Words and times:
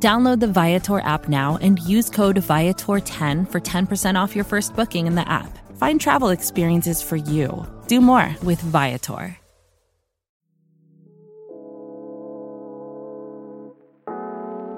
Download 0.00 0.38
the 0.38 0.46
Viator 0.46 1.00
app 1.00 1.28
now 1.28 1.58
and 1.60 1.80
use 1.80 2.08
code 2.08 2.36
Viator10 2.36 3.50
for 3.50 3.60
10% 3.60 4.14
off 4.20 4.36
your 4.36 4.44
first 4.44 4.76
booking 4.76 5.08
in 5.08 5.16
the 5.16 5.28
app. 5.28 5.58
Find 5.76 6.00
travel 6.00 6.28
experiences 6.28 7.02
for 7.02 7.16
you. 7.16 7.66
Do 7.88 8.00
more 8.00 8.36
with 8.44 8.60
Viator. 8.60 9.36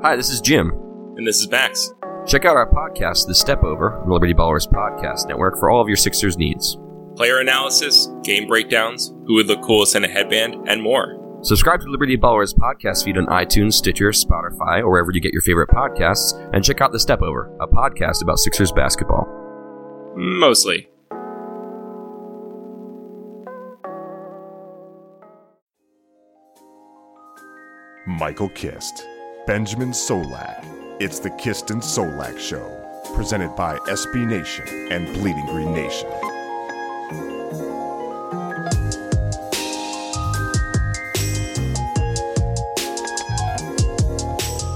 Hi, 0.02 0.16
this 0.16 0.30
is 0.30 0.41
Jim. 0.41 0.70
And 1.19 1.27
this 1.27 1.41
is 1.41 1.50
Max. 1.50 1.92
Check 2.27 2.47
out 2.47 2.56
our 2.56 2.70
podcast, 2.70 3.27
The 3.27 3.34
Step 3.34 3.62
Over, 3.62 4.00
the 4.06 4.12
Liberty 4.12 4.33
Ballers 4.33 4.66
Podcast 4.66 5.28
Network, 5.28 5.59
for 5.59 5.69
all 5.69 5.83
of 5.83 5.89
your 5.89 5.97
Sixers 5.98 6.39
needs. 6.39 6.78
Player 7.16 7.41
analysis, 7.41 8.09
game 8.23 8.47
breakdowns, 8.47 9.12
who 9.27 9.34
would 9.34 9.47
look 9.47 9.61
coolest 9.62 9.97
in 9.97 10.05
a 10.05 10.09
headband, 10.09 10.69
and 10.69 10.80
more. 10.80 11.20
Subscribe 11.43 11.80
to 11.80 11.89
Liberty 11.89 12.19
Ballers 12.19 12.55
podcast 12.55 13.03
feed 13.03 13.17
on 13.17 13.25
iTunes, 13.27 13.73
Stitcher, 13.73 14.11
Spotify, 14.11 14.81
or 14.81 14.91
wherever 14.91 15.11
you 15.11 15.21
get 15.21 15.33
your 15.33 15.41
favorite 15.41 15.71
podcasts, 15.71 16.35
and 16.53 16.62
check 16.62 16.83
out 16.83 16.93
The 16.93 17.01
Step 17.01 17.23
Over, 17.23 17.51
a 17.61 17.67
podcast 17.67 18.23
about 18.23 18.39
Sixers 18.39 18.71
basketball. 18.73 19.27
Mostly. 20.17 20.89
Michael 28.07 28.51
Kist, 28.51 29.07
Benjamin 29.47 29.92
Solak. 29.92 30.67
It's 31.01 31.20
the 31.20 31.31
Kist 31.31 31.70
and 31.70 31.81
Solak 31.81 32.39
Show, 32.39 33.12
presented 33.14 33.57
by 33.57 33.79
SB 33.89 34.27
Nation 34.27 34.92
and 34.92 35.07
Bleeding 35.14 35.47
Green 35.47 35.73
Nation. 35.73 36.39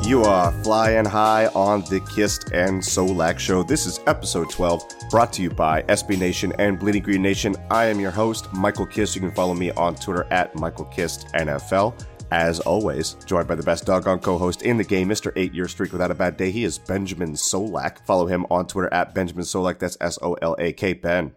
You 0.04 0.22
are 0.22 0.52
flying 0.62 1.06
high 1.06 1.46
on 1.54 1.80
the 1.88 1.98
Kist 2.14 2.50
and 2.52 2.82
Solak 2.82 3.38
Show. 3.38 3.62
This 3.62 3.86
is 3.86 4.00
episode 4.06 4.50
12, 4.50 4.84
brought 5.08 5.32
to 5.32 5.42
you 5.42 5.48
by 5.48 5.80
SB 5.84 6.18
Nation 6.18 6.52
and 6.58 6.78
Bleeding 6.78 7.02
Green 7.02 7.22
Nation. 7.22 7.56
I 7.70 7.86
am 7.86 7.98
your 7.98 8.10
host, 8.10 8.52
Michael 8.52 8.84
Kist. 8.84 9.14
You 9.14 9.22
can 9.22 9.30
follow 9.30 9.54
me 9.54 9.70
on 9.70 9.94
Twitter 9.94 10.26
at 10.30 10.54
Michael 10.56 10.84
Kist 10.84 11.28
NFL. 11.28 11.98
As 12.30 12.60
always, 12.60 13.14
joined 13.24 13.48
by 13.48 13.54
the 13.54 13.62
best 13.62 13.86
doggone 13.86 14.18
co-host 14.18 14.60
in 14.60 14.76
the 14.76 14.84
game, 14.84 15.08
Mr. 15.08 15.32
Eight 15.36 15.54
Year 15.54 15.68
Streak 15.68 15.92
Without 15.92 16.10
a 16.10 16.14
Bad 16.14 16.36
Day. 16.36 16.50
He 16.50 16.64
is 16.64 16.78
Benjamin 16.78 17.32
Solak. 17.32 18.04
Follow 18.04 18.26
him 18.26 18.44
on 18.50 18.66
Twitter 18.66 18.92
at 18.92 19.14
Benjamin 19.14 19.44
Solak. 19.44 19.78
That's 19.78 19.96
S-O-L-A-K. 20.02 20.92
Ben, 20.92 21.32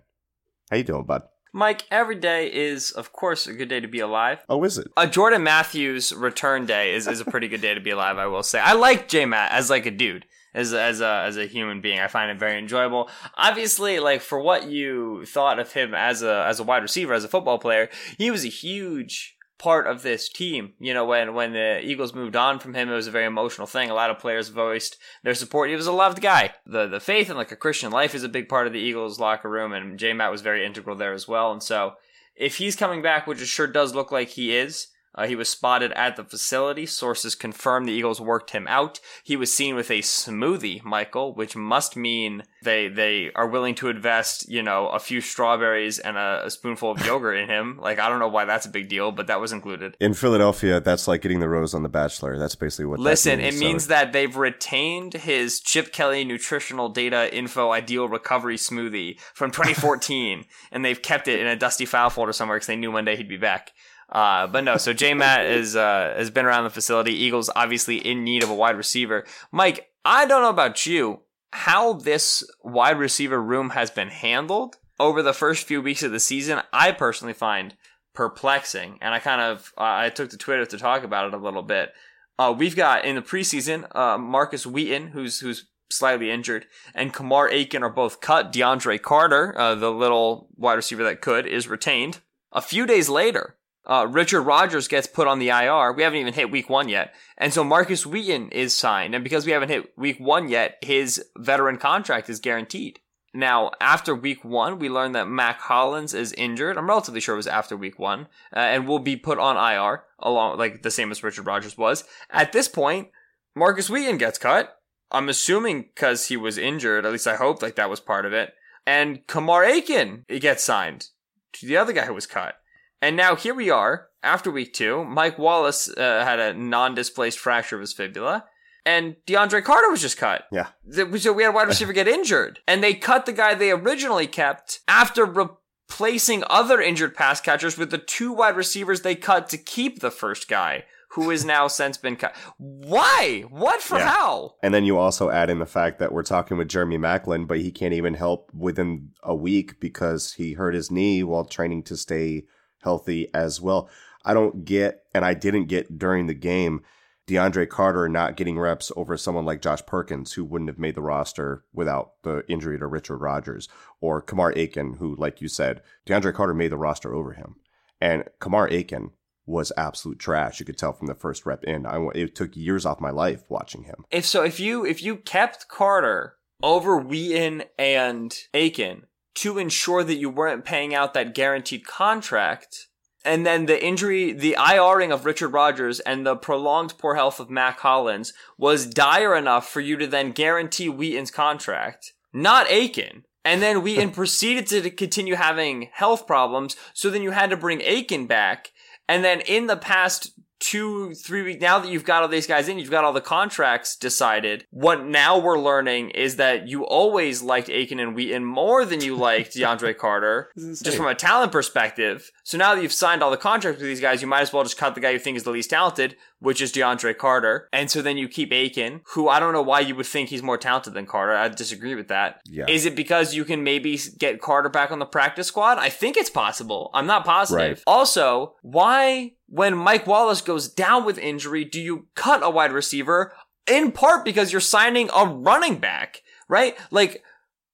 how 0.69 0.75
you 0.75 0.83
doing, 0.83 1.05
bud? 1.05 1.23
Mike, 1.57 1.87
every 1.89 2.15
day 2.15 2.53
is, 2.53 2.91
of 2.91 3.11
course, 3.11 3.47
a 3.47 3.53
good 3.53 3.67
day 3.67 3.79
to 3.79 3.87
be 3.87 3.99
alive. 3.99 4.45
Oh, 4.47 4.63
is 4.63 4.77
it? 4.77 4.91
A 4.95 5.07
Jordan 5.07 5.41
Matthews 5.41 6.13
return 6.13 6.67
day 6.67 6.93
is, 6.93 7.07
is 7.07 7.19
a 7.19 7.25
pretty 7.25 7.47
good 7.47 7.61
day 7.61 7.73
to 7.73 7.81
be 7.81 7.89
alive, 7.89 8.19
I 8.19 8.27
will 8.27 8.43
say. 8.43 8.59
I 8.59 8.73
like 8.73 9.07
J 9.07 9.25
Matt 9.25 9.51
as 9.51 9.67
like 9.67 9.87
a 9.87 9.91
dude. 9.91 10.25
As, 10.53 10.71
as 10.73 11.01
a 11.01 11.23
as 11.25 11.37
a 11.37 11.45
human 11.45 11.81
being, 11.81 11.99
I 11.99 12.07
find 12.07 12.31
it 12.31 12.39
very 12.39 12.57
enjoyable. 12.57 13.09
Obviously, 13.35 13.99
like 13.99 14.21
for 14.21 14.39
what 14.39 14.69
you 14.69 15.25
thought 15.25 15.59
of 15.59 15.73
him 15.73 15.93
as 15.93 16.23
a 16.23 16.45
as 16.47 16.59
a 16.59 16.63
wide 16.63 16.81
receiver, 16.81 17.13
as 17.13 17.23
a 17.23 17.27
football 17.27 17.59
player, 17.59 17.89
he 18.17 18.31
was 18.31 18.43
a 18.43 18.49
huge 18.49 19.36
part 19.57 19.87
of 19.87 20.01
this 20.01 20.29
team. 20.29 20.73
You 20.79 20.93
know, 20.93 21.05
when 21.05 21.33
when 21.33 21.53
the 21.53 21.81
Eagles 21.83 22.13
moved 22.13 22.35
on 22.35 22.59
from 22.59 22.73
him, 22.73 22.89
it 22.89 22.95
was 22.95 23.07
a 23.07 23.11
very 23.11 23.25
emotional 23.25 23.67
thing. 23.67 23.89
A 23.89 23.93
lot 23.93 24.09
of 24.09 24.19
players 24.19 24.49
voiced 24.49 24.97
their 25.23 25.33
support. 25.33 25.69
He 25.69 25.75
was 25.75 25.87
a 25.87 25.91
loved 25.91 26.21
guy. 26.21 26.53
The 26.65 26.87
the 26.87 26.99
faith 26.99 27.29
and 27.29 27.37
like 27.37 27.51
a 27.51 27.55
Christian 27.57 27.91
life 27.91 28.15
is 28.15 28.23
a 28.23 28.29
big 28.29 28.49
part 28.49 28.67
of 28.67 28.73
the 28.73 28.79
Eagles 28.79 29.19
locker 29.19 29.49
room, 29.49 29.73
and 29.73 29.99
J 29.99 30.13
Matt 30.13 30.31
was 30.31 30.41
very 30.41 30.65
integral 30.65 30.95
there 30.95 31.13
as 31.13 31.27
well. 31.27 31.51
And 31.51 31.63
so, 31.63 31.93
if 32.35 32.57
he's 32.57 32.75
coming 32.75 33.01
back, 33.01 33.27
which 33.27 33.41
it 33.41 33.47
sure 33.47 33.67
does 33.67 33.95
look 33.95 34.11
like 34.11 34.29
he 34.29 34.55
is. 34.55 34.87
Uh, 35.17 35.25
he 35.25 35.35
was 35.35 35.49
spotted 35.49 35.91
at 35.93 36.15
the 36.15 36.23
facility. 36.23 36.85
Sources 36.85 37.33
confirm 37.33 37.85
the 37.85 37.91
Eagles 37.91 38.21
worked 38.21 38.51
him 38.51 38.67
out. 38.67 38.99
He 39.23 39.35
was 39.35 39.51
seen 39.51 39.75
with 39.75 39.89
a 39.89 39.99
smoothie, 40.01 40.83
Michael, 40.83 41.33
which 41.33 41.55
must 41.55 41.97
mean 41.97 42.43
they 42.61 42.87
they 42.87 43.31
are 43.33 43.47
willing 43.47 43.73
to 43.75 43.89
invest, 43.89 44.47
you 44.47 44.61
know, 44.61 44.87
a 44.89 44.99
few 44.99 45.19
strawberries 45.19 45.97
and 45.97 46.17
a, 46.17 46.43
a 46.45 46.51
spoonful 46.51 46.91
of 46.91 47.05
yogurt 47.05 47.37
in 47.37 47.49
him. 47.49 47.79
Like 47.87 47.99
I 47.99 48.09
don't 48.09 48.19
know 48.19 48.27
why 48.27 48.43
that's 48.43 48.65
a 48.65 48.69
big 48.69 48.89
deal, 48.89 49.13
but 49.13 49.27
that 49.27 49.39
was 49.39 49.53
included. 49.53 49.95
In 50.01 50.13
Philadelphia, 50.13 50.81
that's 50.81 51.07
like 51.07 51.21
getting 51.21 51.39
the 51.39 51.47
rose 51.47 51.73
on 51.73 51.83
the 51.83 51.89
Bachelor. 51.89 52.37
That's 52.37 52.55
basically 52.55 52.85
what. 52.85 52.99
Listen, 52.99 53.39
means, 53.39 53.55
it 53.55 53.57
so- 53.57 53.65
means 53.65 53.87
that 53.87 54.11
they've 54.11 54.35
retained 54.35 55.13
his 55.13 55.61
Chip 55.61 55.93
Kelly 55.93 56.25
nutritional 56.25 56.89
data 56.89 57.33
info 57.33 57.71
ideal 57.71 58.09
recovery 58.09 58.57
smoothie 58.57 59.17
from 59.33 59.51
2014, 59.57 60.43
and 60.71 60.83
they've 60.83 61.01
kept 61.01 61.29
it 61.29 61.39
in 61.39 61.47
a 61.47 61.55
dusty 61.55 61.85
file 61.85 62.09
folder 62.09 62.33
somewhere 62.33 62.57
because 62.57 62.67
they 62.67 62.75
knew 62.75 62.91
one 62.91 63.05
day 63.05 63.15
he'd 63.15 63.29
be 63.29 63.37
back. 63.37 63.71
Uh, 64.09 64.47
but 64.47 64.63
no, 64.63 64.77
so 64.77 64.93
J 64.93 65.13
Matt 65.13 65.45
is 65.45 65.75
uh, 65.75 66.13
has 66.17 66.29
been 66.29 66.45
around 66.45 66.63
the 66.63 66.69
facility. 66.69 67.13
Eagles 67.13 67.49
obviously 67.55 67.97
in 67.97 68.23
need 68.23 68.43
of 68.43 68.49
a 68.49 68.55
wide 68.55 68.77
receiver. 68.77 69.25
Mike, 69.51 69.89
I 70.05 70.25
don't 70.25 70.41
know 70.41 70.49
about 70.49 70.85
you, 70.85 71.21
how 71.51 71.93
this 71.93 72.49
wide 72.63 72.99
receiver 72.99 73.41
room 73.41 73.71
has 73.71 73.91
been 73.91 74.07
handled 74.07 74.77
over 74.99 75.21
the 75.21 75.33
first 75.33 75.67
few 75.67 75.81
weeks 75.81 76.03
of 76.03 76.11
the 76.11 76.19
season. 76.19 76.61
I 76.71 76.91
personally 76.93 77.33
find 77.33 77.75
perplexing, 78.13 78.97
and 79.01 79.13
I 79.13 79.19
kind 79.19 79.41
of 79.41 79.73
uh, 79.77 79.83
I 79.83 80.09
took 80.09 80.29
to 80.29 80.37
Twitter 80.37 80.65
to 80.65 80.77
talk 80.77 81.03
about 81.03 81.27
it 81.27 81.33
a 81.33 81.43
little 81.43 81.63
bit. 81.63 81.91
Uh, 82.39 82.53
we've 82.57 82.75
got 82.75 83.03
in 83.03 83.15
the 83.15 83.21
preseason 83.21 83.93
uh, 83.95 84.17
Markus 84.17 84.65
Wheaton, 84.65 85.07
who's 85.07 85.41
who's 85.41 85.67
slightly 85.89 86.31
injured, 86.31 86.65
and 86.95 87.13
Kamar 87.13 87.49
Aiken 87.49 87.83
are 87.83 87.89
both 87.89 88.21
cut. 88.21 88.53
DeAndre 88.53 89.01
Carter, 89.01 89.57
uh, 89.57 89.75
the 89.75 89.91
little 89.91 90.47
wide 90.55 90.75
receiver 90.75 91.03
that 91.03 91.21
could, 91.21 91.45
is 91.45 91.67
retained. 91.67 92.19
A 92.53 92.61
few 92.61 92.85
days 92.85 93.09
later, 93.09 93.56
uh, 93.87 94.05
Richard 94.09 94.41
Rogers 94.41 94.89
gets 94.89 95.07
put 95.07 95.27
on 95.27 95.39
the 95.39 95.49
IR. 95.49 95.93
We 95.93 96.03
haven't 96.03 96.19
even 96.19 96.33
hit 96.33 96.51
week 96.51 96.69
one 96.69 96.89
yet. 96.89 97.13
And 97.37 97.53
so 97.53 97.63
Markus 97.63 98.05
Wheaton 98.05 98.49
is 98.51 98.75
signed. 98.75 99.15
And 99.15 99.23
because 99.23 99.45
we 99.45 99.53
haven't 99.53 99.69
hit 99.69 99.97
week 99.97 100.19
one 100.19 100.49
yet, 100.49 100.77
his 100.81 101.23
veteran 101.37 101.77
contract 101.77 102.29
is 102.29 102.39
guaranteed. 102.39 102.99
Now, 103.33 103.71
after 103.79 104.13
week 104.13 104.43
one, 104.43 104.79
we 104.79 104.89
learned 104.89 105.15
that 105.15 105.27
Mack 105.27 105.59
Hollins 105.61 106.13
is 106.13 106.33
injured. 106.33 106.77
I'm 106.77 106.89
relatively 106.89 107.21
sure 107.21 107.35
it 107.35 107.37
was 107.37 107.47
after 107.47 107.77
week 107.77 107.99
one, 107.99 108.27
uh, 108.55 108.59
and 108.59 108.87
will 108.87 108.99
be 108.99 109.15
put 109.15 109.37
on 109.37 109.55
IR, 109.55 110.03
along 110.19 110.57
like 110.57 110.81
the 110.81 110.91
same 110.91 111.11
as 111.11 111.23
Richard 111.23 111.45
Rogers 111.45 111.77
was. 111.77 112.03
At 112.31 112.51
this 112.51 112.67
point, 112.67 113.09
Markus 113.55 113.89
Wheaton 113.89 114.17
gets 114.17 114.37
cut. 114.37 114.79
I'm 115.11 115.29
assuming 115.29 115.83
because 115.83 116.27
he 116.27 116.35
was 116.37 116.57
injured. 116.57 117.05
At 117.05 117.11
least 117.11 117.27
I 117.27 117.35
hope 117.35 117.61
like 117.61 117.75
that 117.75 117.89
was 117.89 117.99
part 117.99 118.25
of 118.25 118.33
it. 118.33 118.53
And 118.85 119.25
Kamar 119.27 119.63
Aiken 119.63 120.25
gets 120.27 120.63
signed 120.63 121.07
to 121.53 121.67
the 121.67 121.77
other 121.77 121.93
guy 121.93 122.05
who 122.05 122.13
was 122.13 122.25
cut. 122.25 122.55
And 123.01 123.15
now 123.15 123.35
here 123.35 123.53
we 123.53 123.69
are 123.69 124.07
after 124.23 124.49
week 124.49 124.73
two. 124.73 125.03
Mike 125.05 125.37
Wallace 125.37 125.89
uh, 125.89 126.23
had 126.23 126.39
a 126.39 126.53
non-displaced 126.53 127.37
fracture 127.37 127.75
of 127.75 127.81
his 127.81 127.93
fibula, 127.93 128.45
and 128.85 129.15
DeAndre 129.27 129.63
Carter 129.63 129.89
was 129.91 130.01
just 130.01 130.17
cut. 130.17 130.45
Yeah. 130.51 130.67
So 130.89 131.05
we 131.33 131.43
had 131.43 131.49
a 131.49 131.51
wide 131.51 131.67
receiver 131.67 131.93
get 131.93 132.07
injured, 132.07 132.59
and 132.67 132.83
they 132.83 132.93
cut 132.93 133.25
the 133.25 133.33
guy 133.33 133.53
they 133.53 133.71
originally 133.71 134.27
kept 134.27 134.79
after 134.87 135.25
replacing 135.25 136.43
other 136.49 136.81
injured 136.81 137.13
pass 137.13 137.39
catchers 137.39 137.77
with 137.77 137.91
the 137.91 137.97
two 137.97 138.33
wide 138.33 138.55
receivers 138.55 139.01
they 139.01 139.15
cut 139.15 139.49
to 139.49 139.57
keep 139.57 139.99
the 139.99 140.11
first 140.11 140.47
guy, 140.47 140.85
who 141.11 141.29
is 141.29 141.45
now 141.45 141.67
since 141.67 141.97
been 141.97 142.15
cut. 142.15 142.35
Why? 142.57 143.43
What 143.49 143.81
for? 143.81 143.99
Yeah. 143.99 144.09
How? 144.09 144.55
And 144.63 144.73
then 144.73 144.85
you 144.85 144.97
also 144.97 145.29
add 145.29 145.51
in 145.51 145.59
the 145.59 145.65
fact 145.67 145.99
that 145.99 146.11
we're 146.11 146.23
talking 146.23 146.57
with 146.57 146.69
Jeremy 146.69 146.97
Maclin, 146.97 147.47
but 147.47 147.59
he 147.59 147.71
can't 147.71 147.93
even 147.93 148.15
help 148.15 148.49
within 148.55 149.09
a 149.21 149.35
week 149.35 149.79
because 149.79 150.33
he 150.33 150.53
hurt 150.53 150.73
his 150.73 150.89
knee 150.89 151.23
while 151.23 151.45
training 151.45 151.83
to 151.83 151.95
stay 151.95 152.45
healthy 152.87 153.29
as 153.33 153.59
well. 153.59 153.89
I 154.23 154.33
don't 154.33 154.63
get, 154.63 155.03
and 155.13 155.25
I 155.25 155.33
didn't 155.33 155.65
get 155.65 155.99
during 155.99 156.27
the 156.27 156.33
game, 156.33 156.83
DeAndre 157.27 157.67
Carter 157.67 158.07
not 158.07 158.37
getting 158.37 158.57
reps 158.57 158.93
over 158.95 159.17
someone 159.17 159.43
like 159.43 159.61
Josh 159.61 159.85
Perkins, 159.85 160.33
who 160.33 160.45
wouldn't 160.45 160.69
have 160.69 160.79
made 160.79 160.95
the 160.95 161.01
roster 161.01 161.65
without 161.73 162.13
the 162.23 162.45
injury 162.47 162.79
to 162.79 162.87
Richard 162.87 163.17
Rogers, 163.17 163.67
or 163.99 164.21
Kamar 164.21 164.53
Aiken, 164.55 164.93
who, 164.93 165.15
like 165.17 165.41
you 165.41 165.49
said, 165.49 165.81
DeAndre 166.05 166.33
Carter 166.33 166.53
made 166.53 166.71
the 166.71 166.77
roster 166.77 167.13
over 167.13 167.33
him. 167.33 167.57
And 167.99 168.23
Kamar 168.39 168.69
Aiken 168.69 169.11
was 169.45 169.73
absolute 169.75 170.19
trash. 170.19 170.61
You 170.61 170.65
could 170.65 170.77
tell 170.77 170.93
from 170.93 171.07
the 171.07 171.15
first 171.15 171.45
rep 171.45 171.65
in. 171.65 171.85
I, 171.85 172.01
it 172.15 172.35
took 172.35 172.55
years 172.55 172.85
off 172.85 173.01
my 173.01 173.11
life 173.11 173.43
watching 173.49 173.83
him. 173.83 174.05
If 174.09 174.25
so, 174.25 174.43
if 174.43 174.59
you 174.61 174.85
if 174.85 175.03
you 175.03 175.17
kept 175.17 175.67
Carter 175.67 176.35
over 176.63 176.97
Wheaton 176.97 177.63
and 177.77 178.37
Aiken 178.53 179.05
to 179.37 179.57
ensure 179.57 180.03
that 180.03 180.15
you 180.15 180.29
weren't 180.29 180.65
paying 180.65 180.93
out 180.93 181.13
that 181.13 181.35
guaranteed 181.35 181.85
contract, 181.85 182.87
and 183.27 183.45
then 183.45 183.65
the 183.65 183.83
injury, 183.83 184.31
the 184.31 184.55
IRing 184.57 185.11
of 185.11 185.25
Richard 185.25 185.49
Rogers 185.49 185.99
and 185.99 186.25
the 186.25 186.35
prolonged 186.35 186.97
poor 186.97 187.15
health 187.15 187.39
of 187.39 187.49
Mack 187.49 187.79
Hollins 187.79 188.33
was 188.57 188.87
dire 188.87 189.35
enough 189.35 189.67
for 189.67 189.81
you 189.81 189.97
to 189.97 190.07
then 190.07 190.31
guarantee 190.31 190.87
Wheaton's 190.87 191.29
contract. 191.31 192.13
not 192.33 192.71
Aiken. 192.71 193.25
And 193.43 193.61
then 193.61 193.85
and 193.85 194.13
proceeded 194.13 194.67
to 194.67 194.89
continue 194.89 195.35
having 195.35 195.89
health 195.93 196.25
problems. 196.25 196.75
So 196.93 197.09
then 197.09 197.21
you 197.21 197.31
had 197.31 197.49
to 197.49 197.57
bring 197.57 197.81
Aiken 197.81 198.27
back. 198.27 198.71
And 199.09 199.23
then 199.23 199.41
in 199.41 199.67
the 199.67 199.77
past 199.77 200.31
two, 200.59 201.13
three 201.13 201.41
weeks, 201.41 201.61
now 201.61 201.79
that 201.79 201.89
you've 201.89 202.03
got 202.05 202.23
all 202.23 202.27
these 202.27 202.47
guys 202.47 202.67
in, 202.67 202.79
you've 202.79 202.91
got 202.91 203.03
all 203.03 203.13
the 203.13 203.21
contracts 203.21 203.95
decided. 203.95 204.65
What 204.71 205.05
now 205.05 205.37
we're 205.37 205.59
learning 205.59 206.11
is 206.11 206.37
that 206.37 206.67
you 206.67 206.85
always 206.85 207.41
liked 207.41 207.69
Aiken 207.69 207.99
and 207.99 208.15
Wheaton 208.15 208.43
more 208.45 208.85
than 208.85 209.01
you 209.01 209.15
liked 209.15 209.53
DeAndre 209.55 209.97
Carter, 209.97 210.49
just 210.55 210.97
from 210.97 211.07
a 211.07 211.15
talent 211.15 211.51
perspective. 211.51 212.31
So 212.43 212.57
now 212.57 212.75
that 212.75 212.81
you've 212.81 212.93
signed 212.93 213.23
all 213.23 213.31
the 213.31 213.37
contracts 213.37 213.79
with 213.81 213.89
these 213.89 214.01
guys, 214.01 214.21
you 214.21 214.27
might 214.27 214.41
as 214.41 214.53
well 214.53 214.63
just 214.63 214.77
cut 214.77 214.95
the 214.95 215.01
guy 215.01 215.11
you 215.11 215.19
think 215.19 215.37
is 215.37 215.43
the 215.43 215.51
least 215.51 215.69
talented, 215.69 216.15
which 216.39 216.61
is 216.61 216.71
DeAndre 216.71 217.17
Carter. 217.17 217.67
And 217.73 217.89
so 217.89 218.01
then 218.01 218.17
you 218.17 218.27
keep 218.27 218.51
Aiken, 218.51 219.01
who 219.13 219.27
I 219.27 219.39
don't 219.39 219.53
know 219.53 219.61
why 219.61 219.79
you 219.81 219.95
would 219.95 220.05
think 220.05 220.29
he's 220.29 220.43
more 220.43 220.57
talented 220.57 220.93
than 220.93 221.05
Carter. 221.05 221.33
I 221.33 221.47
disagree 221.49 221.95
with 221.95 222.07
that. 222.09 222.41
Yeah. 222.45 222.65
Is 222.67 222.85
it 222.85 222.95
because 222.95 223.33
you 223.33 223.45
can 223.45 223.63
maybe 223.63 223.99
get 224.17 224.41
Carter 224.41 224.69
back 224.69 224.91
on 224.91 224.99
the 224.99 225.05
practice 225.05 225.47
squad? 225.47 225.77
I 225.77 225.89
think 225.89 226.17
it's 226.17 226.29
possible. 226.29 226.89
I'm 226.93 227.07
not 227.07 227.25
positive. 227.25 227.77
Right. 227.77 227.83
Also, 227.87 228.55
why, 228.61 229.33
when 229.47 229.77
Mike 229.77 230.05
Wallace 230.05 230.41
goes 230.41 230.69
down 230.69 231.05
with 231.05 231.17
injury, 231.17 231.63
do 231.63 231.81
you 231.81 232.07
cut 232.15 232.43
a 232.43 232.49
wide 232.49 232.71
receiver? 232.71 233.33
In 233.65 233.91
part 233.91 234.23
because 234.23 234.51
you're 234.51 234.61
signing 234.61 235.09
a 235.15 235.25
running 235.25 235.77
back, 235.77 236.21
right? 236.47 236.77
Like, 236.91 237.23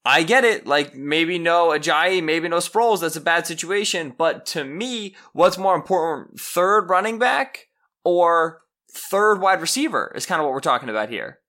I 0.05 0.23
get 0.23 0.43
it. 0.43 0.67
Like 0.67 0.95
maybe 0.95 1.39
no 1.39 1.69
Ajayi, 1.69 2.23
maybe 2.23 2.49
no 2.49 2.57
Sproles. 2.57 3.01
That's 3.01 3.15
a 3.15 3.21
bad 3.21 3.47
situation. 3.47 4.13
But 4.17 4.45
to 4.47 4.63
me, 4.63 5.15
what's 5.33 5.57
more 5.57 5.75
important, 5.75 6.39
third 6.39 6.89
running 6.89 7.19
back 7.19 7.67
or 8.03 8.61
third 8.91 9.39
wide 9.39 9.61
receiver 9.61 10.11
is 10.15 10.25
kind 10.25 10.39
of 10.41 10.45
what 10.45 10.53
we're 10.53 10.59
talking 10.59 10.89
about 10.89 11.09
here. 11.09 11.39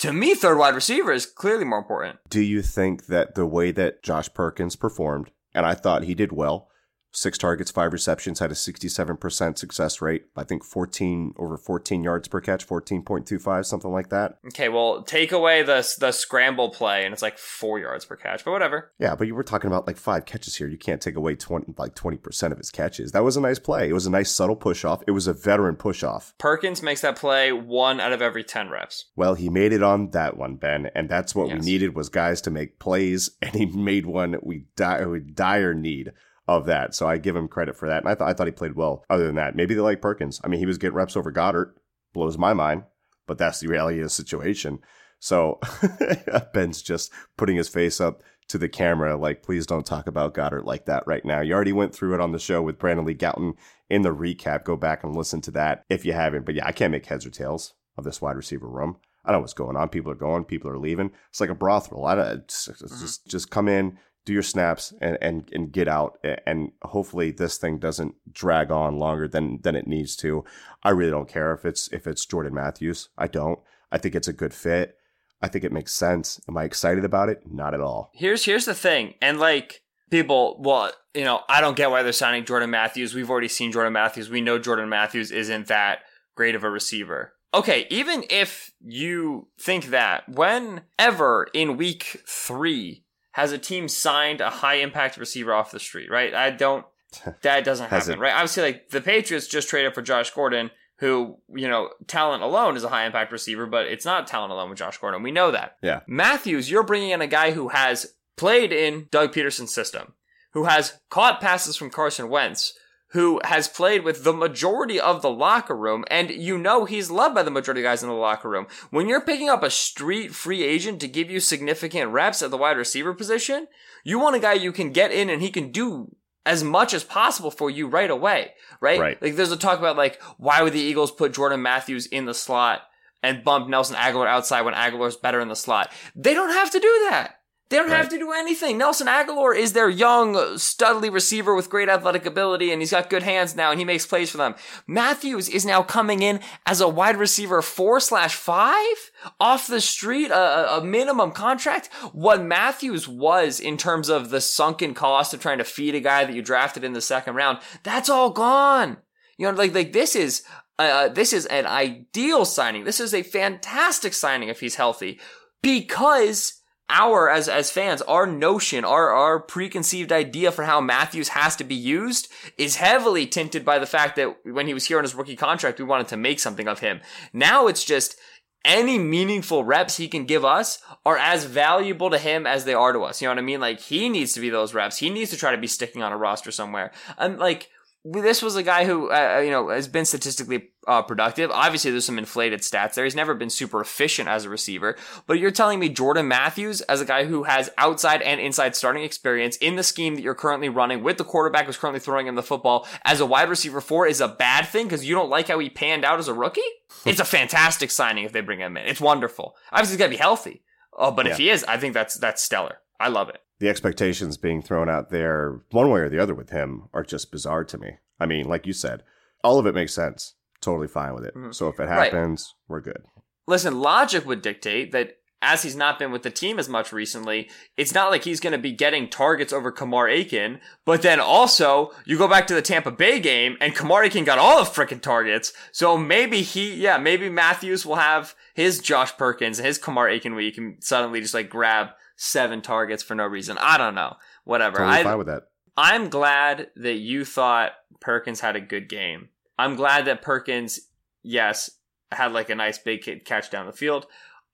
To 0.00 0.12
me, 0.12 0.34
third 0.34 0.58
wide 0.58 0.74
receiver 0.74 1.12
is 1.12 1.26
clearly 1.26 1.64
more 1.64 1.78
important. 1.78 2.18
Do 2.28 2.40
you 2.40 2.62
think 2.62 3.06
that 3.06 3.34
the 3.34 3.46
way 3.46 3.70
that 3.72 4.02
Josh 4.02 4.32
Perkins 4.32 4.76
performed, 4.76 5.30
and 5.54 5.64
I 5.64 5.74
thought 5.74 6.04
he 6.04 6.14
did 6.14 6.32
well, 6.32 6.68
six 7.14 7.38
targets, 7.38 7.70
five 7.70 7.92
receptions, 7.92 8.40
had 8.40 8.50
a 8.50 8.54
67% 8.54 9.56
success 9.58 10.02
rate. 10.02 10.24
I 10.36 10.44
think 10.44 10.64
14 10.64 11.34
over 11.38 11.56
14 11.56 12.02
yards 12.02 12.28
per 12.28 12.40
catch, 12.40 12.66
14.25, 12.66 13.64
something 13.64 13.90
like 13.92 14.10
that. 14.10 14.38
Okay, 14.48 14.68
well, 14.68 15.02
take 15.02 15.32
away 15.32 15.62
the 15.62 15.74
the 16.00 16.12
scramble 16.12 16.70
play, 16.70 17.04
and 17.04 17.12
it's 17.12 17.22
like 17.22 17.38
four 17.38 17.78
yards 17.78 18.04
per 18.04 18.16
catch, 18.16 18.44
but 18.44 18.50
whatever. 18.52 18.90
Yeah, 18.98 19.14
but 19.14 19.26
you 19.26 19.34
were 19.34 19.42
talking 19.44 19.68
about 19.68 19.86
like 19.86 19.96
five 19.96 20.24
catches 20.26 20.56
here. 20.56 20.68
You 20.68 20.78
can't 20.78 21.00
take 21.00 21.16
away 21.16 21.34
20, 21.36 21.74
like 21.78 21.94
20% 21.94 22.52
of 22.52 22.58
his 22.58 22.70
catches. 22.70 23.12
That 23.12 23.24
was 23.24 23.36
a 23.36 23.40
nice 23.40 23.58
play. 23.58 23.88
It 23.88 23.92
was 23.94 24.06
a 24.06 24.10
nice 24.10 24.30
subtle 24.30 24.56
push 24.56 24.84
off. 24.84 25.02
It 25.06 25.12
was 25.12 25.26
a 25.26 25.32
veteran 25.32 25.76
push 25.76 26.02
off. 26.02 26.34
Perkins 26.38 26.82
makes 26.82 27.00
that 27.02 27.16
play 27.16 27.52
one 27.52 28.00
out 28.00 28.12
of 28.12 28.20
every 28.22 28.44
ten 28.44 28.68
reps. 28.70 29.06
Well, 29.16 29.34
he 29.34 29.48
made 29.48 29.72
it 29.72 29.82
on 29.82 30.10
that 30.10 30.36
one, 30.36 30.56
Ben, 30.56 30.90
and 30.94 31.08
that's 31.08 31.34
what 31.34 31.48
Yes. 31.48 31.60
we 31.60 31.64
needed 31.66 31.94
was 31.94 32.08
guys 32.08 32.40
to 32.42 32.50
make 32.50 32.78
plays, 32.78 33.30
and 33.42 33.54
he 33.54 33.66
made 33.66 34.06
one 34.06 34.36
we 34.42 34.66
di- 34.76 35.04
we 35.04 35.20
dire 35.20 35.74
need 35.74 36.12
of 36.46 36.66
that. 36.66 36.94
So 36.94 37.06
I 37.06 37.18
give 37.18 37.36
him 37.36 37.48
credit 37.48 37.76
for 37.76 37.88
that, 37.88 38.02
and 38.02 38.08
I 38.08 38.14
thought 38.14 38.28
I 38.28 38.32
thought 38.32 38.46
he 38.46 38.52
played 38.52 38.76
well. 38.76 39.04
Other 39.08 39.26
than 39.26 39.36
that, 39.36 39.56
maybe 39.56 39.74
they 39.74 39.80
like 39.80 40.02
Perkins. 40.02 40.40
I 40.44 40.48
mean, 40.48 40.60
he 40.60 40.66
was 40.66 40.78
getting 40.78 40.96
reps 40.96 41.16
over 41.16 41.32
Goedert, 41.32 41.72
blows 42.12 42.38
my 42.38 42.52
mind, 42.52 42.84
but 43.26 43.38
that's 43.38 43.60
the 43.60 43.68
reality 43.68 43.98
of 43.98 44.04
the 44.04 44.10
situation. 44.10 44.78
So 45.18 45.58
Ben's 46.52 46.82
just 46.82 47.10
putting 47.36 47.56
his 47.56 47.68
face 47.68 48.00
up 48.00 48.22
to 48.48 48.58
the 48.58 48.68
camera, 48.68 49.16
like, 49.16 49.42
please 49.42 49.66
don't 49.66 49.86
talk 49.86 50.06
about 50.06 50.34
Goedert 50.34 50.64
like 50.64 50.84
that 50.86 51.06
right 51.06 51.24
now. 51.24 51.40
You 51.40 51.54
already 51.54 51.72
went 51.72 51.94
through 51.94 52.14
it 52.14 52.20
on 52.20 52.32
the 52.32 52.38
show 52.38 52.60
with 52.60 52.78
Brandon 52.78 53.06
Lee 53.06 53.14
Gowton 53.14 53.54
in 53.88 54.02
the 54.02 54.14
recap. 54.14 54.64
Go 54.64 54.76
back 54.76 55.02
and 55.02 55.16
listen 55.16 55.40
to 55.42 55.50
that 55.52 55.84
if 55.88 56.04
you 56.04 56.12
haven't. 56.12 56.44
But 56.44 56.54
yeah, 56.54 56.66
I 56.66 56.72
can't 56.72 56.92
make 56.92 57.06
heads 57.06 57.24
or 57.24 57.30
tails 57.30 57.74
of 57.96 58.04
this 58.04 58.20
wide 58.20 58.36
receiver 58.36 58.68
room. 58.68 58.98
I 59.24 59.30
don't 59.30 59.38
know 59.38 59.42
what's 59.42 59.54
going 59.54 59.76
on. 59.76 59.88
People 59.88 60.12
are 60.12 60.16
going, 60.16 60.44
people 60.44 60.70
are 60.70 60.78
leaving. 60.78 61.10
It's 61.30 61.40
like 61.40 61.48
a 61.48 61.54
brothel. 61.54 62.04
I 62.04 62.14
don't, 62.14 62.28
it's 62.28 62.68
mm-hmm. 62.68 63.00
just 63.00 63.26
just 63.26 63.50
come 63.50 63.68
in, 63.68 63.98
do 64.24 64.32
your 64.32 64.42
snaps, 64.42 64.92
and 65.00 65.18
and 65.20 65.50
and 65.52 65.72
get 65.72 65.88
out. 65.88 66.18
And 66.46 66.72
hopefully 66.82 67.30
this 67.30 67.58
thing 67.58 67.78
doesn't 67.78 68.14
drag 68.32 68.70
on 68.70 68.98
longer 68.98 69.28
than 69.28 69.60
than 69.62 69.76
it 69.76 69.86
needs 69.86 70.16
to. 70.16 70.44
I 70.82 70.90
really 70.90 71.10
don't 71.10 71.28
care 71.28 71.52
if 71.52 71.64
it's 71.64 71.88
if 71.92 72.06
it's 72.06 72.26
Jordan 72.26 72.54
Matthews. 72.54 73.08
I 73.18 73.28
don't. 73.28 73.58
I 73.92 73.98
think 73.98 74.14
it's 74.14 74.28
a 74.28 74.32
good 74.32 74.54
fit. 74.54 74.96
I 75.42 75.48
think 75.48 75.64
it 75.64 75.72
makes 75.72 75.92
sense. 75.92 76.40
Am 76.48 76.56
I 76.56 76.64
excited 76.64 77.04
about 77.04 77.28
it? 77.28 77.42
Not 77.50 77.74
at 77.74 77.80
all. 77.80 78.10
Here's 78.14 78.44
here's 78.44 78.64
the 78.64 78.74
thing, 78.74 79.14
and 79.20 79.38
like 79.38 79.82
people, 80.10 80.56
well, 80.60 80.90
you 81.14 81.24
know, 81.24 81.42
I 81.48 81.60
don't 81.60 81.76
get 81.76 81.90
why 81.90 82.02
they're 82.02 82.12
signing 82.12 82.44
Jordan 82.44 82.70
Matthews. 82.70 83.14
We've 83.14 83.30
already 83.30 83.48
seen 83.48 83.72
Jordan 83.72 83.92
Matthews. 83.92 84.30
We 84.30 84.40
know 84.40 84.58
Jordan 84.58 84.88
Matthews 84.88 85.30
isn't 85.30 85.66
that 85.66 86.00
great 86.34 86.54
of 86.54 86.64
a 86.64 86.70
receiver. 86.70 87.34
Okay, 87.52 87.86
even 87.88 88.24
if 88.30 88.72
you 88.80 89.48
think 89.60 89.86
that, 89.86 90.28
whenever 90.28 91.46
in 91.54 91.76
week 91.76 92.22
three 92.26 93.03
has 93.34 93.50
a 93.50 93.58
team 93.58 93.88
signed 93.88 94.40
a 94.40 94.48
high 94.48 94.76
impact 94.76 95.16
receiver 95.16 95.52
off 95.52 95.72
the 95.72 95.80
street, 95.80 96.08
right? 96.08 96.32
I 96.32 96.50
don't. 96.50 96.86
That 97.42 97.64
doesn't 97.64 97.90
happen, 97.90 98.14
it? 98.14 98.18
right? 98.18 98.32
Obviously, 98.32 98.62
like 98.64 98.88
the 98.90 99.00
Patriots 99.00 99.46
just 99.46 99.68
traded 99.68 99.94
for 99.94 100.02
Josh 100.02 100.30
Gordon, 100.30 100.70
who 100.98 101.38
you 101.54 101.68
know 101.68 101.90
talent 102.08 102.42
alone 102.42 102.76
is 102.76 102.82
a 102.82 102.88
high 102.88 103.06
impact 103.06 103.30
receiver, 103.30 103.66
but 103.66 103.86
it's 103.86 104.04
not 104.04 104.26
talent 104.26 104.52
alone 104.52 104.68
with 104.70 104.78
Josh 104.78 104.98
Gordon. 104.98 105.22
We 105.22 105.30
know 105.30 105.52
that. 105.52 105.76
Yeah. 105.82 106.00
Matthews, 106.08 106.70
you're 106.70 106.82
bringing 106.82 107.10
in 107.10 107.22
a 107.22 107.28
guy 107.28 107.52
who 107.52 107.68
has 107.68 108.14
played 108.36 108.72
in 108.72 109.06
Doug 109.12 109.32
Pederson's 109.32 109.72
system, 109.74 110.14
who 110.52 110.64
has 110.64 110.98
caught 111.08 111.40
passes 111.40 111.76
from 111.76 111.90
Carson 111.90 112.28
Wentz, 112.28 112.72
who 113.14 113.40
has 113.44 113.68
played 113.68 114.02
with 114.02 114.24
the 114.24 114.32
majority 114.32 114.98
of 115.00 115.22
the 115.22 115.30
locker 115.30 115.76
room, 115.76 116.04
and 116.10 116.30
you 116.30 116.58
know 116.58 116.84
he's 116.84 117.12
loved 117.12 117.32
by 117.32 117.44
the 117.44 117.50
majority 117.50 117.80
of 117.80 117.84
guys 117.84 118.02
in 118.02 118.08
the 118.08 118.14
locker 118.14 118.50
room. 118.50 118.66
When 118.90 119.08
you're 119.08 119.20
picking 119.20 119.48
up 119.48 119.62
a 119.62 119.70
street 119.70 120.34
free 120.34 120.64
agent 120.64 121.00
to 121.00 121.08
give 121.08 121.30
you 121.30 121.38
significant 121.38 122.10
reps 122.10 122.42
at 122.42 122.50
the 122.50 122.56
wide 122.56 122.76
receiver 122.76 123.14
position, 123.14 123.68
you 124.02 124.18
want 124.18 124.34
a 124.34 124.40
guy 124.40 124.54
you 124.54 124.72
can 124.72 124.90
get 124.90 125.12
in 125.12 125.30
and 125.30 125.40
he 125.40 125.50
can 125.50 125.70
do 125.70 126.16
as 126.44 126.64
much 126.64 126.92
as 126.92 127.04
possible 127.04 127.52
for 127.52 127.70
you 127.70 127.86
right 127.86 128.10
away, 128.10 128.50
right? 128.80 128.98
Right. 128.98 129.22
Like 129.22 129.36
there's 129.36 129.52
a 129.52 129.56
talk 129.56 129.78
about 129.78 129.96
like 129.96 130.20
why 130.36 130.62
would 130.62 130.72
the 130.72 130.80
Eagles 130.80 131.12
put 131.12 131.32
Jordan 131.32 131.62
Matthews 131.62 132.06
in 132.06 132.24
the 132.24 132.34
slot 132.34 132.82
and 133.22 133.44
bump 133.44 133.68
Nelson 133.68 133.96
Agholor 133.96 134.26
outside 134.26 134.62
when 134.62 134.74
Agholor's 134.74 135.16
better 135.16 135.38
in 135.38 135.46
the 135.46 135.54
slot? 135.54 135.92
They 136.16 136.34
don't 136.34 136.52
have 136.52 136.72
to 136.72 136.80
do 136.80 137.06
that. 137.10 137.36
They 137.74 137.80
don't 137.80 137.88
have 137.90 138.08
to 138.10 138.18
do 138.18 138.30
anything. 138.30 138.78
Nelson 138.78 139.08
Agholor 139.08 139.52
is 139.56 139.72
their 139.72 139.88
young, 139.88 140.34
studly 140.34 141.12
receiver 141.12 141.56
with 141.56 141.68
great 141.68 141.88
athletic 141.88 142.24
ability, 142.24 142.70
and 142.70 142.80
he's 142.80 142.92
got 142.92 143.10
good 143.10 143.24
hands 143.24 143.56
now, 143.56 143.72
and 143.72 143.80
he 143.80 143.84
makes 143.84 144.06
plays 144.06 144.30
for 144.30 144.36
them. 144.36 144.54
Matthews 144.86 145.48
is 145.48 145.66
now 145.66 145.82
coming 145.82 146.22
in 146.22 146.38
as 146.66 146.80
a 146.80 146.86
wide 146.86 147.16
receiver 147.16 147.62
four 147.62 147.98
slash 147.98 148.36
five 148.36 149.10
off 149.40 149.66
the 149.66 149.80
street, 149.80 150.30
a, 150.30 150.36
a- 150.36 150.78
a 150.78 150.84
minimum 150.84 151.32
contract. 151.32 151.88
What 152.12 152.44
Matthews 152.44 153.08
was 153.08 153.58
in 153.58 153.76
terms 153.76 154.08
of 154.08 154.30
the 154.30 154.40
sunken 154.40 154.94
cost 154.94 155.34
of 155.34 155.40
trying 155.40 155.58
to 155.58 155.64
feed 155.64 155.96
a 155.96 156.00
guy 156.00 156.24
that 156.24 156.32
you 156.36 156.42
drafted 156.42 156.84
in 156.84 156.92
the 156.92 157.00
second 157.00 157.34
round, 157.34 157.58
that's 157.82 158.08
all 158.08 158.30
gone. 158.30 158.98
You 159.36 159.50
know, 159.50 159.58
like 159.58 159.74
like 159.74 159.92
this 159.92 160.14
is 160.14 160.44
uh, 160.78 161.08
this 161.08 161.32
is 161.32 161.44
an 161.46 161.66
ideal 161.66 162.44
signing. 162.44 162.84
This 162.84 163.00
is 163.00 163.12
a 163.12 163.24
fantastic 163.24 164.14
signing 164.14 164.48
if 164.48 164.60
he's 164.60 164.76
healthy, 164.76 165.18
because 165.60 166.53
our 166.88 167.30
as 167.30 167.48
as 167.48 167.70
fans, 167.70 168.02
our 168.02 168.26
notion, 168.26 168.84
our 168.84 169.10
our 169.10 169.40
preconceived 169.40 170.12
idea 170.12 170.52
for 170.52 170.64
how 170.64 170.80
Matthews 170.80 171.28
has 171.28 171.56
to 171.56 171.64
be 171.64 171.74
used 171.74 172.28
is 172.58 172.76
heavily 172.76 173.26
tinted 173.26 173.64
by 173.64 173.78
the 173.78 173.86
fact 173.86 174.16
that 174.16 174.36
when 174.44 174.66
he 174.66 174.74
was 174.74 174.86
here 174.86 174.98
on 174.98 175.04
his 175.04 175.14
rookie 175.14 175.36
contract, 175.36 175.78
we 175.78 175.84
wanted 175.84 176.08
to 176.08 176.16
make 176.16 176.40
something 176.40 176.68
of 176.68 176.80
him. 176.80 177.00
Now 177.32 177.66
it's 177.66 177.84
just 177.84 178.16
any 178.64 178.98
meaningful 178.98 179.62
reps 179.62 179.96
he 179.98 180.08
can 180.08 180.24
give 180.24 180.44
us 180.44 180.78
are 181.04 181.18
as 181.18 181.44
valuable 181.44 182.10
to 182.10 182.18
him 182.18 182.46
as 182.46 182.64
they 182.64 182.74
are 182.74 182.92
to 182.92 183.00
us. 183.00 183.20
You 183.20 183.28
know 183.28 183.32
what 183.32 183.38
I 183.38 183.42
mean? 183.42 183.60
Like 183.60 183.80
he 183.80 184.08
needs 184.08 184.32
to 184.32 184.40
be 184.40 184.50
those 184.50 184.74
reps. 184.74 184.98
He 184.98 185.10
needs 185.10 185.30
to 185.30 185.36
try 185.36 185.52
to 185.52 185.60
be 185.60 185.66
sticking 185.66 186.02
on 186.02 186.12
a 186.12 186.16
roster 186.16 186.50
somewhere. 186.50 186.92
And 187.18 187.38
like 187.38 187.68
this 188.04 188.42
was 188.42 188.54
a 188.54 188.62
guy 188.62 188.84
who 188.84 189.10
uh, 189.10 189.40
you 189.42 189.50
know 189.50 189.70
has 189.70 189.88
been 189.88 190.04
statistically 190.04 190.68
uh, 190.86 191.00
productive. 191.02 191.50
Obviously, 191.50 191.90
there's 191.90 192.04
some 192.04 192.18
inflated 192.18 192.60
stats 192.60 192.94
there. 192.94 193.04
He's 193.04 193.14
never 193.14 193.34
been 193.34 193.48
super 193.48 193.80
efficient 193.80 194.28
as 194.28 194.44
a 194.44 194.50
receiver. 194.50 194.96
But 195.26 195.38
you're 195.38 195.50
telling 195.50 195.78
me 195.78 195.88
Jordan 195.88 196.28
Matthews, 196.28 196.82
as 196.82 197.00
a 197.00 197.06
guy 197.06 197.24
who 197.24 197.44
has 197.44 197.70
outside 197.78 198.20
and 198.20 198.40
inside 198.40 198.76
starting 198.76 199.04
experience 199.04 199.56
in 199.56 199.76
the 199.76 199.82
scheme 199.82 200.16
that 200.16 200.22
you're 200.22 200.34
currently 200.34 200.68
running 200.68 201.02
with 201.02 201.16
the 201.16 201.24
quarterback 201.24 201.64
who's 201.64 201.78
currently 201.78 202.00
throwing 202.00 202.26
him 202.26 202.34
the 202.34 202.42
football 202.42 202.86
as 203.04 203.20
a 203.20 203.26
wide 203.26 203.48
receiver 203.48 203.80
four 203.80 204.06
is 204.06 204.20
a 204.20 204.28
bad 204.28 204.66
thing 204.66 204.86
because 204.86 205.06
you 205.06 205.14
don't 205.14 205.30
like 205.30 205.48
how 205.48 205.58
he 205.58 205.70
panned 205.70 206.04
out 206.04 206.18
as 206.18 206.28
a 206.28 206.34
rookie? 206.34 206.60
it's 207.06 207.20
a 207.20 207.24
fantastic 207.24 207.90
signing 207.90 208.24
if 208.24 208.32
they 208.32 208.40
bring 208.40 208.60
him 208.60 208.76
in. 208.76 208.86
It's 208.86 209.00
wonderful. 209.00 209.56
Obviously, 209.72 209.94
he's 209.94 209.98
got 209.98 210.06
to 210.06 210.10
be 210.10 210.16
healthy. 210.16 210.62
Oh, 210.96 211.10
but 211.10 211.26
if 211.26 211.38
he 211.38 211.50
is, 211.50 211.64
I 211.64 211.76
think 211.78 211.94
that's 211.94 212.14
that's 212.16 212.42
stellar. 212.42 212.78
I 213.04 213.08
love 213.08 213.28
it. 213.28 213.40
the 213.60 213.68
expectations 213.68 214.36
being 214.36 214.60
thrown 214.62 214.88
out 214.88 215.10
there, 215.10 215.60
one 215.70 215.88
way 215.90 216.00
or 216.00 216.08
the 216.08 216.18
other, 216.18 216.34
with 216.34 216.50
him 216.50 216.88
are 216.92 217.04
just 217.04 217.30
bizarre 217.30 217.64
to 217.64 217.78
me. 217.78 217.98
I 218.18 218.26
mean, 218.26 218.46
like 218.48 218.66
you 218.66 218.72
said, 218.72 219.02
all 219.44 219.58
of 219.58 219.66
it 219.66 219.74
makes 219.74 219.94
sense. 219.94 220.34
Totally 220.60 220.88
fine 220.88 221.14
with 221.14 221.24
it. 221.24 221.34
Mhm. 221.36 221.54
So 221.54 221.68
if 221.68 221.78
it 221.78 221.84
Right. 221.84 222.10
happens, 222.12 222.54
we're 222.68 222.80
good. 222.80 223.02
listen, 223.46 223.78
logic 223.80 224.24
would 224.26 224.40
dictate 224.42 224.90
that 224.92 225.18
as 225.42 225.62
he's 225.62 225.76
not 225.76 225.98
been 225.98 226.10
with 226.10 226.22
the 226.22 226.30
team 226.30 226.58
as 226.58 226.66
much 226.70 226.90
recently, 226.94 227.50
it's 227.76 227.92
not 227.92 228.10
like 228.10 228.24
he's 228.24 228.40
going 228.40 228.52
to 228.54 228.58
be 228.58 228.72
getting 228.72 229.06
targets 229.10 229.52
over 229.52 229.70
Kamar 229.70 230.08
Aiken. 230.08 230.58
But 230.86 231.02
then 231.02 231.20
also, 231.20 231.92
you 232.06 232.16
go 232.16 232.26
back 232.26 232.46
to 232.46 232.54
the 232.54 232.62
Tampa 232.62 232.90
Bay 232.90 233.20
game 233.20 233.58
and 233.60 233.74
Kamar 233.74 234.02
Aiken 234.04 234.24
got 234.24 234.38
all 234.38 234.64
the 234.64 234.70
freaking 234.70 235.02
targets. 235.02 235.52
So 235.72 235.98
maybe 235.98 236.40
he, 236.40 236.72
yeah, 236.74 236.96
maybe 236.96 237.28
Matthews 237.28 237.84
will 237.84 237.96
have 237.96 238.34
his 238.54 238.78
Josh 238.78 239.14
Perkins 239.18 239.58
and 239.58 239.66
his 239.66 239.76
Kamar 239.76 240.08
Aiken 240.08 240.32
where 240.32 240.42
you 240.42 240.52
can 240.52 240.80
suddenly 240.80 241.20
just 241.20 241.34
like 241.34 241.50
grab 241.50 241.88
seven 242.16 242.62
targets 242.62 243.02
for 243.02 243.14
no 243.14 243.26
reason. 243.26 243.58
I 243.60 243.78
don't 243.78 243.94
know. 243.94 244.16
Whatever. 244.44 244.78
Totally 244.78 244.98
I, 244.98 245.02
fine 245.02 245.18
with 245.18 245.26
that. 245.26 245.44
I'm 245.76 246.08
glad 246.08 246.70
that 246.76 246.94
you 246.94 247.24
thought 247.24 247.72
Perkins 248.00 248.40
had 248.40 248.56
a 248.56 248.60
good 248.60 248.88
game. 248.88 249.28
I'm 249.58 249.76
glad 249.76 250.04
that 250.06 250.22
Perkins, 250.22 250.80
yes, 251.22 251.70
had 252.12 252.32
like 252.32 252.50
a 252.50 252.54
nice 252.54 252.78
big 252.78 253.24
catch 253.24 253.50
down 253.50 253.66
the 253.66 253.72
field. 253.72 254.06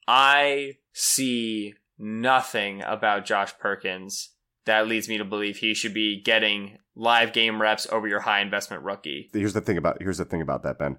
I 0.09 0.79
see 0.93 1.75
nothing 1.99 2.83
about 2.83 3.27
Josh 3.27 3.57
Perkins 3.59 4.31
that 4.65 4.87
leads 4.87 5.09
me 5.09 5.19
to 5.19 5.25
believe 5.25 5.59
he 5.59 5.75
should 5.75 5.95
be 5.95 6.21
getting 6.21 6.79
live 6.95 7.33
game 7.33 7.61
reps 7.61 7.87
over 7.91 8.07
your 8.07 8.21
high 8.21 8.41
investment 8.41 8.83
rookie. 8.83 9.31
Here's 9.33 9.53
the 9.53 9.61
thing 9.61 9.77
about 9.77 9.99
here's 10.01 10.19
the 10.19 10.25
thing 10.25 10.43
about 10.43 10.63
that, 10.63 10.79
Ben. 10.79 10.99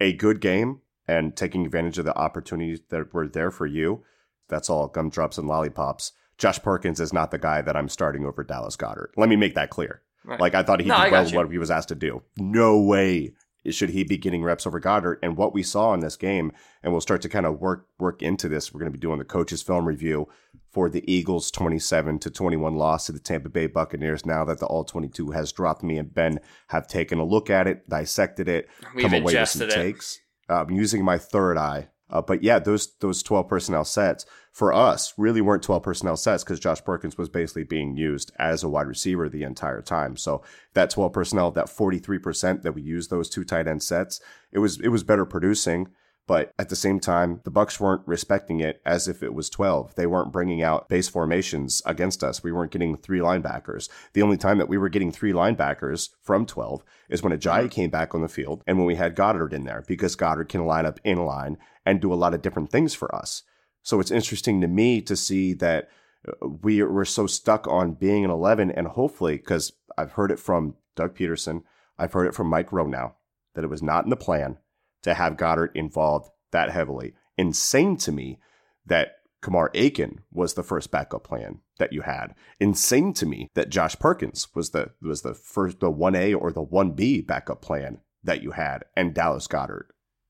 A 0.00 0.12
good 0.12 0.40
game 0.40 0.80
and 1.06 1.36
taking 1.36 1.64
advantage 1.66 1.98
of 1.98 2.04
the 2.04 2.16
opportunities 2.16 2.80
that 2.90 3.12
were 3.12 3.28
there 3.28 3.50
for 3.50 3.66
you. 3.66 4.04
That's 4.48 4.68
all 4.70 4.88
gumdrops 4.88 5.38
and 5.38 5.48
lollipops. 5.48 6.12
Josh 6.38 6.60
Perkins 6.62 7.00
is 7.00 7.12
not 7.12 7.30
the 7.30 7.38
guy 7.38 7.62
that 7.62 7.76
I'm 7.76 7.88
starting 7.88 8.24
over 8.26 8.42
Dallas 8.42 8.76
Goedert. 8.76 9.10
Let 9.16 9.28
me 9.28 9.36
make 9.36 9.54
that 9.54 9.70
clear. 9.70 10.02
Right. 10.24 10.40
Like 10.40 10.54
I 10.54 10.62
thought 10.62 10.80
he 10.80 10.86
No, 10.88 11.02
did 11.02 11.12
well 11.12 11.30
what 11.32 11.50
he 11.52 11.58
was 11.58 11.70
asked 11.70 11.88
to 11.90 11.94
do. 11.94 12.22
No 12.38 12.80
way 12.80 13.34
should 13.70 13.90
he 13.90 14.04
be 14.04 14.18
getting 14.18 14.42
reps 14.42 14.66
over 14.66 14.80
Goedert. 14.80 15.18
And 15.22 15.36
what 15.36 15.54
we 15.54 15.62
saw 15.62 15.94
in 15.94 16.00
this 16.00 16.16
game, 16.16 16.52
and 16.82 16.92
we'll 16.92 17.00
start 17.00 17.22
to 17.22 17.28
kind 17.28 17.46
of 17.46 17.60
work 17.60 17.86
work 17.98 18.20
into 18.22 18.48
this. 18.48 18.72
We're 18.74 18.80
going 18.80 18.92
to 18.92 18.98
be 18.98 19.00
doing 19.00 19.18
the 19.18 19.24
coaches 19.24 19.62
film 19.62 19.86
review 19.86 20.28
for 20.70 20.90
the 20.90 21.04
Eagles 21.10 21.50
27 21.50 22.18
to 22.18 22.30
21 22.30 22.74
loss 22.74 23.06
to 23.06 23.12
the 23.12 23.20
Tampa 23.20 23.48
Bay 23.48 23.66
Buccaneers. 23.66 24.26
Now 24.26 24.44
that 24.44 24.58
the 24.58 24.66
All 24.66 24.84
22 24.84 25.30
has 25.30 25.52
dropped, 25.52 25.82
me 25.84 25.98
and 25.98 26.12
Ben 26.12 26.40
have 26.68 26.88
taken 26.88 27.18
a 27.18 27.24
look 27.24 27.48
at 27.48 27.66
it, 27.68 27.88
dissected 27.88 28.48
it, 28.48 28.68
We've 28.94 29.04
come 29.04 29.14
away 29.14 29.34
with 29.36 29.48
some 29.48 29.68
it. 29.68 29.70
takes. 29.70 30.18
I'm 30.48 30.70
using 30.72 31.04
my 31.04 31.16
third 31.16 31.56
eye. 31.56 31.88
Uh, 32.10 32.20
but 32.20 32.42
yeah, 32.42 32.58
those 32.58 32.94
those 33.00 33.22
12 33.22 33.48
personnel 33.48 33.84
sets 33.84 34.26
for 34.52 34.72
us 34.72 35.14
really 35.16 35.40
weren't 35.40 35.62
12 35.62 35.82
personnel 35.82 36.16
sets 36.16 36.44
because 36.44 36.60
Josh 36.60 36.84
Perkins 36.84 37.18
was 37.18 37.28
basically 37.28 37.64
being 37.64 37.96
used 37.96 38.30
as 38.38 38.62
a 38.62 38.68
wide 38.68 38.86
receiver 38.86 39.28
the 39.28 39.42
entire 39.42 39.82
time. 39.82 40.16
So 40.16 40.42
that 40.74 40.90
12 40.90 41.12
personnel, 41.12 41.50
that 41.52 41.66
43% 41.66 42.62
that 42.62 42.72
we 42.72 42.82
used 42.82 43.10
those 43.10 43.28
two 43.28 43.42
tight 43.42 43.66
end 43.66 43.82
sets, 43.82 44.20
it 44.52 44.60
was 44.60 44.80
it 44.80 44.88
was 44.88 45.02
better 45.02 45.24
producing. 45.24 45.88
But 46.26 46.52
at 46.58 46.70
the 46.70 46.76
same 46.76 47.00
time, 47.00 47.40
the 47.44 47.50
Bucks 47.50 47.78
weren't 47.78 48.06
respecting 48.06 48.60
it 48.60 48.80
as 48.86 49.08
if 49.08 49.22
it 49.22 49.34
was 49.34 49.50
12. 49.50 49.94
They 49.94 50.06
weren't 50.06 50.32
bringing 50.32 50.62
out 50.62 50.88
base 50.88 51.08
formations 51.08 51.82
against 51.84 52.24
us. 52.24 52.42
We 52.42 52.50
weren't 52.50 52.72
getting 52.72 52.96
three 52.96 53.18
linebackers. 53.18 53.90
The 54.14 54.22
only 54.22 54.38
time 54.38 54.56
that 54.58 54.68
we 54.68 54.78
were 54.78 54.88
getting 54.88 55.12
three 55.12 55.32
linebackers 55.32 56.10
from 56.22 56.46
12 56.46 56.82
is 57.10 57.22
when 57.22 57.38
Ajayi 57.38 57.70
came 57.70 57.90
back 57.90 58.14
on 58.14 58.22
the 58.22 58.28
field 58.28 58.64
and 58.66 58.78
when 58.78 58.86
we 58.86 58.94
had 58.94 59.14
Goedert 59.14 59.52
in 59.52 59.64
there 59.64 59.84
because 59.86 60.16
Goedert 60.16 60.48
can 60.48 60.64
line 60.64 60.86
up 60.86 60.98
in 61.04 61.24
line 61.26 61.58
and 61.84 62.00
do 62.00 62.12
a 62.12 62.16
lot 62.16 62.32
of 62.32 62.40
different 62.40 62.70
things 62.70 62.94
for 62.94 63.14
us. 63.14 63.42
So 63.82 64.00
it's 64.00 64.10
interesting 64.10 64.62
to 64.62 64.66
me 64.66 65.02
to 65.02 65.16
see 65.16 65.52
that 65.54 65.90
uh, 66.26 66.48
we 66.48 66.82
we're 66.82 67.04
so 67.04 67.26
stuck 67.26 67.68
on 67.68 67.92
being 67.92 68.24
an 68.24 68.30
11 68.30 68.70
and 68.70 68.88
hopefully 68.88 69.36
because 69.36 69.72
I've 69.98 70.12
heard 70.12 70.30
it 70.30 70.38
from 70.38 70.76
Doug 70.96 71.14
Pederson, 71.16 71.64
I've 71.98 72.14
heard 72.14 72.26
it 72.26 72.34
from 72.34 72.46
Mike 72.46 72.70
Groh 72.70 72.88
now 72.88 73.16
that 73.54 73.62
it 73.62 73.70
was 73.70 73.82
not 73.82 74.04
in 74.04 74.10
the 74.10 74.16
plan 74.16 74.56
to 75.04 75.14
have 75.14 75.36
Goedert 75.36 75.70
involved 75.74 76.30
that 76.50 76.70
heavily. 76.70 77.14
Insane 77.38 77.96
to 77.98 78.12
me 78.12 78.38
that 78.86 79.18
Kamar 79.40 79.70
Aiken 79.74 80.20
was 80.32 80.54
the 80.54 80.62
first 80.62 80.90
backup 80.90 81.24
plan 81.24 81.60
that 81.78 81.92
you 81.92 82.02
had. 82.02 82.34
Insane 82.58 83.12
to 83.14 83.26
me 83.26 83.50
that 83.54 83.68
Josh 83.68 83.96
Perkins 83.98 84.48
was 84.54 84.70
the 84.70 84.90
was 85.02 85.22
the 85.22 85.34
first 85.34 85.80
the 85.80 85.92
1A 85.92 86.34
or 86.40 86.50
the 86.50 86.64
1B 86.64 87.26
backup 87.26 87.60
plan 87.60 87.98
that 88.22 88.42
you 88.42 88.52
had 88.52 88.84
and 88.96 89.14
Dallas 89.14 89.46
Goedert 89.46 89.88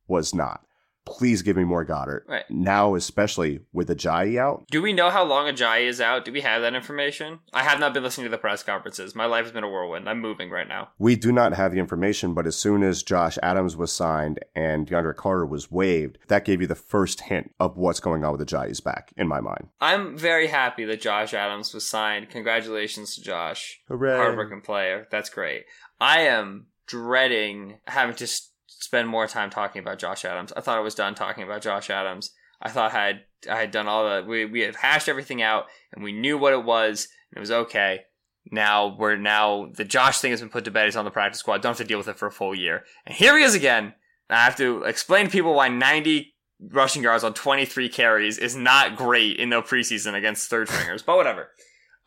was 0.09 0.35
not. 0.35 0.67
Please 1.07 1.43
give 1.43 1.57
me 1.57 1.65
more 1.65 1.85
Goedert. 1.85 2.23
Right. 2.27 2.45
Now, 2.51 2.95
especially 2.95 3.61
with 3.73 3.89
Ajayi 3.89 4.39
out, 4.39 4.65
Do 4.71 4.81
we 4.81 4.93
know 4.93 5.11
how 5.11 5.23
long 5.25 5.47
Ajayi 5.53 5.87
is 5.87 6.01
out? 6.01 6.25
Do 6.25 6.33
we 6.33 6.41
have 6.41 6.63
that 6.63 6.75
information? 6.75 7.41
I 7.53 7.63
have 7.63 7.79
not 7.79 7.93
been 7.93 8.03
listening 8.03 8.25
to 8.25 8.31
the 8.31 8.39
press 8.39 8.63
conferences. 8.63 9.15
My 9.15 9.27
life 9.27 9.45
has 9.45 9.53
been 9.53 9.65
a 9.65 9.69
whirlwind. 9.69 10.09
I'm 10.09 10.21
moving 10.21 10.51
right 10.51 10.67
now. 10.67 10.89
We 10.99 11.15
do 11.17 11.31
not 11.31 11.53
have 11.55 11.73
the 11.73 11.79
information, 11.79 12.33
but 12.33 12.47
as 12.47 12.57
soon 12.57 12.83
as 12.83 13.03
Josh 13.03 13.39
Adams 13.43 13.77
was 13.77 13.93
signed 13.93 14.41
and 14.55 14.87
DeAndre 14.87 15.15
Carter 15.15 15.45
was 15.47 15.71
waived, 15.71 16.19
that 16.29 16.45
gave 16.45 16.61
you 16.61 16.67
the 16.67 16.75
first 16.75 17.23
hint 17.23 17.53
of 17.61 17.77
what's 17.77 18.01
going 18.01 18.25
on 18.25 18.33
with 18.33 18.41
the 18.41 18.57
Ajayi's 18.57 18.81
back, 18.81 19.13
in 19.17 19.29
my 19.29 19.41
mind. 19.41 19.69
I'm 19.81 20.17
very 20.17 20.47
happy 20.47 20.85
that 20.87 21.01
Josh 21.03 21.35
Adams 21.35 21.75
was 21.75 21.87
signed. 21.89 22.31
Congratulations 22.31 23.15
to 23.17 23.23
Josh. 23.23 23.81
Hooray. 23.89 24.17
Hardworking 24.17 24.63
player. 24.63 25.07
That's 25.11 25.29
great. 25.31 25.65
I 26.01 26.21
am 26.21 26.67
dreading 26.87 27.79
having 27.87 28.17
to 28.17 28.25
s- 28.25 28.51
spend 28.85 29.09
more 29.09 29.27
time 29.27 29.51
talking 29.51 29.81
about 29.83 29.99
Josh 29.99 30.25
Adams. 30.25 30.53
I 30.57 30.61
thought 30.61 30.79
I 30.79 30.83
was 30.83 30.95
done 30.95 31.15
talking 31.15 31.43
about 31.45 31.63
Josh 31.63 31.91
Adams. 31.91 32.31
I 32.63 32.71
thought 32.71 32.93
I 32.95 33.07
had 33.07 33.21
I 33.51 33.57
had 33.57 33.71
done 33.71 33.89
all 33.89 34.05
the 34.09 34.25
we 34.27 34.45
we 34.45 34.61
had 34.61 34.77
hashed 34.77 35.09
everything 35.09 35.43
out 35.43 35.65
and 35.93 36.05
we 36.05 36.13
knew 36.13 36.39
what 36.39 36.53
it 36.53 36.65
was 36.65 37.09
and 37.31 37.39
it 37.39 37.41
was 37.41 37.51
okay. 37.51 38.03
Now 38.51 38.95
we're 38.99 39.17
now 39.17 39.71
the 39.75 39.85
Josh 39.85 40.21
thing 40.21 40.31
has 40.31 40.41
been 40.41 40.51
put 40.51 40.65
to 40.67 40.71
bed. 40.71 40.85
He's 40.85 40.97
on 40.97 41.05
the 41.05 41.11
practice 41.11 41.41
squad. 41.41 41.63
Don't 41.63 41.71
have 41.71 41.79
to 41.79 41.85
deal 41.85 41.99
with 41.99 42.09
it 42.09 42.19
for 42.19 42.27
a 42.29 42.33
full 42.33 42.55
year. 42.55 42.85
And 43.07 43.15
here 43.15 43.37
he 43.39 43.45
is 43.45 43.55
again. 43.55 43.95
I 44.31 44.45
have 44.45 44.57
to 44.57 44.83
explain 44.85 45.27
to 45.27 45.31
people 45.33 45.55
why 45.55 45.69
90 45.69 46.33
rushing 46.71 47.03
yards 47.03 47.25
on 47.25 47.35
23 47.35 47.89
carries 47.89 48.39
is 48.39 48.57
not 48.57 48.97
great 48.97 49.39
in 49.39 49.51
the 49.51 49.61
preseason 49.63 50.15
against 50.15 50.49
third 50.49 50.69
stringers. 50.69 51.03
But 51.03 51.17
whatever. 51.17 51.51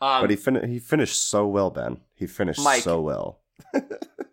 Um, 0.00 0.22
But 0.22 0.30
he, 0.30 0.36
fin- 0.36 0.68
he 0.68 0.78
finished 0.78 1.22
so 1.22 1.46
well, 1.46 1.70
Ben. 1.70 1.98
He 2.14 2.26
finished 2.26 2.60
Mike. 2.62 2.82
so 2.82 3.00
well. 3.00 3.40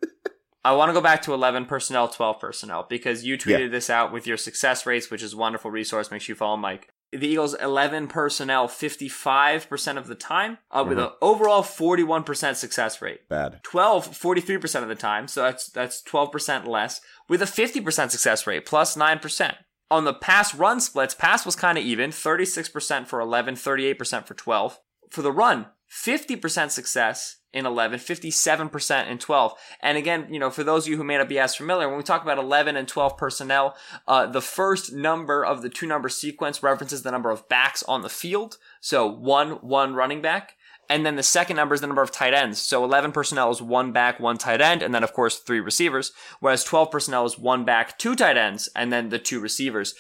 I 0.66 0.72
want 0.74 0.90
to 0.90 0.94
go 0.94 1.02
back 1.02 1.22
to 1.22 1.34
11 1.34 1.66
personnel, 1.68 2.08
12 2.10 2.40
personnel, 2.40 2.86
because 2.90 3.24
you 3.24 3.38
tweeted 3.38 3.60
Yeah. 3.60 3.68
this 3.68 3.90
out 3.90 4.12
with 4.12 4.26
your 4.26 4.36
success 4.38 4.86
rates, 4.86 5.10
which 5.12 5.22
is 5.24 5.34
a 5.34 5.38
wonderful 5.38 5.70
resource. 5.72 6.10
Make 6.12 6.22
sure 6.24 6.34
you 6.34 6.38
follow 6.38 6.58
Mike. 6.58 6.90
The 7.12 7.28
Eagles 7.28 7.54
11 7.54 8.08
personnel 8.08 8.68
55% 8.68 9.98
of 9.98 10.08
the 10.08 10.16
time, 10.16 10.58
uh, 10.72 10.84
with 10.88 10.98
Mm-hmm. 10.98 11.06
an 11.08 11.14
overall 11.22 11.62
41% 11.64 12.56
success 12.58 13.02
rate. 13.02 13.30
Bad. 13.30 13.60
12 13.64 14.08
43% 14.18 14.82
of 14.84 14.90
the 14.90 14.96
time, 14.96 15.28
so 15.28 15.44
that's 15.44 15.70
that's 15.70 16.02
12% 16.02 16.66
less, 16.68 17.00
with 17.30 17.42
a 17.42 17.46
50% 17.46 18.10
success 18.12 18.48
rate, 18.48 18.66
plus 18.66 18.98
9%. 18.98 19.56
On 19.92 20.04
the 20.04 20.14
pass 20.16 20.56
run 20.56 20.80
splits, 20.80 21.14
pass 21.14 21.46
was 21.46 21.56
kind 21.56 21.78
of 21.78 21.84
even 21.84 22.10
36% 22.10 23.08
for 23.08 23.20
11, 23.20 23.54
38% 23.56 24.26
for 24.28 24.34
12. 24.34 24.80
For 25.12 25.22
the 25.22 25.32
run, 25.32 25.68
50% 25.90 26.72
success 26.72 27.38
in 27.56 27.66
11, 27.66 28.00
57% 28.00 29.10
in 29.10 29.18
12. 29.18 29.54
And 29.80 29.98
again, 29.98 30.28
you 30.30 30.40
know, 30.40 30.50
for 30.50 30.64
those 30.64 30.86
of 30.86 30.92
you 30.92 30.98
who 30.98 31.06
may 31.06 31.18
not 31.18 31.30
be 31.30 31.40
as 31.40 31.56
familiar, 31.56 31.88
when 31.88 31.98
we 31.98 32.04
talk 32.04 32.22
about 32.22 32.38
11 32.38 32.76
and 32.76 32.88
12 32.88 33.18
personnel, 33.18 33.76
uh, 34.08 34.26
the 34.26 34.42
first 34.42 34.94
number 34.94 35.44
of 35.44 35.62
the 35.62 35.70
two 35.70 35.88
number 35.88 36.10
sequence 36.10 36.62
references 36.62 37.02
the 37.02 37.12
number 37.12 37.32
of 37.32 37.48
backs 37.48 37.82
on 37.84 38.02
the 38.02 38.10
field. 38.10 38.58
So 38.82 39.08
one, 39.08 39.52
one 39.62 39.96
running 39.96 40.22
back. 40.22 40.58
And 40.90 41.06
then 41.06 41.16
the 41.16 41.24
second 41.24 41.56
number 41.56 41.74
is 41.74 41.82
the 41.82 41.88
number 41.88 42.04
of 42.04 42.12
tight 42.12 42.34
ends. 42.34 42.62
So 42.62 42.84
11 42.84 43.12
personnel 43.12 43.50
is 43.50 43.62
one 43.62 43.92
back, 43.92 44.20
one 44.20 44.38
tight 44.38 44.62
end, 44.62 44.84
and 44.84 44.94
then 44.94 45.04
of 45.04 45.14
course 45.14 45.40
three 45.40 45.60
receivers. 45.60 46.12
Whereas 46.42 46.64
12 46.64 46.92
personnel 46.92 47.26
is 47.26 47.40
one 47.40 47.66
back, 47.66 47.98
two 47.98 48.16
tight 48.16 48.38
ends, 48.38 48.70
and 48.76 48.94
then 48.94 49.10
the 49.10 49.18
two 49.18 49.40
receivers. 49.40 49.96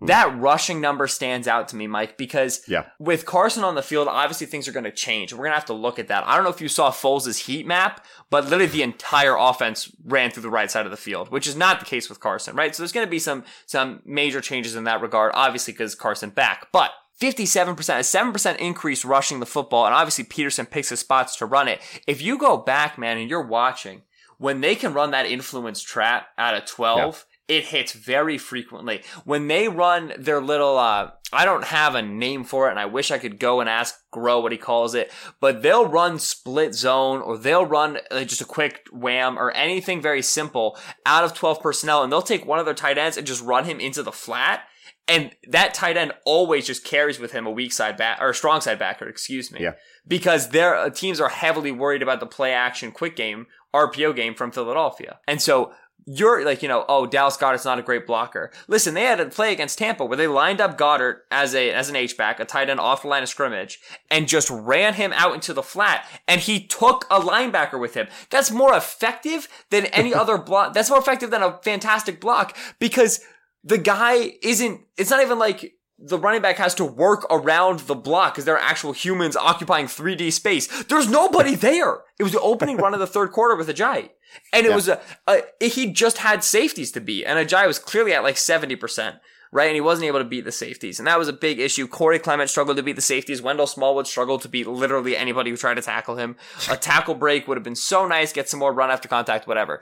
Hmm. 0.00 0.06
That 0.06 0.38
rushing 0.38 0.80
number 0.80 1.06
stands 1.06 1.48
out 1.48 1.68
to 1.68 1.76
me, 1.76 1.86
Mike, 1.86 2.18
because 2.18 2.62
Yeah. 2.68 2.84
with 2.98 3.24
Carson 3.24 3.64
on 3.64 3.74
the 3.76 3.82
field, 3.82 4.08
obviously 4.08 4.46
things 4.46 4.68
are 4.68 4.72
going 4.72 4.84
to 4.84 4.90
change. 4.90 5.32
We're 5.32 5.38
going 5.38 5.50
to 5.52 5.54
have 5.56 5.64
to 5.66 5.72
look 5.72 5.98
at 5.98 6.08
that. 6.08 6.26
I 6.26 6.34
don't 6.34 6.44
know 6.44 6.50
if 6.50 6.60
you 6.60 6.68
saw 6.68 6.90
Foles' 6.90 7.44
heat 7.46 7.66
map, 7.66 8.04
but 8.28 8.44
literally 8.44 8.66
the 8.66 8.82
entire 8.82 9.36
offense 9.36 9.90
ran 10.04 10.30
through 10.30 10.42
the 10.42 10.50
right 10.50 10.70
side 10.70 10.84
of 10.84 10.90
the 10.90 10.96
field, 10.98 11.30
which 11.30 11.46
is 11.46 11.56
not 11.56 11.80
the 11.80 11.86
case 11.86 12.08
with 12.10 12.20
Carson, 12.20 12.54
right? 12.54 12.74
So 12.74 12.82
there's 12.82 12.92
going 12.92 13.06
to 13.06 13.10
be 13.10 13.18
some 13.18 13.44
some 13.64 14.02
major 14.04 14.40
changes 14.40 14.76
in 14.76 14.84
that 14.84 15.00
regard, 15.00 15.32
obviously 15.34 15.72
because 15.72 15.94
Carson 15.94 16.30
back, 16.30 16.68
but 16.72 16.90
57%, 17.18 17.68
a 17.98 18.02
7% 18.02 18.56
increase 18.58 19.02
rushing 19.02 19.40
the 19.40 19.46
football, 19.46 19.86
and 19.86 19.94
obviously 19.94 20.24
Pederson 20.24 20.68
picks 20.70 20.90
his 20.90 21.00
spots 21.00 21.36
to 21.36 21.46
run 21.46 21.66
it. 21.68 21.80
If 22.06 22.20
you 22.20 22.36
go 22.36 22.58
back, 22.58 22.98
man, 22.98 23.16
and 23.16 23.30
you're 23.30 23.40
watching, 23.46 24.02
when 24.36 24.60
they 24.60 24.74
can 24.74 24.92
run 24.92 25.12
that 25.12 25.24
influence 25.24 25.80
trap 25.80 26.28
out 26.36 26.54
of 26.54 26.66
12, 26.66 27.24
it 27.48 27.66
hits 27.66 27.92
very 27.92 28.38
frequently. 28.38 29.02
When 29.24 29.46
they 29.46 29.68
run 29.68 30.12
their 30.18 30.40
little, 30.40 30.78
uh, 30.78 31.10
I 31.32 31.44
don't 31.44 31.64
have 31.64 31.94
a 31.94 32.02
name 32.02 32.44
for 32.44 32.66
it, 32.66 32.72
and 32.72 32.80
I 32.80 32.86
wish 32.86 33.10
I 33.10 33.18
could 33.18 33.38
go 33.38 33.60
and 33.60 33.68
ask 33.68 33.94
Groh 34.12 34.42
what 34.42 34.52
he 34.52 34.58
calls 34.58 34.94
it, 34.94 35.12
but 35.40 35.62
they'll 35.62 35.86
run 35.86 36.18
split 36.18 36.74
zone 36.74 37.20
or 37.20 37.38
they'll 37.38 37.66
run 37.66 37.98
uh, 38.10 38.24
just 38.24 38.40
a 38.40 38.46
quick 38.46 38.86
wham 38.92 39.38
or 39.38 39.52
anything 39.52 40.02
very 40.02 40.22
simple 40.22 40.76
out 41.04 41.24
of 41.24 41.34
12 41.34 41.60
personnel, 41.60 42.02
and 42.02 42.10
they'll 42.10 42.22
take 42.22 42.44
one 42.44 42.58
of 42.58 42.64
their 42.64 42.74
tight 42.74 42.98
ends 42.98 43.16
and 43.16 43.26
just 43.26 43.44
run 43.44 43.64
him 43.64 43.78
into 43.78 44.02
the 44.02 44.12
flat. 44.12 44.62
And 45.08 45.30
that 45.48 45.72
tight 45.72 45.96
end 45.96 46.12
always 46.24 46.66
just 46.66 46.82
carries 46.82 47.20
with 47.20 47.30
him 47.30 47.46
a 47.46 47.50
weak 47.50 47.72
side 47.72 47.96
back 47.96 48.18
or 48.20 48.30
a 48.30 48.34
strong 48.34 48.60
side 48.60 48.80
backer, 48.80 49.08
excuse 49.08 49.52
me. 49.52 49.60
Yeah. 49.62 49.74
Because 50.06 50.48
their 50.48 50.74
uh, 50.74 50.90
teams 50.90 51.20
are 51.20 51.28
heavily 51.28 51.70
worried 51.70 52.02
about 52.02 52.18
the 52.18 52.26
play 52.26 52.52
action 52.52 52.90
quick 52.90 53.14
game, 53.14 53.46
RPO 53.72 54.16
game 54.16 54.34
from 54.34 54.50
Philadelphia. 54.50 55.20
And 55.28 55.40
so 55.40 55.72
you're 56.06 56.44
like, 56.44 56.62
you 56.62 56.68
know, 56.68 56.84
oh, 56.88 57.04
Dallas 57.04 57.36
Goedert's 57.36 57.64
not 57.64 57.80
a 57.80 57.82
great 57.82 58.06
blocker. 58.06 58.52
Listen, 58.68 58.94
they 58.94 59.02
had 59.02 59.18
a 59.18 59.26
play 59.26 59.52
against 59.52 59.78
Tampa 59.78 60.04
where 60.04 60.16
they 60.16 60.28
lined 60.28 60.60
up 60.60 60.78
Goedert 60.78 61.22
as 61.32 61.52
a 61.52 61.72
as 61.72 61.88
an 61.90 61.96
H 61.96 62.16
back, 62.16 62.38
a 62.38 62.44
tight 62.44 62.70
end 62.70 62.78
off 62.78 63.02
the 63.02 63.08
line 63.08 63.24
of 63.24 63.28
scrimmage, 63.28 63.80
and 64.08 64.28
just 64.28 64.48
ran 64.48 64.94
him 64.94 65.12
out 65.14 65.34
into 65.34 65.52
the 65.52 65.64
flat, 65.64 66.06
and 66.28 66.40
he 66.40 66.64
took 66.64 67.04
a 67.10 67.20
linebacker 67.20 67.80
with 67.80 67.94
him. 67.94 68.06
That's 68.30 68.52
more 68.52 68.76
effective 68.76 69.48
than 69.70 69.86
any 69.86 70.14
other 70.14 70.38
block. 70.38 70.74
That's 70.74 70.90
more 70.90 71.00
effective 71.00 71.30
than 71.30 71.42
a 71.42 71.58
fantastic 71.64 72.20
block 72.20 72.56
because 72.78 73.20
the 73.64 73.78
guy 73.78 74.34
isn't. 74.42 74.82
It's 74.96 75.10
not 75.10 75.22
even 75.22 75.40
like 75.40 75.74
the 75.98 76.18
running 76.18 76.42
back 76.42 76.56
has 76.58 76.74
to 76.76 76.84
work 76.84 77.26
around 77.30 77.80
the 77.80 77.94
block 77.94 78.34
because 78.34 78.44
there 78.44 78.54
are 78.54 78.62
actual 78.62 78.92
humans 78.92 79.36
occupying 79.36 79.86
3D 79.86 80.32
space. 80.32 80.84
There's 80.84 81.08
nobody 81.08 81.54
there. 81.54 82.00
It 82.18 82.22
was 82.22 82.32
the 82.32 82.40
opening 82.40 82.76
run 82.76 82.94
of 82.94 83.00
the 83.00 83.06
third 83.06 83.32
quarter 83.32 83.56
with 83.56 83.68
Ajayi. 83.68 84.10
And 84.52 84.66
it 84.66 84.70
Yeah. 84.70 84.74
was 84.74 84.88
a, 84.88 85.00
a, 85.26 85.42
he 85.60 85.92
just 85.92 86.18
had 86.18 86.44
safeties 86.44 86.92
to 86.92 87.00
beat. 87.00 87.24
And 87.24 87.38
Ajayi 87.38 87.66
was 87.66 87.78
clearly 87.78 88.12
at 88.12 88.22
like 88.22 88.36
70%, 88.36 89.18
right? 89.52 89.66
And 89.66 89.74
he 89.74 89.80
wasn't 89.80 90.06
able 90.06 90.18
to 90.18 90.24
beat 90.24 90.44
the 90.44 90.52
safeties. 90.52 90.98
And 90.98 91.06
that 91.06 91.18
was 91.18 91.28
a 91.28 91.32
big 91.32 91.58
issue. 91.58 91.86
Corey 91.88 92.18
Clement 92.18 92.50
struggled 92.50 92.76
to 92.76 92.82
beat 92.82 92.96
the 92.96 93.02
safeties. 93.02 93.40
Wendell 93.42 93.66
Smallwood 93.66 94.06
struggled 94.06 94.42
to 94.42 94.48
beat 94.48 94.66
literally 94.66 95.16
anybody 95.16 95.50
who 95.50 95.56
tried 95.56 95.74
to 95.74 95.82
tackle 95.82 96.16
him. 96.16 96.36
A 96.70 96.76
tackle 96.76 97.14
break 97.14 97.46
would 97.48 97.56
have 97.56 97.64
been 97.64 97.74
so 97.76 98.06
nice, 98.06 98.32
get 98.32 98.48
some 98.48 98.60
more 98.60 98.72
run 98.72 98.90
after 98.90 99.08
contact, 99.08 99.46
whatever. 99.46 99.80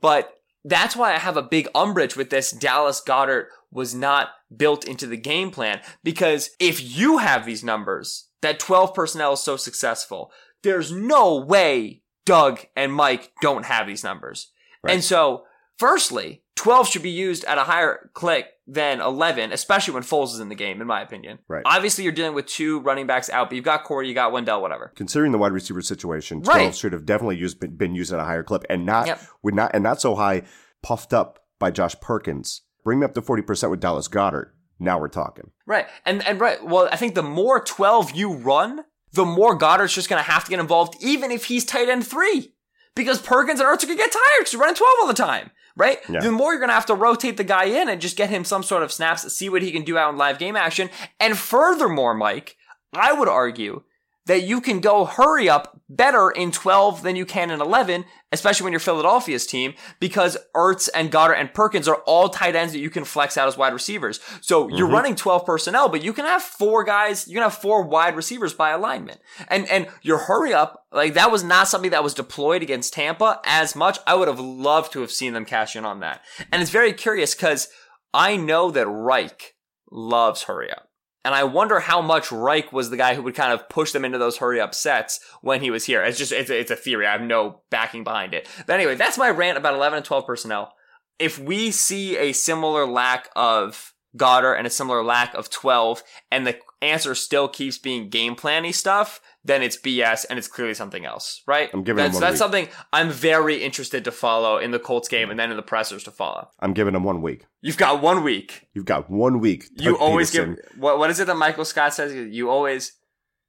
But 0.00 0.32
that's 0.64 0.96
why 0.96 1.14
I 1.14 1.18
have 1.18 1.36
a 1.36 1.42
big 1.42 1.68
umbrage 1.74 2.16
with 2.16 2.30
this. 2.30 2.50
Dallas 2.50 3.00
Goedert 3.04 3.46
was 3.70 3.94
not 3.94 4.28
built 4.56 4.84
into 4.84 5.06
the 5.06 5.16
game 5.16 5.50
plan 5.50 5.80
because 6.04 6.50
if 6.60 6.80
you 6.96 7.18
have 7.18 7.44
these 7.44 7.64
numbers, 7.64 8.28
that 8.42 8.58
12 8.60 8.94
personnel 8.94 9.32
is 9.34 9.40
so 9.40 9.56
successful, 9.56 10.30
there's 10.62 10.92
no 10.92 11.36
way 11.36 12.02
Doug 12.26 12.60
and 12.76 12.92
Mike 12.92 13.32
don't 13.40 13.64
have 13.64 13.86
these 13.86 14.04
numbers. 14.04 14.52
Right. 14.82 14.92
And 14.94 15.02
so, 15.02 15.44
firstly, 15.78 16.42
12 16.56 16.88
should 16.88 17.02
be 17.02 17.10
used 17.10 17.44
at 17.44 17.56
a 17.58 17.62
higher 17.62 18.10
click 18.14 18.46
than 18.66 19.00
11, 19.00 19.52
especially 19.52 19.94
when 19.94 20.02
Foles 20.02 20.32
is 20.34 20.40
in 20.40 20.48
the 20.48 20.54
game, 20.54 20.80
in 20.80 20.86
my 20.86 21.00
opinion. 21.00 21.38
Right. 21.48 21.62
Obviously, 21.64 22.02
you're 22.04 22.12
dealing 22.12 22.34
with 22.34 22.46
two 22.46 22.80
running 22.80 23.06
backs 23.06 23.30
out, 23.30 23.48
but 23.48 23.56
you've 23.56 23.64
got 23.64 23.84
Corey, 23.84 24.08
you 24.08 24.14
got 24.14 24.32
Wendell, 24.32 24.60
whatever. 24.60 24.92
Considering 24.96 25.32
the 25.32 25.38
wide 25.38 25.52
receiver 25.52 25.80
situation, 25.82 26.42
12 26.42 26.56
Right. 26.60 26.74
should 26.74 26.92
have 26.92 27.06
definitely 27.06 27.36
used 27.36 27.60
been, 27.60 27.76
been 27.76 27.94
used 27.94 28.12
at 28.12 28.18
a 28.18 28.24
higher 28.24 28.42
clip 28.42 28.64
and 28.68 28.84
not 28.84 29.06
Yep. 29.06 29.20
would 29.42 29.54
not 29.54 29.70
and 29.72 29.82
not 29.84 30.00
so 30.00 30.16
high 30.16 30.42
puffed 30.82 31.12
up 31.12 31.38
by 31.58 31.70
Josh 31.70 31.94
Perkins. 32.00 32.62
Bring 32.84 32.98
me 33.00 33.04
up 33.04 33.14
to 33.14 33.22
40% 33.22 33.70
with 33.70 33.80
Dallas 33.80 34.08
Goedert. 34.08 34.52
Now 34.78 34.98
we're 34.98 35.08
talking. 35.08 35.50
Right. 35.66 35.86
And 36.04 36.24
and 36.26 36.40
right. 36.40 36.62
Well, 36.64 36.88
I 36.92 36.96
think 36.96 37.14
the 37.14 37.22
more 37.22 37.60
12 37.60 38.12
you 38.12 38.32
run, 38.34 38.84
the 39.12 39.24
more 39.24 39.56
Goedert's 39.56 39.94
just 39.94 40.08
going 40.08 40.22
to 40.22 40.30
have 40.30 40.44
to 40.44 40.50
get 40.50 40.60
involved, 40.60 40.96
even 41.00 41.30
if 41.30 41.46
he's 41.46 41.64
tight 41.64 41.88
end 41.88 42.06
three. 42.06 42.52
Because 42.94 43.20
Perkins 43.20 43.60
and 43.60 43.68
Ertz 43.68 43.80
to 43.80 43.86
get 43.86 44.10
tired 44.10 44.22
because 44.38 44.52
you're 44.54 44.60
running 44.60 44.74
12 44.74 44.92
all 45.00 45.06
the 45.06 45.14
time. 45.14 45.50
Right? 45.76 45.98
Yeah. 46.08 46.20
The 46.20 46.32
more 46.32 46.52
you're 46.52 46.60
going 46.60 46.70
to 46.70 46.74
have 46.74 46.86
to 46.86 46.94
rotate 46.94 47.36
the 47.36 47.44
guy 47.44 47.64
in 47.64 47.90
and 47.90 48.00
just 48.00 48.16
get 48.16 48.30
him 48.30 48.44
some 48.44 48.62
sort 48.62 48.82
of 48.82 48.90
snaps, 48.90 49.30
see 49.34 49.50
what 49.50 49.60
he 49.60 49.70
can 49.70 49.84
do 49.84 49.98
out 49.98 50.10
in 50.10 50.16
live 50.16 50.38
game 50.38 50.56
action. 50.56 50.88
And 51.20 51.36
furthermore, 51.36 52.14
Mike, 52.14 52.56
I 52.94 53.12
would 53.12 53.28
argue 53.28 53.82
that 54.26 54.42
you 54.42 54.60
can 54.60 54.80
go 54.80 55.04
hurry 55.04 55.48
up 55.48 55.80
better 55.88 56.30
in 56.30 56.50
12 56.50 57.02
than 57.02 57.16
you 57.16 57.24
can 57.24 57.50
in 57.50 57.60
11, 57.60 58.04
especially 58.32 58.64
when 58.64 58.72
you're 58.72 58.80
Philadelphia's 58.80 59.46
team, 59.46 59.74
because 60.00 60.36
Ertz 60.54 60.88
and 60.94 61.12
Goedert 61.12 61.38
and 61.38 61.54
Perkins 61.54 61.86
are 61.86 62.02
all 62.06 62.28
tight 62.28 62.56
ends 62.56 62.72
that 62.72 62.80
you 62.80 62.90
can 62.90 63.04
flex 63.04 63.36
out 63.36 63.46
as 63.46 63.56
wide 63.56 63.72
receivers. 63.72 64.20
So 64.40 64.68
you're 64.68 64.86
mm-hmm. 64.86 64.94
running 64.94 65.14
12 65.14 65.46
personnel, 65.46 65.88
but 65.88 66.02
you 66.02 66.12
can 66.12 66.24
have 66.24 66.42
four 66.42 66.82
guys, 66.84 67.28
you 67.28 67.34
can 67.34 67.44
have 67.44 67.54
four 67.54 67.82
wide 67.82 68.16
receivers 68.16 68.52
by 68.52 68.70
alignment. 68.70 69.20
And, 69.48 69.68
and 69.68 69.86
your 70.02 70.18
hurry 70.18 70.52
up, 70.52 70.86
like 70.92 71.14
that 71.14 71.30
was 71.30 71.44
not 71.44 71.68
something 71.68 71.92
that 71.92 72.04
was 72.04 72.14
deployed 72.14 72.62
against 72.62 72.94
Tampa 72.94 73.40
as 73.44 73.76
much. 73.76 73.98
I 74.06 74.16
would 74.16 74.28
have 74.28 74.40
loved 74.40 74.92
to 74.92 75.00
have 75.00 75.12
seen 75.12 75.34
them 75.34 75.44
cash 75.44 75.76
in 75.76 75.84
on 75.84 76.00
that. 76.00 76.20
And 76.50 76.60
it's 76.60 76.70
very 76.70 76.92
curious 76.92 77.34
because 77.34 77.68
I 78.12 78.36
know 78.36 78.70
that 78.72 78.86
Reich 78.86 79.54
loves 79.90 80.44
hurry 80.44 80.70
up. 80.72 80.85
And 81.26 81.34
I 81.34 81.42
wonder 81.42 81.80
how 81.80 82.02
much 82.02 82.30
Reich 82.30 82.72
was 82.72 82.88
the 82.88 82.96
guy 82.96 83.16
who 83.16 83.22
would 83.22 83.34
kind 83.34 83.52
of 83.52 83.68
push 83.68 83.90
them 83.90 84.04
into 84.04 84.16
those 84.16 84.36
hurry 84.36 84.60
up 84.60 84.72
sets 84.72 85.18
when 85.40 85.60
he 85.60 85.72
was 85.72 85.84
here. 85.84 86.04
It's 86.04 86.18
just, 86.18 86.30
it's 86.30 86.50
a, 86.50 86.60
it's 86.60 86.70
a 86.70 86.76
theory. 86.76 87.04
I 87.04 87.10
have 87.10 87.20
no 87.20 87.62
backing 87.68 88.04
behind 88.04 88.32
it. 88.32 88.48
But 88.64 88.74
anyway, 88.74 88.94
that's 88.94 89.18
my 89.18 89.30
rant 89.30 89.58
about 89.58 89.74
11 89.74 89.96
and 89.96 90.06
12 90.06 90.24
personnel. 90.24 90.72
If 91.18 91.36
we 91.36 91.72
see 91.72 92.16
a 92.16 92.30
similar 92.30 92.86
lack 92.86 93.28
of 93.34 93.92
Goedert 94.16 94.56
and 94.58 94.66
a 94.66 94.70
similar 94.70 95.04
lack 95.04 95.34
of 95.34 95.50
12 95.50 96.02
and 96.30 96.46
the 96.46 96.58
answer 96.82 97.14
still 97.14 97.48
keeps 97.48 97.78
being 97.78 98.08
game 98.08 98.36
planny 98.36 98.74
stuff, 98.74 99.20
then 99.44 99.62
it's 99.62 99.76
BS 99.76 100.26
and 100.28 100.38
it's 100.38 100.48
clearly 100.48 100.74
something 100.74 101.04
else, 101.04 101.42
right? 101.46 101.70
I'm 101.72 101.82
giving 101.82 102.04
that's, 102.04 102.18
that's 102.18 102.32
week. 102.32 102.38
something 102.38 102.68
I'm 102.92 103.10
very 103.10 103.62
interested 103.62 104.04
to 104.04 104.12
follow 104.12 104.58
in 104.58 104.70
the 104.70 104.78
Colts 104.78 105.08
game 105.08 105.30
and 105.30 105.38
then 105.38 105.50
in 105.50 105.56
the 105.56 105.62
pressers 105.62 106.04
to 106.04 106.10
follow. 106.10 106.48
I'm 106.60 106.72
giving 106.72 106.94
him 106.94 107.04
one 107.04 107.22
week. 107.22 107.46
You've 107.62 107.76
got 107.76 108.02
one 108.02 108.22
week. 108.22 108.68
You've 108.74 108.84
got 108.84 109.10
one 109.10 109.40
week. 109.40 109.68
You 109.76 109.96
always 109.96 110.30
Pederson. 110.30 110.56
give 110.56 110.78
what 110.78 110.98
what 110.98 111.10
is 111.10 111.20
it 111.20 111.26
that 111.26 111.36
Michael 111.36 111.64
Scott 111.64 111.94
says? 111.94 112.14
You 112.14 112.50
always 112.50 112.92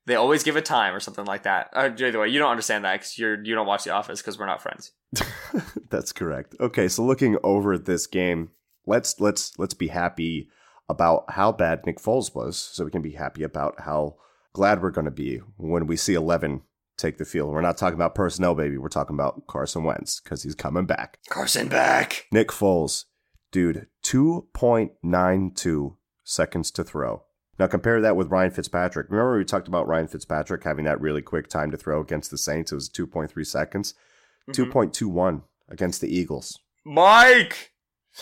they 0.05 0.15
always 0.15 0.43
give 0.43 0.55
a 0.55 0.61
time 0.61 0.95
or 0.95 1.01
something 1.01 1.25
like 1.25 1.43
that. 1.43 1.69
Uh, 1.73 1.89
either 1.97 2.19
way, 2.19 2.29
you 2.29 2.39
don't 2.39 2.49
understand 2.51 2.85
that 2.85 2.93
because 2.93 3.17
you're 3.17 3.43
you 3.43 3.53
don't 3.53 3.67
watch 3.67 3.83
The 3.83 3.91
Office 3.91 4.21
because 4.21 4.39
we're 4.39 4.45
not 4.45 4.61
friends. 4.61 4.91
That's 5.89 6.13
correct. 6.13 6.55
Okay, 6.59 6.87
so 6.87 7.03
looking 7.03 7.37
over 7.43 7.73
at 7.73 7.85
this 7.85 8.07
game, 8.07 8.51
let's 8.85 9.19
let's 9.19 9.57
let's 9.59 9.73
be 9.73 9.89
happy 9.89 10.49
about 10.89 11.25
how 11.31 11.51
bad 11.51 11.85
Nick 11.85 11.99
Foles 11.99 12.33
was, 12.33 12.57
so 12.57 12.85
we 12.85 12.91
can 12.91 13.01
be 13.01 13.11
happy 13.13 13.43
about 13.43 13.81
how 13.81 14.15
glad 14.53 14.81
we're 14.81 14.91
going 14.91 15.05
to 15.05 15.11
be 15.11 15.37
when 15.57 15.87
we 15.87 15.95
see 15.97 16.13
Eleven 16.13 16.61
take 16.97 17.17
the 17.17 17.25
field. 17.25 17.53
We're 17.53 17.61
not 17.61 17.77
talking 17.77 17.95
about 17.95 18.15
personnel, 18.15 18.55
baby. 18.55 18.77
We're 18.77 18.89
talking 18.89 19.15
about 19.15 19.45
Carson 19.47 19.83
Wentz 19.83 20.19
because 20.19 20.43
he's 20.43 20.55
coming 20.55 20.85
back. 20.85 21.19
Carson 21.29 21.67
back. 21.67 22.25
Nick 22.31 22.49
Foles, 22.49 23.05
dude, 23.51 23.87
two 24.01 24.47
point 24.53 24.93
nine 25.03 25.51
two 25.53 25.97
seconds 26.23 26.71
to 26.71 26.83
throw. 26.83 27.23
Now 27.59 27.67
compare 27.67 28.01
that 28.01 28.15
with 28.15 28.29
Ryan 28.29 28.51
Fitzpatrick. 28.51 29.07
Remember 29.09 29.37
we 29.37 29.43
talked 29.45 29.67
about 29.67 29.87
Ryan 29.87 30.07
Fitzpatrick 30.07 30.63
having 30.63 30.85
that 30.85 31.01
really 31.01 31.21
quick 31.21 31.47
time 31.47 31.71
to 31.71 31.77
throw 31.77 31.99
against 32.01 32.31
the 32.31 32.37
Saints? 32.37 32.71
It 32.71 32.75
was 32.75 32.89
two 32.89 33.07
point 33.07 33.31
three 33.31 33.43
seconds. 33.43 33.93
Mhm. 34.49 34.71
2.21 34.71 35.41
against 35.67 35.99
the 35.99 36.07
Eagles. 36.07 36.57
Mike, 36.85 37.73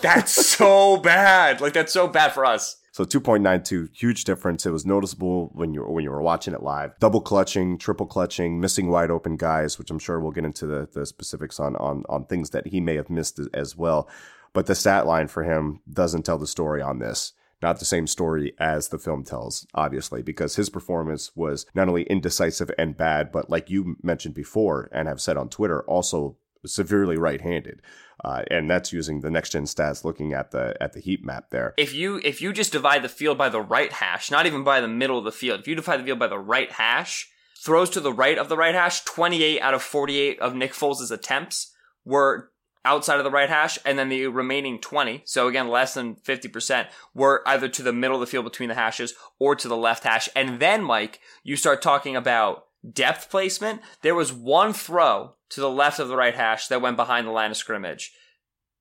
that's 0.02 0.34
so 0.34 0.98
bad. 0.98 1.62
Like 1.62 1.74
that's 1.74 1.94
so 1.94 2.08
bad 2.08 2.34
for 2.34 2.46
us. 2.46 2.78
So 2.92 3.04
2.92, 3.04 3.90
huge 3.94 4.24
difference. 4.24 4.66
It 4.66 4.72
was 4.72 4.86
noticeable 4.86 5.52
when 5.54 5.74
you 5.74 5.84
when 5.84 6.06
you 6.06 6.12
were 6.12 6.22
watching 6.22 6.54
it 6.54 6.64
live. 6.64 6.98
Double 7.00 7.20
clutching, 7.20 7.78
triple 7.78 8.06
clutching, 8.06 8.62
missing 8.62 8.90
wide 8.90 9.12
open 9.12 9.36
guys, 9.36 9.78
which 9.78 9.92
I'm 9.92 10.00
sure 10.00 10.20
we'll 10.20 10.32
get 10.32 10.46
into 10.46 10.66
the, 10.66 10.88
the 10.94 11.06
specifics 11.06 11.60
on, 11.60 11.76
on 11.76 12.04
on 12.08 12.26
things 12.26 12.52
that 12.52 12.68
he 12.68 12.80
may 12.80 12.96
have 12.96 13.10
missed 13.10 13.40
as 13.54 13.76
well. 13.76 14.10
But 14.54 14.68
the 14.68 14.76
stat 14.76 15.06
line 15.06 15.28
for 15.28 15.44
him 15.44 15.82
doesn't 15.92 16.24
tell 16.24 16.38
the 16.38 16.48
story 16.48 16.82
on 16.82 17.00
this. 17.00 17.34
Not 17.62 17.80
the 17.80 17.86
same 17.86 18.08
story 18.08 18.54
as 18.60 18.88
the 18.88 19.00
film 19.00 19.26
tells, 19.26 19.68
obviously, 19.74 20.22
because 20.22 20.56
his 20.56 20.70
performance 20.70 21.36
was 21.36 21.66
not 21.74 21.90
only 21.90 22.04
indecisive 22.04 22.72
and 22.78 22.96
bad, 22.96 23.32
but 23.32 23.50
like 23.50 23.70
you 23.70 23.98
mentioned 24.02 24.36
before 24.36 24.90
and 24.94 25.10
have 25.10 25.20
said 25.20 25.36
on 25.36 25.50
Twitter, 25.50 25.84
also 25.84 26.38
severely 26.68 27.18
right-handed. 27.18 27.82
Uh, 28.24 28.44
and 28.50 28.70
that's 28.70 28.94
using 28.94 29.22
the 29.22 29.30
next 29.30 29.52
gen 29.52 29.64
stats 29.64 30.04
looking 30.04 30.34
at 30.34 30.52
the 30.52 30.76
at 30.82 30.94
the 30.94 31.00
heat 31.00 31.24
map 31.24 31.50
there. 31.50 31.74
If 31.78 31.94
you 31.94 32.22
if 32.24 32.42
you 32.42 32.54
just 32.54 32.72
divide 32.72 33.04
the 33.04 33.10
field 33.10 33.38
by 33.38 33.50
the 33.50 33.62
right 33.62 33.92
hash, 33.92 34.32
not 34.32 34.46
even 34.46 34.64
by 34.64 34.80
the 34.80 34.88
middle 34.88 35.18
of 35.18 35.26
the 35.26 35.32
field, 35.32 35.60
if 35.60 35.68
you 35.68 35.76
divide 35.76 36.00
the 36.00 36.06
field 36.06 36.20
by 36.20 36.28
the 36.28 36.40
right 36.40 36.72
hash, 36.72 37.30
throws 37.60 37.90
to 37.90 38.00
the 38.00 38.14
right 38.14 38.38
of 38.38 38.48
the 38.48 38.56
right 38.56 38.74
hash, 38.74 39.04
28 39.04 39.60
out 39.62 39.74
of 39.74 39.84
48 39.84 40.40
of 40.40 40.56
Nick 40.56 40.74
Foles' 40.74 41.12
attempts 41.12 41.74
were 42.06 42.52
outside 42.86 43.18
of 43.18 43.24
the 43.24 43.32
right 43.32 43.50
hash, 43.50 43.78
and 43.84 43.98
then 43.98 44.10
the 44.10 44.28
remaining 44.28 44.80
20, 44.80 45.24
so 45.26 45.48
again, 45.48 45.68
less 45.68 45.96
than 45.96 46.16
50%, 46.16 46.88
were 47.14 47.42
either 47.46 47.68
to 47.68 47.82
the 47.82 47.92
middle 47.92 48.16
of 48.16 48.22
the 48.22 48.28
field 48.28 48.46
between 48.46 48.70
the 48.70 48.76
hashes 48.76 49.16
or 49.40 49.56
to 49.56 49.68
the 49.68 49.76
left 49.76 50.04
hash. 50.04 50.30
And 50.36 50.60
then, 50.60 50.84
Mike, 50.84 51.20
you 51.44 51.56
start 51.58 51.82
talking 51.82 52.16
about 52.16 52.66
depth 52.92 53.30
placement. 53.30 53.82
There 54.02 54.16
was 54.16 54.34
one 54.34 54.74
throw 54.74 55.36
to 55.50 55.62
the 55.62 55.70
left 55.70 56.00
of 56.00 56.08
the 56.08 56.16
right 56.16 56.36
hash 56.36 56.68
that 56.68 56.82
went 56.82 56.98
behind 56.98 57.28
the 57.28 57.32
line 57.32 57.52
of 57.52 57.58
scrimmage. 57.58 58.12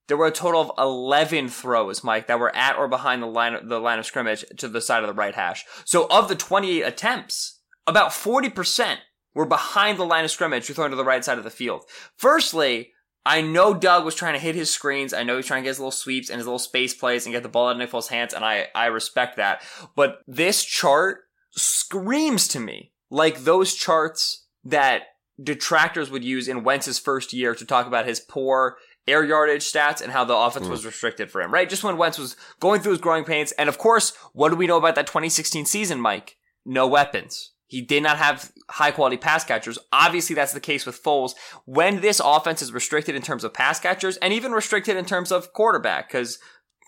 There 0.06 0.16
were 0.16 0.26
a 0.26 0.32
total 0.32 0.60
of 0.60 0.72
11 0.78 1.48
throws, 1.48 2.04
Mike, 2.04 2.26
that 2.26 2.38
were 2.38 2.54
at 2.54 2.76
or 2.76 2.88
behind 2.88 3.22
the 3.22 3.26
line, 3.26 3.68
the 3.68 3.80
line 3.80 3.98
of 3.98 4.06
scrimmage 4.06 4.44
to 4.58 4.68
the 4.68 4.82
side 4.82 5.02
of 5.02 5.08
the 5.08 5.14
right 5.14 5.34
hash. 5.34 5.64
So 5.84 6.06
of 6.10 6.28
the 6.28 6.34
28 6.34 6.82
attempts, 6.82 7.60
about 7.86 8.10
40% 8.10 8.98
were 9.34 9.46
behind 9.46 9.98
the 9.98 10.04
line 10.04 10.24
of 10.24 10.30
scrimmage, 10.30 10.66
thrown 10.66 10.90
to 10.90 10.96
the 10.96 11.04
right 11.04 11.24
side 11.24 11.38
of 11.38 11.44
the 11.44 11.50
field. 11.50 11.84
Firstly, 12.16 12.92
I 13.26 13.40
know 13.40 13.72
Doug 13.72 14.04
was 14.04 14.14
trying 14.14 14.34
to 14.34 14.40
hit 14.40 14.54
his 14.54 14.70
screens. 14.70 15.14
I 15.14 15.22
know 15.22 15.36
he's 15.36 15.46
trying 15.46 15.62
to 15.62 15.64
get 15.64 15.70
his 15.70 15.78
little 15.78 15.90
sweeps 15.90 16.28
and 16.28 16.38
his 16.38 16.46
little 16.46 16.58
space 16.58 16.92
plays 16.92 17.24
and 17.24 17.32
get 17.32 17.42
the 17.42 17.48
ball 17.48 17.68
out 17.68 17.72
of 17.72 17.78
Nick 17.78 17.90
Foles' 17.90 18.08
hands, 18.08 18.34
and 18.34 18.44
I, 18.44 18.68
I 18.74 18.86
respect 18.86 19.36
that. 19.36 19.62
But 19.96 20.18
this 20.26 20.62
chart 20.62 21.20
screams 21.52 22.48
to 22.48 22.60
me 22.60 22.92
like 23.14 23.44
those 23.44 23.74
charts 23.74 24.44
that 24.64 25.02
detractors 25.40 26.10
would 26.10 26.24
use 26.24 26.48
in 26.48 26.64
Wentz's 26.64 26.98
first 26.98 27.32
year 27.32 27.54
to 27.54 27.64
talk 27.64 27.86
about 27.86 28.06
his 28.06 28.18
poor 28.18 28.76
air 29.06 29.24
yardage 29.24 29.62
stats 29.62 30.02
and 30.02 30.10
how 30.10 30.24
the 30.24 30.34
offense 30.34 30.66
was 30.66 30.82
mm. 30.82 30.86
restricted 30.86 31.30
for 31.30 31.40
him, 31.40 31.52
right? 31.52 31.68
Just 31.68 31.84
when 31.84 31.96
Wentz 31.96 32.18
was 32.18 32.36
going 32.58 32.80
through 32.80 32.92
his 32.92 33.00
growing 33.00 33.24
pains. 33.24 33.52
And 33.52 33.68
of 33.68 33.78
course, 33.78 34.16
what 34.32 34.48
do 34.48 34.56
we 34.56 34.66
know 34.66 34.78
about 34.78 34.96
that 34.96 35.06
2016 35.06 35.64
season, 35.64 36.00
Mike? 36.00 36.38
No 36.66 36.88
weapons. 36.88 37.52
He 37.68 37.82
did 37.82 38.02
not 38.02 38.18
have 38.18 38.50
high 38.68 38.90
quality 38.90 39.16
pass 39.16 39.44
catchers. 39.44 39.78
Obviously, 39.92 40.34
that's 40.34 40.52
the 40.52 40.58
case 40.60 40.84
with 40.84 41.00
Foles. 41.00 41.34
When 41.66 42.00
this 42.00 42.20
offense 42.24 42.62
is 42.62 42.72
restricted 42.72 43.14
in 43.14 43.22
terms 43.22 43.44
of 43.44 43.54
pass 43.54 43.78
catchers 43.78 44.16
and 44.16 44.32
even 44.32 44.50
restricted 44.50 44.96
in 44.96 45.04
terms 45.04 45.30
of 45.30 45.52
quarterback, 45.52 46.08
because 46.08 46.38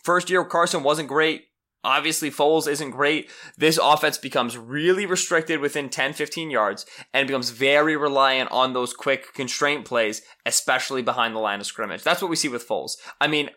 first 0.02 0.28
year 0.28 0.44
Carson 0.44 0.82
wasn't 0.82 1.08
great. 1.08 1.44
Obviously, 1.86 2.32
Foles 2.32 2.68
isn't 2.68 2.90
great. 2.90 3.30
This 3.56 3.78
offense 3.80 4.18
becomes 4.18 4.58
really 4.58 5.06
restricted 5.06 5.60
within 5.60 5.88
10, 5.88 6.14
15 6.14 6.50
yards 6.50 6.84
and 7.14 7.28
becomes 7.28 7.50
very 7.50 7.96
reliant 7.96 8.50
on 8.50 8.72
those 8.72 8.92
quick 8.92 9.32
constraint 9.34 9.84
plays, 9.84 10.20
especially 10.44 11.00
behind 11.00 11.36
the 11.36 11.38
line 11.38 11.60
of 11.60 11.66
scrimmage. 11.66 12.02
That's 12.02 12.20
what 12.20 12.28
we 12.28 12.34
see 12.34 12.48
with 12.48 12.66
Foles. 12.66 12.96
I 13.20 13.28
mean, 13.28 13.50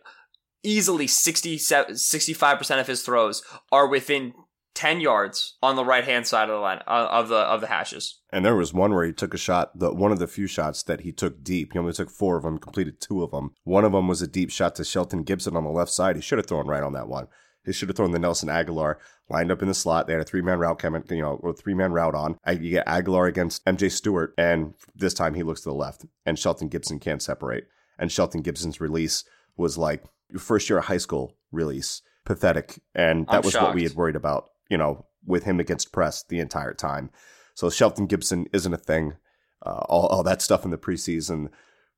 easily 0.63 1.07
60, 1.07 1.57
65% 1.57 2.79
of 2.79 2.85
his 2.85 3.01
throws 3.01 3.41
are 3.71 3.87
within 3.87 4.33
ten 4.75 5.01
yards 5.01 5.57
on 5.63 5.75
the 5.75 5.83
right 5.83 6.05
hand 6.05 6.27
side 6.27 6.49
of 6.49 6.55
the 6.55 6.61
line 6.61 6.81
uh, 6.87 7.07
of 7.09 7.29
the 7.29 7.35
of 7.35 7.61
the 7.61 7.67
hashes. 7.67 8.21
And 8.31 8.45
there 8.45 8.55
was 8.55 8.73
one 8.73 8.93
where 8.93 9.05
he 9.05 9.11
took 9.11 9.33
a 9.33 9.37
shot, 9.37 9.77
the 9.77 9.91
one 9.91 10.11
of 10.11 10.19
the 10.19 10.27
few 10.27 10.45
shots 10.45 10.83
that 10.83 11.01
he 11.01 11.11
took 11.11 11.43
deep. 11.43 11.73
He 11.73 11.79
only 11.79 11.93
took 11.93 12.11
four 12.11 12.37
of 12.37 12.43
them, 12.43 12.59
completed 12.59 13.01
two 13.01 13.23
of 13.23 13.31
them. 13.31 13.55
One 13.63 13.83
of 13.83 13.91
them 13.91 14.07
was 14.07 14.21
a 14.21 14.27
deep 14.27 14.51
shot 14.51 14.75
to 14.75 14.85
Shelton 14.85 15.23
Gibson 15.23 15.57
on 15.57 15.63
the 15.63 15.71
left 15.71 15.91
side. 15.91 16.15
He 16.15 16.21
should 16.21 16.37
have 16.37 16.45
thrown 16.45 16.67
right 16.67 16.83
on 16.83 16.93
that 16.93 17.07
one. 17.07 17.27
He 17.65 17.73
should 17.73 17.89
have 17.89 17.97
thrown 17.97 18.11
the 18.11 18.19
Nelson 18.19 18.49
Agholor 18.49 18.95
lined 19.29 19.51
up 19.51 19.61
in 19.61 19.67
the 19.67 19.73
slot. 19.73 20.07
They 20.07 20.13
had 20.13 20.21
a 20.21 20.25
three 20.25 20.41
man 20.41 20.59
route 20.59 20.79
coming, 20.79 21.03
you 21.09 21.21
know, 21.21 21.39
or 21.41 21.53
three 21.53 21.73
man 21.73 21.91
route 21.91 22.15
on. 22.15 22.37
You 22.47 22.71
get 22.71 22.87
Agholor 22.87 23.27
against 23.27 23.63
MJ 23.65 23.91
Stewart, 23.91 24.33
and 24.37 24.73
this 24.95 25.13
time 25.13 25.33
he 25.35 25.43
looks 25.43 25.61
to 25.61 25.69
the 25.69 25.75
left, 25.75 26.05
and 26.25 26.37
Shelton 26.37 26.67
Gibson 26.67 26.99
can't 26.99 27.21
separate. 27.21 27.67
And 27.97 28.11
Shelton 28.11 28.41
Gibson's 28.41 28.79
release 28.79 29.23
was 29.57 29.77
like 29.77 30.03
first 30.37 30.69
year 30.69 30.79
of 30.79 30.85
high 30.85 30.97
school 30.97 31.35
release, 31.51 32.01
pathetic, 32.25 32.81
and 32.95 33.27
that 33.27 33.35
I'm 33.35 33.41
was 33.41 33.53
shocked. 33.53 33.65
what 33.65 33.75
we 33.75 33.83
had 33.83 33.95
worried 33.95 34.15
about, 34.15 34.49
you 34.69 34.77
know, 34.77 35.05
with 35.25 35.43
him 35.43 35.59
against 35.59 35.91
press 35.91 36.23
the 36.23 36.39
entire 36.39 36.73
time. 36.73 37.09
So 37.55 37.69
Shelton 37.69 38.05
Gibson 38.05 38.47
isn't 38.53 38.73
a 38.73 38.77
thing. 38.77 39.13
Uh, 39.65 39.81
all, 39.89 40.07
all 40.07 40.23
that 40.23 40.41
stuff 40.41 40.63
in 40.63 40.71
the 40.71 40.77
preseason 40.77 41.49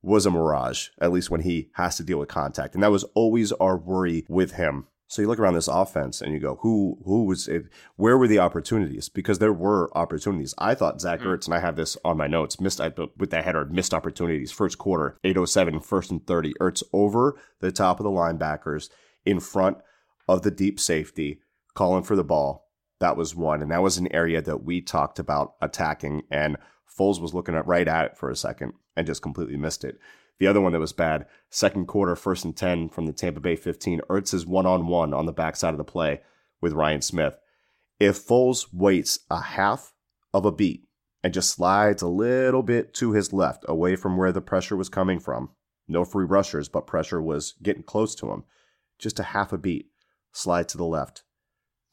was 0.02 0.26
a 0.26 0.32
mirage, 0.32 0.88
at 1.00 1.12
least 1.12 1.30
when 1.30 1.42
he 1.42 1.70
has 1.74 1.98
to 1.98 2.04
deal 2.04 2.18
with 2.18 2.30
contact. 2.30 2.74
And 2.74 2.84
that 2.84 2.92
was 2.92 3.04
always 3.14 3.52
our 3.54 3.78
worry 3.78 4.26
with 4.28 4.54
him. 4.54 4.88
So 5.12 5.22
you 5.22 5.28
look 5.28 5.40
around 5.40 5.56
this 5.56 5.68
offense 5.68 6.22
and 6.22 6.32
you 6.32 6.40
go, 6.40 6.58
who 6.62 6.98
who 7.04 7.26
was 7.26 7.50
it? 7.50 7.66
Where 7.98 8.18
were 8.18 8.30
the 8.30 8.40
opportunities? 8.40 9.10
Because 9.10 9.40
there 9.40 9.52
were 9.52 9.92
opportunities. 9.96 10.56
I 10.58 10.74
thought 10.74 11.02
Zach 11.02 11.20
mm-hmm. 11.20 11.28
Ertz, 11.28 11.46
and 11.48 11.54
I 11.54 11.60
have 11.60 11.76
this 11.76 11.98
on 12.06 12.16
my 12.16 12.28
notes, 12.28 12.62
missed 12.62 12.80
I- 12.80 12.94
with 13.18 13.30
that 13.32 13.44
header, 13.44 13.66
missed 13.66 13.94
opportunities. 13.94 14.54
First 14.54 14.78
quarter, 14.78 15.18
807, 15.26 15.82
first 15.82 16.12
and 16.12 16.26
30. 16.26 16.54
Ertz 16.62 16.82
over 16.94 17.38
the 17.60 17.74
top 17.74 18.00
of 18.00 18.06
the 18.06 18.10
linebackers 18.10 18.90
in 19.26 19.42
front 19.42 19.80
of 20.30 20.44
the 20.44 20.52
deep 20.52 20.80
safety, 20.80 21.42
calling 21.74 22.04
for 22.04 22.16
the 22.16 22.24
ball. 22.24 22.70
That 23.02 23.18
was 23.18 23.36
one. 23.36 23.62
And 23.62 23.70
that 23.72 23.84
was 23.84 23.98
an 23.98 24.14
area 24.14 24.42
that 24.42 24.64
we 24.64 24.80
talked 24.80 25.20
about 25.20 25.56
attacking. 25.62 26.22
And 26.32 26.56
Foles 26.88 27.20
was 27.20 27.34
looking 27.34 27.56
at 27.56 27.68
right 27.68 27.88
at 27.90 28.06
it 28.06 28.18
for 28.18 28.30
a 28.30 28.36
second 28.38 28.76
and 28.96 29.06
just 29.06 29.22
completely 29.22 29.58
missed 29.58 29.84
it. 29.84 30.00
The 30.42 30.48
other 30.48 30.60
one 30.60 30.72
that 30.72 30.80
was 30.80 30.92
bad, 30.92 31.28
second 31.52 31.86
quarter, 31.86 32.16
first 32.16 32.46
and 32.46 32.58
10 32.58 32.90
from 32.90 33.06
the 33.06 33.14
Tampa 33.14 33.40
Bay 33.40 33.56
15. 33.56 34.02
Ertz 34.10 34.34
is 34.34 34.44
one 34.44 34.66
on 34.66 34.88
one 34.88 35.14
on 35.14 35.28
the 35.28 35.32
backside 35.32 35.76
of 35.76 35.78
the 35.78 35.84
play 35.84 36.22
with 36.60 36.74
Ryan 36.74 37.04
Smith. 37.04 37.38
If 38.00 38.26
Foles 38.26 38.66
waits 38.74 39.20
a 39.30 39.40
half 39.40 39.94
of 40.34 40.44
a 40.44 40.52
beat 40.52 40.88
and 41.24 41.32
just 41.32 41.52
slides 41.52 42.02
a 42.02 42.08
little 42.08 42.64
bit 42.64 42.92
to 42.96 43.12
his 43.12 43.32
left, 43.32 43.66
away 43.68 43.96
from 43.96 44.18
where 44.18 44.32
the 44.32 44.42
pressure 44.42 44.76
was 44.76 44.90
coming 44.90 45.20
from, 45.20 45.52
no 45.88 46.04
free 46.04 46.26
rushers, 46.26 46.68
but 46.68 46.88
pressure 46.88 47.22
was 47.22 47.54
getting 47.62 47.84
close 47.84 48.16
to 48.16 48.32
him, 48.32 48.44
just 48.98 49.20
a 49.20 49.24
half 49.38 49.54
a 49.54 49.60
beat, 49.60 49.92
slide 50.32 50.68
to 50.70 50.78
the 50.78 50.86
left, 50.86 51.22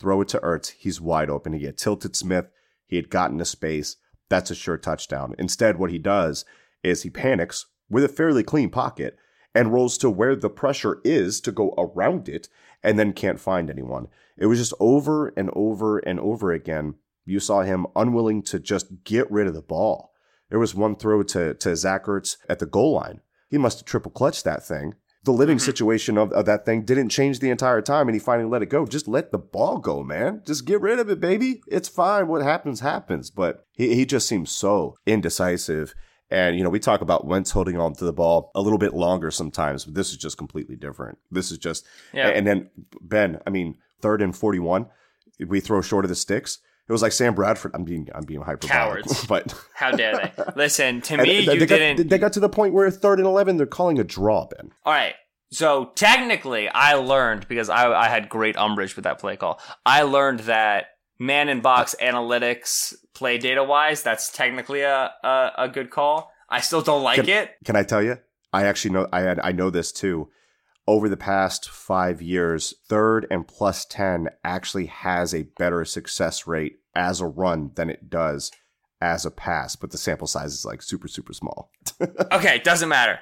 throw 0.01 0.23
it 0.23 0.29
to 0.29 0.39
Ertz. 0.39 0.71
He's 0.71 1.03
wide 1.03 1.29
open. 1.29 1.53
He 1.53 1.67
had 1.67 1.77
tilted 1.77 2.17
Smith. 2.17 2.47
He 2.87 2.97
had 2.97 3.11
gotten 3.11 3.37
to 3.37 3.45
space. 3.45 3.97
That's 4.31 4.51
a 4.51 4.55
sure 4.55 4.79
touchdown. 4.79 5.35
Instead, 5.39 5.79
what 5.79 5.91
he 5.91 5.99
does 5.99 6.47
is 6.83 7.03
he 7.03 7.11
panics 7.11 7.67
with 7.89 8.05
a 8.05 8.09
fairly 8.09 8.43
clean 8.43 8.71
pocket 8.71 9.17
and 9.55 9.73
rolls 9.73 9.99
to 9.99 10.11
where 10.11 10.37
the 10.37 10.51
pressure 10.51 11.01
is 11.05 11.41
to 11.41 11.53
go 11.53 11.75
around 11.79 12.29
it 12.29 12.49
and 12.83 12.99
then 12.99 13.13
can't 13.13 13.41
find 13.41 13.71
anyone. 13.71 14.09
It 14.37 14.47
was 14.47 14.59
just 14.59 14.75
over 14.79 15.29
and 15.37 15.51
over 15.55 15.99
and 15.99 16.21
over 16.21 16.53
again. 16.53 16.95
You 17.25 17.41
saw 17.41 17.63
him 17.63 17.87
unwilling 17.97 18.43
to 18.45 18.59
just 18.59 19.05
get 19.05 19.31
rid 19.31 19.47
of 19.47 19.55
the 19.55 19.63
ball. 19.63 20.13
There 20.49 20.59
was 20.59 20.75
one 20.75 20.97
throw 20.97 21.23
to, 21.25 21.55
to 21.55 21.77
Zach 21.77 22.05
Ertz 22.05 22.37
at 22.49 22.59
the 22.59 22.67
goal 22.67 22.93
line. 22.93 23.21
He 23.51 23.59
must 23.59 23.81
have 23.81 23.87
triple 23.87 24.11
clutched 24.11 24.45
that 24.45 24.65
thing. 24.65 24.95
The 25.25 25.33
living 25.33 25.57
mm-hmm. 25.59 25.65
situation 25.65 26.17
of, 26.17 26.33
of 26.33 26.47
that 26.47 26.65
thing 26.65 26.85
didn't 26.85 27.11
change 27.11 27.41
the 27.41 27.51
entire 27.51 27.83
time 27.83 28.09
and 28.09 28.15
he 28.15 28.21
finally 28.21 28.49
let 28.49 28.63
it 28.63 28.71
go. 28.71 28.87
Just 28.87 29.09
let 29.09 29.33
the 29.33 29.39
ball 29.39 29.79
go, 29.79 30.03
man. 30.03 30.43
Just 30.47 30.65
get 30.65 30.81
rid 30.81 30.99
of 30.99 31.11
it, 31.11 31.21
baby. 31.21 31.61
It's 31.67 31.89
fine. 31.89 32.29
What 32.29 32.43
happens, 32.43 32.81
happens. 32.81 33.31
But 33.31 33.67
he, 33.73 33.95
he 33.95 34.07
just 34.07 34.29
seems 34.29 34.51
so 34.51 34.95
indecisive. 35.05 35.95
And, 36.31 36.57
you 36.59 36.63
know, 36.65 36.71
we 36.71 36.79
talk 36.79 37.01
about 37.01 37.27
Wentz 37.27 37.51
holding 37.51 37.79
on 37.79 37.95
to 37.95 38.05
the 38.05 38.13
ball 38.13 38.51
a 38.55 38.61
little 38.61 38.79
bit 38.79 38.93
longer 38.95 39.31
sometimes, 39.31 39.85
but 39.87 39.95
this 39.95 40.11
is 40.11 40.17
just 40.19 40.37
completely 40.37 40.77
different. 40.77 41.19
This 41.31 41.51
is 41.51 41.59
just, 41.59 41.87
Yeah. 42.13 42.29
and 42.29 42.47
then 42.47 42.71
Ben, 43.01 43.41
I 43.47 43.51
mean, 43.51 43.79
third 44.03 44.21
and 44.21 44.37
41, 44.37 44.87
we 45.47 45.61
throw 45.61 45.81
short 45.81 46.05
of 46.05 46.09
the 46.11 46.15
sticks. 46.15 46.59
It 46.87 46.93
was 46.93 47.03
like 47.03 47.13
Sam 47.13 47.35
Bradford. 47.35 47.73
I'm 47.75 47.85
being, 47.85 48.09
I'm 48.15 48.25
being 48.25 48.41
hyperbolic, 48.43 48.71
Cowards. 49.05 49.27
but 49.29 49.55
How 49.75 49.91
dare 49.91 50.17
they? 50.17 50.33
Listen, 50.57 51.01
to 51.03 51.17
me, 51.19 51.45
they, 51.47 51.55
you 51.55 51.61
they 51.61 51.67
didn't. 51.67 52.09
they 52.09 52.19
got 52.19 52.33
to 52.35 52.41
the 52.41 52.49
point 52.49 52.75
where 52.75 52.91
third 52.91 53.19
and 53.19 53.27
11, 53.27 53.57
they're 53.57 53.67
calling 53.67 53.99
a 53.99 54.05
draw, 54.05 54.47
Ben. 54.47 54.71
All 54.85 54.93
right. 54.93 55.15
So 55.51 55.93
technically, 55.95 56.69
I 56.69 56.95
learned 56.95 57.49
because 57.49 57.71
I, 57.71 57.91
I 57.91 58.09
had 58.09 58.29
great 58.29 58.57
umbrage 58.59 58.97
with 58.97 59.05
that 59.05 59.19
play 59.19 59.37
call. 59.37 59.61
I 59.87 60.03
learned 60.03 60.41
that 60.41 60.87
man 61.19 61.49
in 61.49 61.61
box 61.61 61.95
analytics 62.01 62.95
play 63.15 63.39
data 63.39 63.65
wise, 63.65 64.03
that's 64.03 64.31
technically 64.31 64.81
a, 64.83 65.11
a, 65.23 65.53
a 65.59 65.69
good 65.69 65.91
call. 65.91 66.33
I 66.49 66.61
still 66.61 66.83
don't 66.83 67.03
like 67.03 67.17
Can- 67.25 67.29
it. 67.29 67.57
Can 67.65 67.77
I 67.77 67.83
tell 67.83 68.03
you? 68.03 68.19
I 68.53 68.65
actually 68.65 68.93
know 68.93 69.09
I 69.13 69.21
had 69.21 69.41
I 69.41 69.53
know 69.53 69.71
this 69.71 69.93
too. 69.93 70.31
Over 70.87 71.11
the 71.11 71.19
past 71.19 71.69
five 71.69 72.23
years, 72.23 72.73
third 72.89 73.27
and 73.31 73.47
plus 73.47 73.85
ten 73.85 74.29
actually 74.43 74.87
has 74.87 75.35
a 75.35 75.43
better 75.59 75.85
success 75.85 76.47
rate 76.47 76.77
as 76.95 77.21
a 77.21 77.27
run 77.27 77.73
than 77.75 77.91
it 77.91 78.09
does 78.09 78.51
as 79.01 79.27
a 79.27 79.31
pass, 79.31 79.77
but 79.77 79.91
the 79.91 79.99
sample 79.99 80.27
size 80.27 80.55
is 80.55 80.65
like 80.65 80.81
super 80.83 81.09
super 81.09 81.33
small. 81.33 81.71
Okay, 82.33 82.61
doesn't 82.61 82.89
matter. 82.89 83.19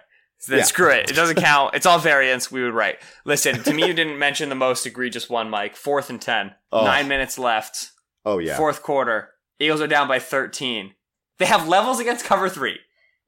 Then 0.47 0.59
Yeah. 0.59 0.65
Screw 0.65 0.91
it. 0.91 1.11
It 1.11 1.15
doesn't 1.17 1.37
count. 1.43 1.75
It's 1.75 1.87
all 1.87 1.99
variance. 1.99 2.51
We 2.51 2.63
would 2.63 2.75
write. 2.75 2.99
Listen, 3.25 3.63
to 3.63 3.73
me, 3.73 3.87
you 3.87 3.95
didn't 3.95 4.19
mention 4.27 4.49
the 4.49 4.55
most 4.55 4.87
egregious 4.87 5.29
one, 5.31 5.51
Mike. 5.51 5.77
Fourth 5.77 6.11
and 6.11 6.21
10. 6.21 6.55
Oh. 6.73 6.85
Nine 6.85 7.09
minutes 7.09 7.39
left. 7.39 7.91
Oh 8.25 8.39
yeah, 8.39 8.57
Fourth 8.57 8.83
quarter. 8.83 9.31
Eagles 9.61 9.81
are 9.81 9.87
down 9.87 10.09
by 10.09 10.19
13. 10.19 10.95
They 11.39 11.47
have 11.47 11.69
levels 11.69 12.01
against 12.01 12.25
cover 12.25 12.49
three, 12.49 12.79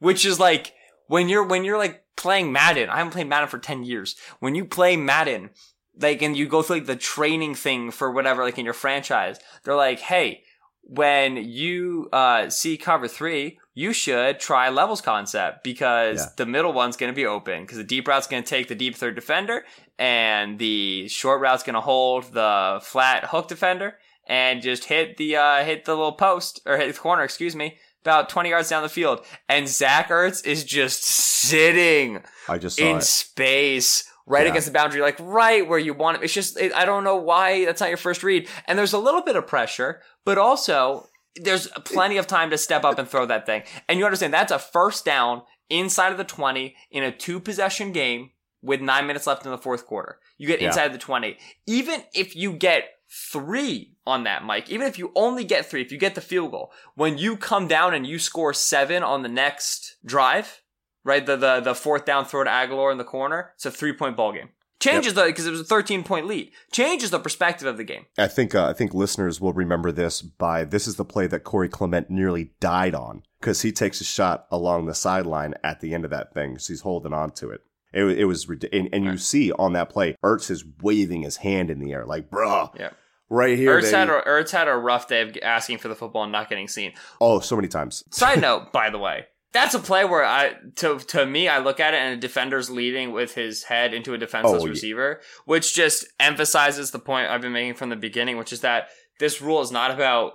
which 0.00 0.26
is 0.26 0.40
like 0.40 0.74
when 1.06 1.28
you're 1.28 1.44
when 1.44 1.64
you're 1.64 1.78
like 1.78 2.04
playing 2.16 2.52
Madden. 2.52 2.90
I 2.90 2.96
haven't 2.98 3.12
played 3.12 3.28
Madden 3.28 3.48
for 3.48 3.58
10 3.58 3.84
years. 3.84 4.16
When 4.40 4.54
you 4.54 4.64
play 4.64 4.96
Madden, 4.96 5.50
like 6.00 6.20
and 6.22 6.36
you 6.36 6.46
go 6.48 6.62
through 6.62 6.76
like 6.78 6.86
the 6.86 6.96
training 6.96 7.54
thing 7.54 7.90
for 7.90 8.10
whatever 8.10 8.42
like 8.42 8.58
in 8.58 8.64
your 8.64 8.74
franchise, 8.74 9.38
they're 9.62 9.76
like, 9.76 10.00
hey, 10.00 10.42
when 10.82 11.36
you 11.36 12.08
uh, 12.12 12.48
see 12.50 12.76
cover 12.76 13.06
three, 13.08 13.58
you 13.82 13.92
should 13.92 14.40
try 14.40 14.68
levels 14.80 15.00
concept 15.00 15.62
because 15.62 16.18
Yeah. 16.18 16.26
the 16.36 16.46
middle 16.46 16.72
one's 16.72 16.96
going 16.96 17.12
to 17.12 17.16
be 17.16 17.26
open 17.26 17.62
because 17.62 17.78
the 17.78 17.84
deep 17.94 18.08
route's 18.08 18.26
going 18.26 18.42
to 18.42 18.48
take 18.48 18.66
the 18.68 18.74
deep 18.74 18.94
third 18.96 19.14
defender 19.14 19.64
and 19.98 20.58
the 20.58 21.06
short 21.08 21.40
route's 21.40 21.62
going 21.62 21.74
to 21.74 21.80
hold 21.92 22.32
the 22.32 22.80
flat 22.82 23.26
hook 23.26 23.46
defender 23.48 23.90
and 24.26 24.62
just 24.62 24.84
hit 24.92 25.16
the 25.16 25.36
uh, 25.36 25.64
hit 25.64 25.84
the 25.84 25.94
little 25.94 26.12
post 26.28 26.60
or 26.66 26.76
hit 26.76 26.92
the 26.92 26.98
corner, 27.00 27.22
excuse 27.22 27.54
me, 27.56 27.76
about 28.04 28.28
20 28.28 28.50
yards 28.50 28.68
down 28.68 28.82
the 28.82 28.88
field. 28.88 29.24
And 29.48 29.68
Zach 29.68 30.08
Ertz 30.08 30.44
is 30.44 30.64
just 30.64 31.02
sitting 31.04 32.22
I 32.48 32.58
just 32.58 32.78
in 32.78 32.98
it. 32.98 33.02
space 33.04 34.04
right 34.26 34.44
Yeah. 34.44 34.50
against 34.50 34.66
the 34.68 34.72
boundary, 34.72 35.00
like 35.00 35.16
right 35.20 35.66
where 35.66 35.78
you 35.78 35.94
want 35.94 36.18
it. 36.18 36.24
It's 36.24 36.34
just, 36.34 36.58
it, 36.58 36.72
I 36.74 36.84
don't 36.84 37.04
know 37.04 37.16
why 37.16 37.64
that's 37.64 37.80
not 37.80 37.88
your 37.88 37.96
first 38.08 38.22
read. 38.22 38.48
And 38.66 38.78
there's 38.78 38.92
a 38.92 38.98
little 38.98 39.22
bit 39.22 39.36
of 39.36 39.46
pressure, 39.46 40.02
but 40.24 40.36
also 40.36 41.08
there's 41.42 41.68
plenty 41.84 42.16
of 42.16 42.26
time 42.26 42.50
to 42.50 42.58
step 42.58 42.84
up 42.84 42.98
and 42.98 43.08
throw 43.08 43.26
that 43.26 43.46
thing. 43.46 43.62
And 43.88 43.98
you 43.98 44.04
understand 44.04 44.32
that's 44.34 44.52
a 44.52 44.58
first 44.58 45.04
down 45.04 45.42
inside 45.70 46.12
of 46.12 46.18
the 46.18 46.24
20 46.24 46.74
in 46.90 47.02
a 47.04 47.12
two 47.12 47.40
possession 47.40 47.92
game 47.92 48.30
with 48.62 48.80
nine 48.80 49.06
minutes 49.06 49.26
left 49.26 49.44
in 49.44 49.50
the 49.52 49.58
fourth 49.58 49.86
quarter. 49.86 50.18
You 50.36 50.46
get 50.46 50.60
Yeah. 50.60 50.68
inside 50.68 50.92
the 50.92 50.98
20. 50.98 51.38
Even 51.66 52.02
if 52.14 52.34
you 52.34 52.52
get 52.52 52.90
three 53.10 53.94
on 54.06 54.24
that, 54.24 54.44
Mike, 54.44 54.70
even 54.70 54.86
if 54.86 54.98
you 54.98 55.12
only 55.14 55.44
get 55.44 55.66
three, 55.66 55.82
if 55.82 55.92
you 55.92 55.98
get 55.98 56.14
the 56.14 56.20
field 56.20 56.50
goal, 56.50 56.72
when 56.94 57.18
you 57.18 57.36
come 57.36 57.68
down 57.68 57.94
and 57.94 58.06
you 58.06 58.18
score 58.18 58.52
seven 58.54 59.02
on 59.02 59.22
the 59.22 59.28
next 59.28 59.96
drive, 60.04 60.62
right? 61.04 61.24
The 61.24 61.36
the, 61.36 61.60
the 61.60 61.74
fourth 61.74 62.04
down 62.04 62.24
throw 62.24 62.44
to 62.44 62.50
Agholor 62.50 62.90
in 62.92 62.98
the 62.98 63.04
corner, 63.04 63.52
it's 63.54 63.66
a 63.66 63.70
three 63.70 63.92
point 63.92 64.16
ball 64.16 64.32
game. 64.32 64.50
Changes 64.80 65.14
the 65.14 65.24
because 65.24 65.46
it 65.46 65.50
was 65.50 65.60
a 65.60 65.64
13 65.64 66.04
point 66.04 66.26
lead. 66.26 66.50
Changes 66.70 67.10
the 67.10 67.18
perspective 67.18 67.66
of 67.66 67.76
the 67.76 67.84
game. 67.84 68.06
I 68.16 68.28
think 68.28 68.54
uh, 68.54 68.66
I 68.68 68.72
think 68.72 68.94
listeners 68.94 69.40
will 69.40 69.52
remember 69.52 69.90
this 69.90 70.22
by 70.22 70.64
this 70.64 70.86
is 70.86 70.96
the 70.96 71.04
play 71.04 71.26
that 71.26 71.44
Corey 71.44 71.68
Clement 71.68 72.10
nearly 72.10 72.52
died 72.60 72.94
on 72.94 73.22
because 73.40 73.62
he 73.62 73.72
takes 73.72 74.00
a 74.00 74.04
shot 74.04 74.46
along 74.50 74.86
the 74.86 74.94
sideline 74.94 75.54
at 75.64 75.80
the 75.80 75.94
end 75.94 76.04
of 76.04 76.10
that 76.12 76.32
thing. 76.32 76.58
So 76.58 76.72
he's 76.72 76.82
holding 76.82 77.12
on 77.12 77.32
to 77.32 77.50
it. 77.50 77.62
It, 77.92 78.04
it 78.04 78.24
was 78.26 78.48
and, 78.72 78.88
and 78.92 79.04
you 79.04 79.16
see 79.16 79.50
on 79.52 79.72
that 79.72 79.88
play, 79.90 80.14
Ertz 80.22 80.50
is 80.50 80.64
waving 80.82 81.22
his 81.22 81.38
hand 81.38 81.70
in 81.70 81.80
the 81.80 81.92
air 81.92 82.04
like, 82.04 82.30
"Bruh, 82.30 82.70
Yeah. 82.78 82.90
right 83.30 83.56
here." 83.56 83.80
Ertz 83.80 83.90
had, 83.90 84.10
a, 84.10 84.20
Ertz 84.22 84.50
had 84.50 84.68
a 84.68 84.76
rough 84.76 85.08
day 85.08 85.22
of 85.22 85.36
asking 85.42 85.78
for 85.78 85.88
the 85.88 85.94
football 85.96 86.22
and 86.24 86.30
not 86.32 86.48
getting 86.50 86.68
seen. 86.68 86.92
oh, 87.20 87.40
so 87.40 87.56
many 87.56 87.66
times. 87.66 88.04
Side 88.10 88.40
note, 88.42 88.72
by 88.72 88.90
the 88.90 88.98
way, 88.98 89.24
that's 89.62 89.74
a 89.74 89.78
play 89.78 90.04
where 90.04 90.24
I 90.24 90.54
to 90.76 90.98
to 90.98 91.26
me 91.26 91.48
I 91.48 91.58
look 91.58 91.80
at 91.80 91.94
it 91.94 91.98
and 91.98 92.14
a 92.14 92.20
defender's 92.20 92.70
leading 92.70 93.12
with 93.12 93.34
his 93.34 93.64
head 93.64 93.92
into 93.94 94.14
a 94.14 94.18
defenseless 94.18 94.62
Oh, 94.62 94.66
yeah. 94.66 94.70
receiver, 94.70 95.20
which 95.44 95.74
just 95.74 96.06
emphasizes 96.20 96.90
the 96.90 96.98
point 96.98 97.30
I've 97.30 97.40
been 97.42 97.52
making 97.52 97.74
from 97.74 97.90
the 97.90 97.96
beginning, 97.96 98.36
which 98.38 98.52
is 98.52 98.60
that 98.60 98.88
this 99.18 99.40
rule 99.42 99.60
is 99.60 99.70
not 99.72 99.90
about 99.90 100.34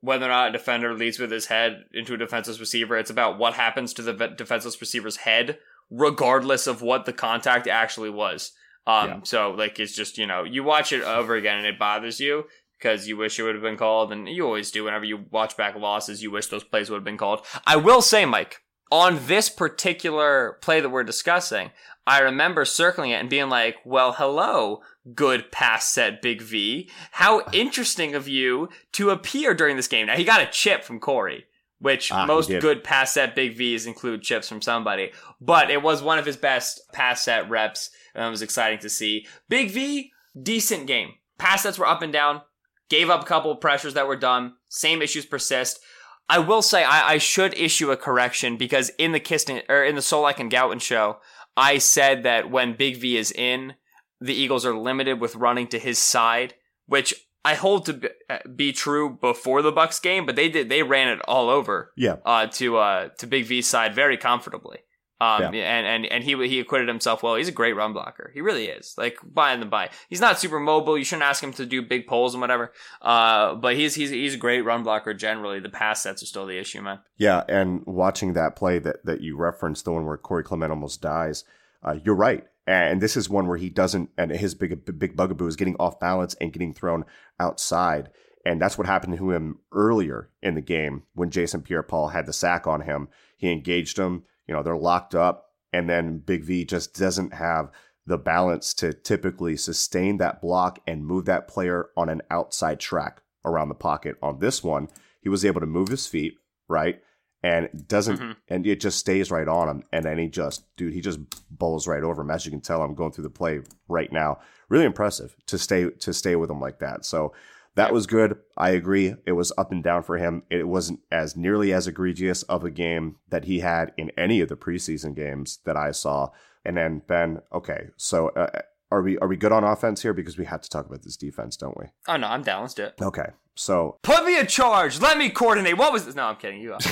whether 0.00 0.26
or 0.26 0.28
not 0.28 0.48
a 0.50 0.52
defender 0.52 0.94
leads 0.94 1.18
with 1.18 1.30
his 1.30 1.46
head 1.46 1.84
into 1.92 2.14
a 2.14 2.16
defenseless 2.16 2.60
receiver. 2.60 2.96
It's 2.96 3.10
about 3.10 3.38
what 3.38 3.54
happens 3.54 3.92
to 3.94 4.02
the 4.02 4.12
defenseless 4.28 4.80
receiver's 4.80 5.16
head, 5.16 5.58
regardless 5.90 6.66
of 6.66 6.82
what 6.82 7.04
the 7.06 7.12
contact 7.12 7.66
actually 7.66 8.10
was. 8.10 8.52
Um, 8.86 9.08
Yeah. 9.08 9.20
so 9.24 9.50
like 9.50 9.78
it's 9.80 9.94
just 9.94 10.16
you 10.16 10.26
know 10.26 10.44
you 10.44 10.64
watch 10.64 10.92
it 10.92 11.02
over 11.02 11.34
again 11.34 11.58
and 11.58 11.66
it 11.66 11.78
bothers 11.78 12.20
you. 12.20 12.44
Because 12.78 13.08
you 13.08 13.16
wish 13.16 13.38
it 13.38 13.42
would 13.42 13.54
have 13.54 13.62
been 13.62 13.76
called, 13.76 14.12
and 14.12 14.28
you 14.28 14.44
always 14.44 14.70
do 14.70 14.84
whenever 14.84 15.04
you 15.04 15.24
watch 15.30 15.56
back 15.56 15.74
losses. 15.76 16.22
You 16.22 16.30
wish 16.30 16.46
those 16.46 16.64
plays 16.64 16.90
would 16.90 16.96
have 16.96 17.04
been 17.04 17.18
called. 17.18 17.44
I 17.66 17.76
will 17.76 18.02
say, 18.02 18.24
Mike, 18.24 18.62
on 18.90 19.26
this 19.26 19.48
particular 19.48 20.58
play 20.62 20.80
that 20.80 20.88
we're 20.88 21.04
discussing, 21.04 21.70
I 22.06 22.20
remember 22.20 22.64
circling 22.64 23.10
it 23.10 23.20
and 23.20 23.28
being 23.28 23.48
like, 23.50 23.76
"Well, 23.84 24.12
hello, 24.12 24.80
good 25.14 25.52
pass 25.52 25.92
set, 25.92 26.22
Big 26.22 26.40
V. 26.40 26.88
How 27.12 27.42
interesting 27.52 28.14
of 28.14 28.28
you 28.28 28.68
to 28.92 29.10
appear 29.10 29.54
during 29.54 29.76
this 29.76 29.88
game." 29.88 30.06
Now 30.06 30.16
he 30.16 30.24
got 30.24 30.40
a 30.40 30.46
chip 30.46 30.84
from 30.84 31.00
Corey. 31.00 31.44
Which 31.80 32.10
Ah, 32.10 32.26
most 32.26 32.48
good 32.48 32.82
pass 32.82 33.14
set 33.14 33.36
big 33.36 33.56
V's 33.56 33.86
include 33.86 34.22
chips 34.22 34.48
from 34.48 34.60
somebody, 34.60 35.12
but 35.40 35.70
it 35.70 35.80
was 35.80 36.02
one 36.02 36.18
of 36.18 36.26
his 36.26 36.36
best 36.36 36.80
pass 36.92 37.22
set 37.22 37.48
reps. 37.48 37.90
And 38.16 38.24
it 38.24 38.30
was 38.30 38.42
exciting 38.42 38.80
to 38.80 38.88
see. 38.88 39.28
Big 39.48 39.70
V, 39.70 40.10
decent 40.42 40.88
game. 40.88 41.12
Pass 41.38 41.62
sets 41.62 41.78
were 41.78 41.86
up 41.86 42.02
and 42.02 42.12
down. 42.12 42.42
Gave 42.88 43.10
up 43.10 43.22
a 43.22 43.26
couple 43.26 43.50
of 43.50 43.60
pressures 43.60 43.94
that 43.94 44.06
were 44.06 44.16
done. 44.16 44.54
Same 44.68 45.02
issues 45.02 45.26
persist. 45.26 45.80
I 46.28 46.38
will 46.38 46.62
say 46.62 46.84
I, 46.84 47.12
I 47.14 47.18
should 47.18 47.56
issue 47.56 47.90
a 47.90 47.96
correction 47.96 48.56
because 48.56 48.90
in 48.98 49.12
the 49.12 49.20
Kiston 49.20 49.62
or 49.68 49.82
in 49.84 49.94
the 49.94 50.00
Solak 50.02 50.38
and 50.38 50.50
Gowton 50.52 50.80
show, 50.80 51.18
I 51.56 51.78
said 51.78 52.22
that 52.24 52.50
when 52.50 52.76
Big 52.76 52.96
V 52.98 53.16
is 53.16 53.32
in, 53.32 53.74
the 54.20 54.34
Eagles 54.34 54.66
are 54.66 54.76
limited 54.76 55.20
with 55.20 55.36
running 55.36 55.66
to 55.68 55.78
his 55.78 55.98
side, 55.98 56.54
which 56.86 57.14
I 57.44 57.54
hold 57.54 57.86
to 57.86 57.94
be, 57.94 58.08
uh, 58.28 58.38
be 58.54 58.72
true 58.72 59.16
before 59.20 59.62
the 59.62 59.72
Bucks 59.72 60.00
game, 60.00 60.26
but 60.26 60.36
they 60.36 60.48
did 60.48 60.68
they 60.68 60.82
ran 60.82 61.08
it 61.08 61.20
all 61.26 61.48
over 61.48 61.92
Yeah. 61.96 62.16
uh, 62.26 62.46
to 62.48 62.76
uh, 62.76 63.08
to 63.18 63.26
Big 63.26 63.46
V's 63.46 63.66
side 63.66 63.94
very 63.94 64.16
comfortably. 64.18 64.78
Um, 65.20 65.42
Yeah. 65.54 65.78
and, 65.78 65.86
and, 65.86 66.06
and 66.06 66.24
he, 66.24 66.34
he 66.48 66.60
acquitted 66.60 66.86
himself 66.88 67.22
well. 67.22 67.34
He's 67.34 67.48
a 67.48 67.52
great 67.52 67.74
run 67.74 67.92
blocker. 67.92 68.30
He 68.32 68.40
really 68.40 68.66
is. 68.66 68.94
Like, 68.96 69.18
by 69.24 69.52
and 69.52 69.68
by. 69.70 69.90
He's 70.08 70.20
not 70.20 70.38
super 70.38 70.60
mobile. 70.60 70.96
You 70.96 71.04
shouldn't 71.04 71.24
ask 71.24 71.42
him 71.42 71.52
to 71.54 71.66
do 71.66 71.82
big 71.82 72.06
pulls 72.06 72.34
and 72.34 72.40
whatever. 72.40 72.72
Uh, 73.02 73.54
but 73.56 73.74
he's, 73.74 73.94
he's, 73.94 74.10
he's 74.10 74.34
a 74.34 74.38
great 74.38 74.62
run 74.62 74.84
blocker 74.84 75.14
generally. 75.14 75.58
The 75.60 75.70
pass 75.70 76.02
sets 76.02 76.22
are 76.22 76.26
still 76.26 76.46
the 76.46 76.58
issue, 76.58 76.82
man. 76.82 77.00
Yeah, 77.16 77.42
and 77.48 77.82
watching 77.86 78.34
that 78.34 78.54
play 78.54 78.78
that, 78.78 79.04
that 79.04 79.20
you 79.20 79.36
referenced, 79.36 79.84
the 79.84 79.92
one 79.92 80.06
where 80.06 80.16
Corey 80.16 80.44
Clement 80.44 80.70
almost 80.70 81.02
dies, 81.02 81.44
uh, 81.82 81.96
you're 82.04 82.14
right. 82.14 82.44
And 82.66 83.00
this 83.00 83.16
is 83.16 83.30
one 83.30 83.46
where 83.46 83.56
he 83.56 83.70
doesn't, 83.70 84.10
and 84.18 84.30
his 84.30 84.54
big 84.54 84.98
big 84.98 85.16
bugaboo 85.16 85.46
is 85.46 85.56
getting 85.56 85.76
off 85.80 85.98
balance 85.98 86.34
and 86.34 86.52
getting 86.52 86.74
thrown 86.74 87.06
outside. 87.40 88.10
And 88.44 88.60
that's 88.60 88.76
what 88.76 88.86
happened 88.86 89.16
to 89.16 89.30
him 89.30 89.60
earlier 89.72 90.28
in 90.42 90.54
the 90.54 90.60
game 90.60 91.04
when 91.14 91.30
Jason 91.30 91.62
Pierre-Paul 91.62 92.08
had 92.08 92.26
the 92.26 92.32
sack 92.32 92.66
on 92.66 92.82
him. 92.82 93.08
He 93.38 93.50
engaged 93.50 93.98
him. 93.98 94.24
You 94.48 94.54
know, 94.54 94.62
they're 94.62 94.76
locked 94.76 95.14
up, 95.14 95.50
and 95.72 95.88
then 95.88 96.18
Big 96.18 96.44
V 96.44 96.64
just 96.64 96.98
doesn't 96.98 97.34
have 97.34 97.70
the 98.06 98.18
balance 98.18 98.72
to 98.74 98.94
typically 98.94 99.56
sustain 99.56 100.16
that 100.16 100.40
block 100.40 100.78
and 100.86 101.04
move 101.06 101.26
that 101.26 101.46
player 101.46 101.90
on 101.96 102.08
an 102.08 102.22
outside 102.30 102.80
track 102.80 103.20
around 103.44 103.68
the 103.68 103.74
pocket. 103.74 104.16
On 104.22 104.38
this 104.38 104.64
one, 104.64 104.88
he 105.20 105.28
was 105.28 105.44
able 105.44 105.60
to 105.60 105.66
move 105.66 105.88
his 105.88 106.06
feet, 106.06 106.38
right? 106.68 107.02
And 107.42 107.68
doesn't, 107.86 108.18
Mhm. 108.18 108.36
and 108.48 108.66
it 108.66 108.80
just 108.80 108.98
stays 108.98 109.30
right 109.30 109.46
on 109.46 109.68
him. 109.68 109.84
And 109.92 110.04
then 110.04 110.18
he 110.18 110.28
just, 110.28 110.64
dude, 110.76 110.94
he 110.94 111.00
just 111.00 111.20
bowls 111.50 111.86
right 111.86 112.02
over 112.02 112.22
him. 112.22 112.30
As 112.30 112.44
you 112.46 112.50
can 112.50 112.62
tell, 112.62 112.82
I'm 112.82 112.94
going 112.94 113.12
through 113.12 113.24
the 113.24 113.30
play 113.30 113.60
right 113.88 114.10
now. 114.10 114.40
Really 114.68 114.86
impressive 114.86 115.36
to 115.46 115.58
stay, 115.58 115.90
to 115.90 116.12
stay 116.12 116.34
with 116.34 116.50
him 116.50 116.60
like 116.60 116.78
that. 116.78 117.04
So 117.04 117.32
that 117.78 117.92
was 117.92 118.06
good. 118.06 118.36
I 118.56 118.70
agree. 118.70 119.14
It 119.24 119.32
was 119.32 119.52
up 119.56 119.70
and 119.70 119.84
down 119.84 120.02
for 120.02 120.18
him. 120.18 120.42
It 120.50 120.66
wasn't 120.66 121.00
as 121.12 121.36
nearly 121.36 121.72
as 121.72 121.86
egregious 121.86 122.42
of 122.44 122.64
a 122.64 122.70
game 122.70 123.16
that 123.28 123.44
he 123.44 123.60
had 123.60 123.92
in 123.96 124.10
any 124.18 124.40
of 124.40 124.48
the 124.48 124.56
preseason 124.56 125.14
games 125.14 125.60
that 125.64 125.76
I 125.76 125.92
saw. 125.92 126.30
And 126.64 126.76
then 126.76 127.02
Ben, 127.06 127.40
okay, 127.52 127.86
so 127.96 128.30
uh, 128.30 128.62
are 128.90 129.00
we 129.00 129.16
are 129.18 129.28
we 129.28 129.36
good 129.36 129.52
on 129.52 129.62
offense 129.62 130.02
here? 130.02 130.12
Because 130.12 130.36
we 130.36 130.44
have 130.44 130.60
to 130.60 130.68
talk 130.68 130.86
about 130.86 131.02
this 131.02 131.16
defense, 131.16 131.56
don't 131.56 131.78
we? 131.78 131.86
Oh, 132.08 132.16
no, 132.16 132.26
I'm 132.26 132.42
down. 132.42 132.62
Let's 132.62 132.74
do 132.74 132.84
it. 132.84 132.94
Okay, 133.00 133.30
so 133.54 133.96
Put 134.02 134.24
me 134.24 134.38
in 134.38 134.48
charge. 134.48 135.00
Let 135.00 135.16
me 135.16 135.30
coordinate. 135.30 135.78
What 135.78 135.92
was 135.92 136.04
this? 136.04 136.16
No, 136.16 136.24
I'm 136.24 136.36
kidding. 136.36 136.60
You. 136.60 136.74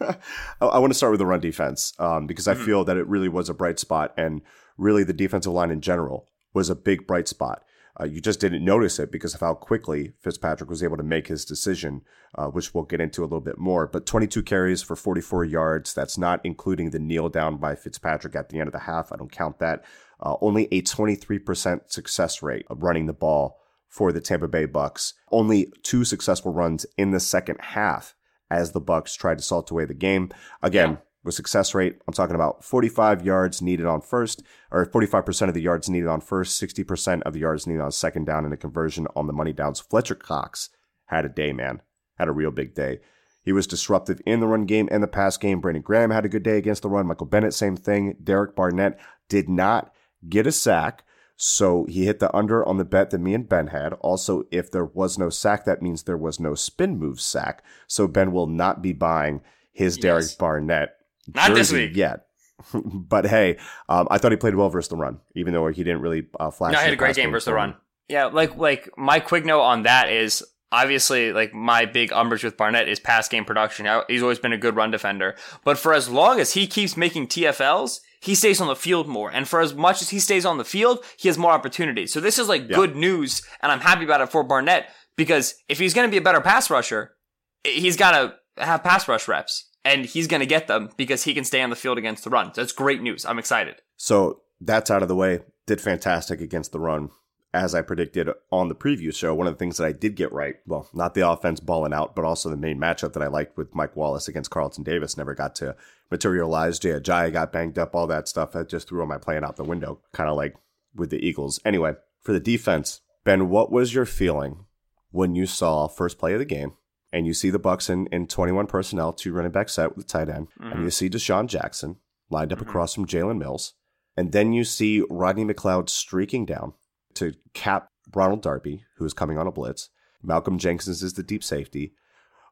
I, 0.00 0.16
I 0.60 0.78
want 0.78 0.92
to 0.92 0.96
start 0.96 1.12
with 1.12 1.20
the 1.20 1.26
run 1.26 1.40
defense 1.40 1.92
um, 2.00 2.26
because 2.26 2.48
I 2.48 2.54
feel 2.54 2.84
that 2.84 2.96
it 2.96 3.06
really 3.06 3.28
was 3.28 3.48
a 3.48 3.54
bright 3.54 3.78
spot, 3.78 4.12
and 4.16 4.42
really 4.76 5.04
the 5.04 5.12
defensive 5.12 5.52
line 5.52 5.70
in 5.70 5.80
general 5.80 6.28
was 6.52 6.68
a 6.68 6.74
big 6.74 7.06
bright 7.06 7.28
spot. 7.28 7.62
Uh, 8.00 8.04
you 8.04 8.20
just 8.20 8.40
didn't 8.40 8.64
notice 8.64 8.98
it 8.98 9.12
because 9.12 9.34
of 9.34 9.40
how 9.40 9.54
quickly 9.54 10.12
Fitzpatrick 10.20 10.70
was 10.70 10.82
able 10.82 10.96
to 10.96 11.02
make 11.02 11.26
his 11.28 11.44
decision, 11.44 12.00
uh, 12.36 12.46
which 12.46 12.72
we'll 12.72 12.84
get 12.84 13.00
into 13.00 13.20
a 13.20 13.24
little 13.24 13.40
bit 13.40 13.58
more. 13.58 13.86
But 13.86 14.06
22 14.06 14.42
carries 14.42 14.82
for 14.82 14.96
44 14.96 15.44
yards. 15.44 15.92
That's 15.92 16.16
not 16.16 16.40
including 16.44 16.90
the 16.90 16.98
kneel 16.98 17.28
down 17.28 17.58
by 17.58 17.74
Fitzpatrick 17.74 18.34
at 18.34 18.48
the 18.48 18.60
end 18.60 18.68
of 18.68 18.72
the 18.72 18.80
half. 18.80 19.12
I 19.12 19.16
don't 19.16 19.30
count 19.30 19.58
that. 19.58 19.84
Uh, 20.20 20.36
only 20.40 20.68
a 20.72 20.80
23% 20.82 21.90
success 21.90 22.42
rate 22.42 22.64
of 22.70 22.82
running 22.82 23.06
the 23.06 23.12
ball 23.12 23.58
for 23.88 24.10
the 24.10 24.20
Tampa 24.20 24.48
Bay 24.48 24.64
Bucks. 24.64 25.12
Only 25.30 25.70
two 25.82 26.04
successful 26.04 26.52
runs 26.52 26.86
in 26.96 27.10
the 27.10 27.20
second 27.20 27.58
half 27.60 28.14
as 28.50 28.72
the 28.72 28.80
Bucks 28.80 29.14
tried 29.14 29.38
to 29.38 29.44
salt 29.44 29.70
away 29.70 29.84
the 29.84 29.94
game. 29.94 30.30
Again, 30.62 30.90
Yeah. 30.92 30.96
With 31.24 31.34
success 31.34 31.74
rate, 31.74 31.98
I'm 32.06 32.14
talking 32.14 32.34
about 32.34 32.64
45 32.64 33.24
yards 33.24 33.62
needed 33.62 33.86
on 33.86 34.00
first, 34.00 34.42
or 34.70 34.84
45% 34.84 35.48
of 35.48 35.54
the 35.54 35.62
yards 35.62 35.88
needed 35.88 36.08
on 36.08 36.20
first, 36.20 36.60
60% 36.60 37.22
of 37.22 37.32
the 37.32 37.40
yards 37.40 37.66
needed 37.66 37.80
on 37.80 37.92
second 37.92 38.24
down, 38.24 38.44
and 38.44 38.52
a 38.52 38.56
conversion 38.56 39.06
on 39.14 39.26
the 39.26 39.32
money 39.32 39.52
downs. 39.52 39.80
Fletcher 39.80 40.14
Cox 40.14 40.70
had 41.06 41.24
a 41.24 41.28
day, 41.28 41.52
man. 41.52 41.80
Had 42.18 42.28
a 42.28 42.32
real 42.32 42.50
big 42.50 42.74
day. 42.74 43.00
He 43.44 43.52
was 43.52 43.66
disruptive 43.66 44.20
in 44.24 44.40
the 44.40 44.46
run 44.46 44.66
game 44.66 44.88
and 44.90 45.02
the 45.02 45.08
pass 45.08 45.36
game. 45.36 45.60
Brandon 45.60 45.82
Graham 45.82 46.10
had 46.10 46.24
a 46.24 46.28
good 46.28 46.42
day 46.42 46.58
against 46.58 46.82
the 46.82 46.88
run. 46.88 47.06
Michael 47.06 47.26
Bennett, 47.26 47.54
same 47.54 47.76
thing. 47.76 48.16
Derek 48.22 48.54
Barnett 48.54 48.98
did 49.28 49.48
not 49.48 49.92
get 50.28 50.46
a 50.46 50.52
sack. 50.52 51.04
So 51.36 51.86
he 51.86 52.04
hit 52.04 52.20
the 52.20 52.34
under 52.36 52.64
on 52.64 52.76
the 52.76 52.84
bet 52.84 53.10
that 53.10 53.18
me 53.18 53.34
and 53.34 53.48
Ben 53.48 53.68
had. 53.68 53.94
Also, 53.94 54.44
if 54.52 54.70
there 54.70 54.84
was 54.84 55.18
no 55.18 55.28
sack, 55.28 55.64
that 55.64 55.82
means 55.82 56.04
there 56.04 56.16
was 56.16 56.38
no 56.38 56.54
spin 56.54 56.98
move 56.98 57.20
sack. 57.20 57.64
So 57.88 58.06
Ben 58.06 58.30
will 58.30 58.46
not 58.46 58.80
be 58.80 58.92
buying 58.92 59.40
his 59.72 59.96
Derek 59.96 60.38
Barnett 60.38 60.96
Not 61.34 61.54
this 61.54 61.72
week. 61.72 61.96
yet. 61.96 62.26
but 62.74 63.26
hey, 63.26 63.56
um, 63.88 64.06
I 64.10 64.18
thought 64.18 64.32
he 64.32 64.36
played 64.36 64.54
well 64.54 64.68
versus 64.68 64.88
the 64.88 64.96
run, 64.96 65.20
even 65.34 65.52
though 65.52 65.66
he 65.68 65.82
didn't 65.82 66.00
really 66.00 66.26
uh, 66.38 66.50
flash. 66.50 66.72
No, 66.72 66.78
I 66.78 66.82
had 66.82 66.92
a 66.92 66.96
great 66.96 67.16
game 67.16 67.30
versus 67.30 67.46
the 67.46 67.54
run. 67.54 67.74
Yeah, 68.08 68.26
like 68.26 68.56
like 68.56 68.90
my 68.96 69.20
quick 69.20 69.44
note 69.44 69.62
on 69.62 69.82
that 69.84 70.10
is 70.12 70.44
obviously 70.70 71.32
like 71.32 71.52
my 71.52 71.84
big 71.86 72.12
umbrage 72.12 72.44
with 72.44 72.56
Barnett 72.56 72.88
is 72.88 73.00
pass 73.00 73.28
game 73.28 73.44
production. 73.44 73.86
He's 74.08 74.22
always 74.22 74.38
been 74.38 74.52
a 74.52 74.58
good 74.58 74.76
run 74.76 74.90
defender, 74.90 75.34
but 75.64 75.78
for 75.78 75.92
as 75.92 76.08
long 76.08 76.40
as 76.40 76.54
he 76.54 76.66
keeps 76.66 76.96
making 76.96 77.28
TFLs, 77.28 78.00
he 78.20 78.34
stays 78.34 78.60
on 78.60 78.68
the 78.68 78.76
field 78.76 79.08
more. 79.08 79.30
And 79.30 79.48
for 79.48 79.60
as 79.60 79.74
much 79.74 80.00
as 80.02 80.10
he 80.10 80.20
stays 80.20 80.44
on 80.46 80.58
the 80.58 80.64
field, 80.64 81.04
he 81.16 81.28
has 81.28 81.36
more 81.38 81.52
opportunities. 81.52 82.12
So 82.12 82.20
this 82.20 82.38
is 82.38 82.48
like 82.48 82.68
Yeah. 82.68 82.76
good 82.76 82.96
news, 82.96 83.42
and 83.60 83.72
I'm 83.72 83.80
happy 83.80 84.04
about 84.04 84.20
it 84.20 84.30
for 84.30 84.42
Barnett 84.44 84.88
because 85.16 85.54
if 85.68 85.78
he's 85.78 85.94
going 85.94 86.06
to 86.06 86.10
be 86.10 86.16
a 86.18 86.22
better 86.22 86.40
pass 86.40 86.70
rusher, 86.70 87.16
he's 87.64 87.96
got 87.96 88.12
to 88.12 88.62
have 88.62 88.82
pass 88.84 89.08
rush 89.08 89.26
reps. 89.28 89.68
And 89.84 90.04
he's 90.04 90.28
going 90.28 90.40
to 90.40 90.46
get 90.46 90.68
them 90.68 90.90
because 90.96 91.24
he 91.24 91.34
can 91.34 91.44
stay 91.44 91.60
on 91.60 91.70
the 91.70 91.76
field 91.76 91.98
against 91.98 92.24
the 92.24 92.30
run. 92.30 92.52
That's 92.54 92.72
great 92.72 93.02
news. 93.02 93.24
I'm 93.24 93.38
excited. 93.38 93.76
So 93.96 94.42
that's 94.60 94.90
out 94.90 95.02
of 95.02 95.08
the 95.08 95.16
way. 95.16 95.40
Did 95.66 95.80
fantastic 95.80 96.40
against 96.40 96.72
the 96.72 96.80
run. 96.80 97.10
As 97.54 97.74
I 97.74 97.82
predicted 97.82 98.30
on 98.50 98.68
the 98.68 98.74
preview 98.74 99.14
show, 99.14 99.34
one 99.34 99.46
of 99.46 99.52
the 99.52 99.58
things 99.58 99.76
that 99.76 99.84
I 99.84 99.92
did 99.92 100.14
get 100.16 100.32
right, 100.32 100.54
well, 100.66 100.88
not 100.94 101.12
the 101.12 101.28
offense 101.28 101.60
balling 101.60 101.92
out, 101.92 102.16
but 102.16 102.24
also 102.24 102.48
the 102.48 102.56
main 102.56 102.78
matchup 102.78 103.12
that 103.12 103.22
I 103.22 103.26
liked 103.26 103.58
with 103.58 103.74
Mike 103.74 103.94
Wallace 103.94 104.26
against 104.26 104.50
Carlton 104.50 104.84
Davis 104.84 105.18
never 105.18 105.34
got 105.34 105.54
to 105.56 105.76
materialize. 106.10 106.78
Jay 106.78 106.92
Ajayi 106.92 107.30
got 107.30 107.52
banged 107.52 107.78
up, 107.78 107.94
all 107.94 108.06
that 108.06 108.26
stuff. 108.26 108.56
I 108.56 108.62
just 108.62 108.88
threw 108.88 109.04
my 109.04 109.18
plan 109.18 109.44
out 109.44 109.56
the 109.56 109.64
window, 109.64 110.00
kind 110.12 110.30
of 110.30 110.36
like 110.36 110.54
with 110.94 111.10
the 111.10 111.22
Eagles. 111.22 111.60
Anyway, 111.62 111.92
for 112.22 112.32
the 112.32 112.40
defense, 112.40 113.02
Ben, 113.24 113.50
what 113.50 113.70
was 113.70 113.94
your 113.94 114.06
feeling 114.06 114.64
when 115.10 115.34
you 115.34 115.44
saw 115.44 115.88
first 115.88 116.18
play 116.18 116.32
of 116.32 116.38
the 116.38 116.46
game 116.46 116.72
and 117.12 117.26
you 117.26 117.34
see 117.34 117.50
the 117.50 117.58
Bucks 117.58 117.90
in, 117.90 118.06
in 118.08 118.26
21 118.26 118.66
personnel, 118.66 119.12
two 119.12 119.32
running 119.32 119.52
back 119.52 119.68
set 119.68 119.96
with 119.96 120.06
the 120.06 120.12
tight 120.12 120.28
end, 120.28 120.48
and 120.60 120.82
you 120.82 120.90
see 120.90 121.10
DeSean 121.10 121.46
Jackson 121.46 121.96
lined 122.30 122.52
up 122.52 122.58
Mhm. 122.60 122.62
across 122.62 122.94
from 122.94 123.06
Jalen 123.06 123.38
Mills, 123.38 123.74
and 124.16 124.32
then 124.32 124.52
you 124.52 124.64
see 124.64 125.04
Rodney 125.10 125.44
McLeod 125.44 125.88
streaking 125.88 126.46
down 126.46 126.72
to 127.14 127.34
cap 127.54 127.88
Ronald 128.14 128.42
Darby, 128.42 128.84
who 128.96 129.04
is 129.04 129.12
coming 129.14 129.38
on 129.38 129.46
a 129.46 129.52
blitz. 129.52 129.90
Malcolm 130.22 130.58
Jenkins 130.58 131.02
is 131.02 131.12
the 131.14 131.22
deep 131.22 131.42
safety. 131.44 131.94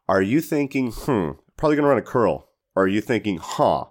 Are 0.09 0.23
you 0.23 0.40
thinking, 0.40 0.90
hmm, 0.92 1.31
probably 1.57 1.77
going 1.77 1.85
to 1.85 1.88
run 1.88 1.99
a 1.99 2.03
curl? 2.03 2.49
Or 2.75 2.85
are 2.85 2.88
you 2.88 3.01
thinking, 3.01 3.38
huh, 3.38 3.87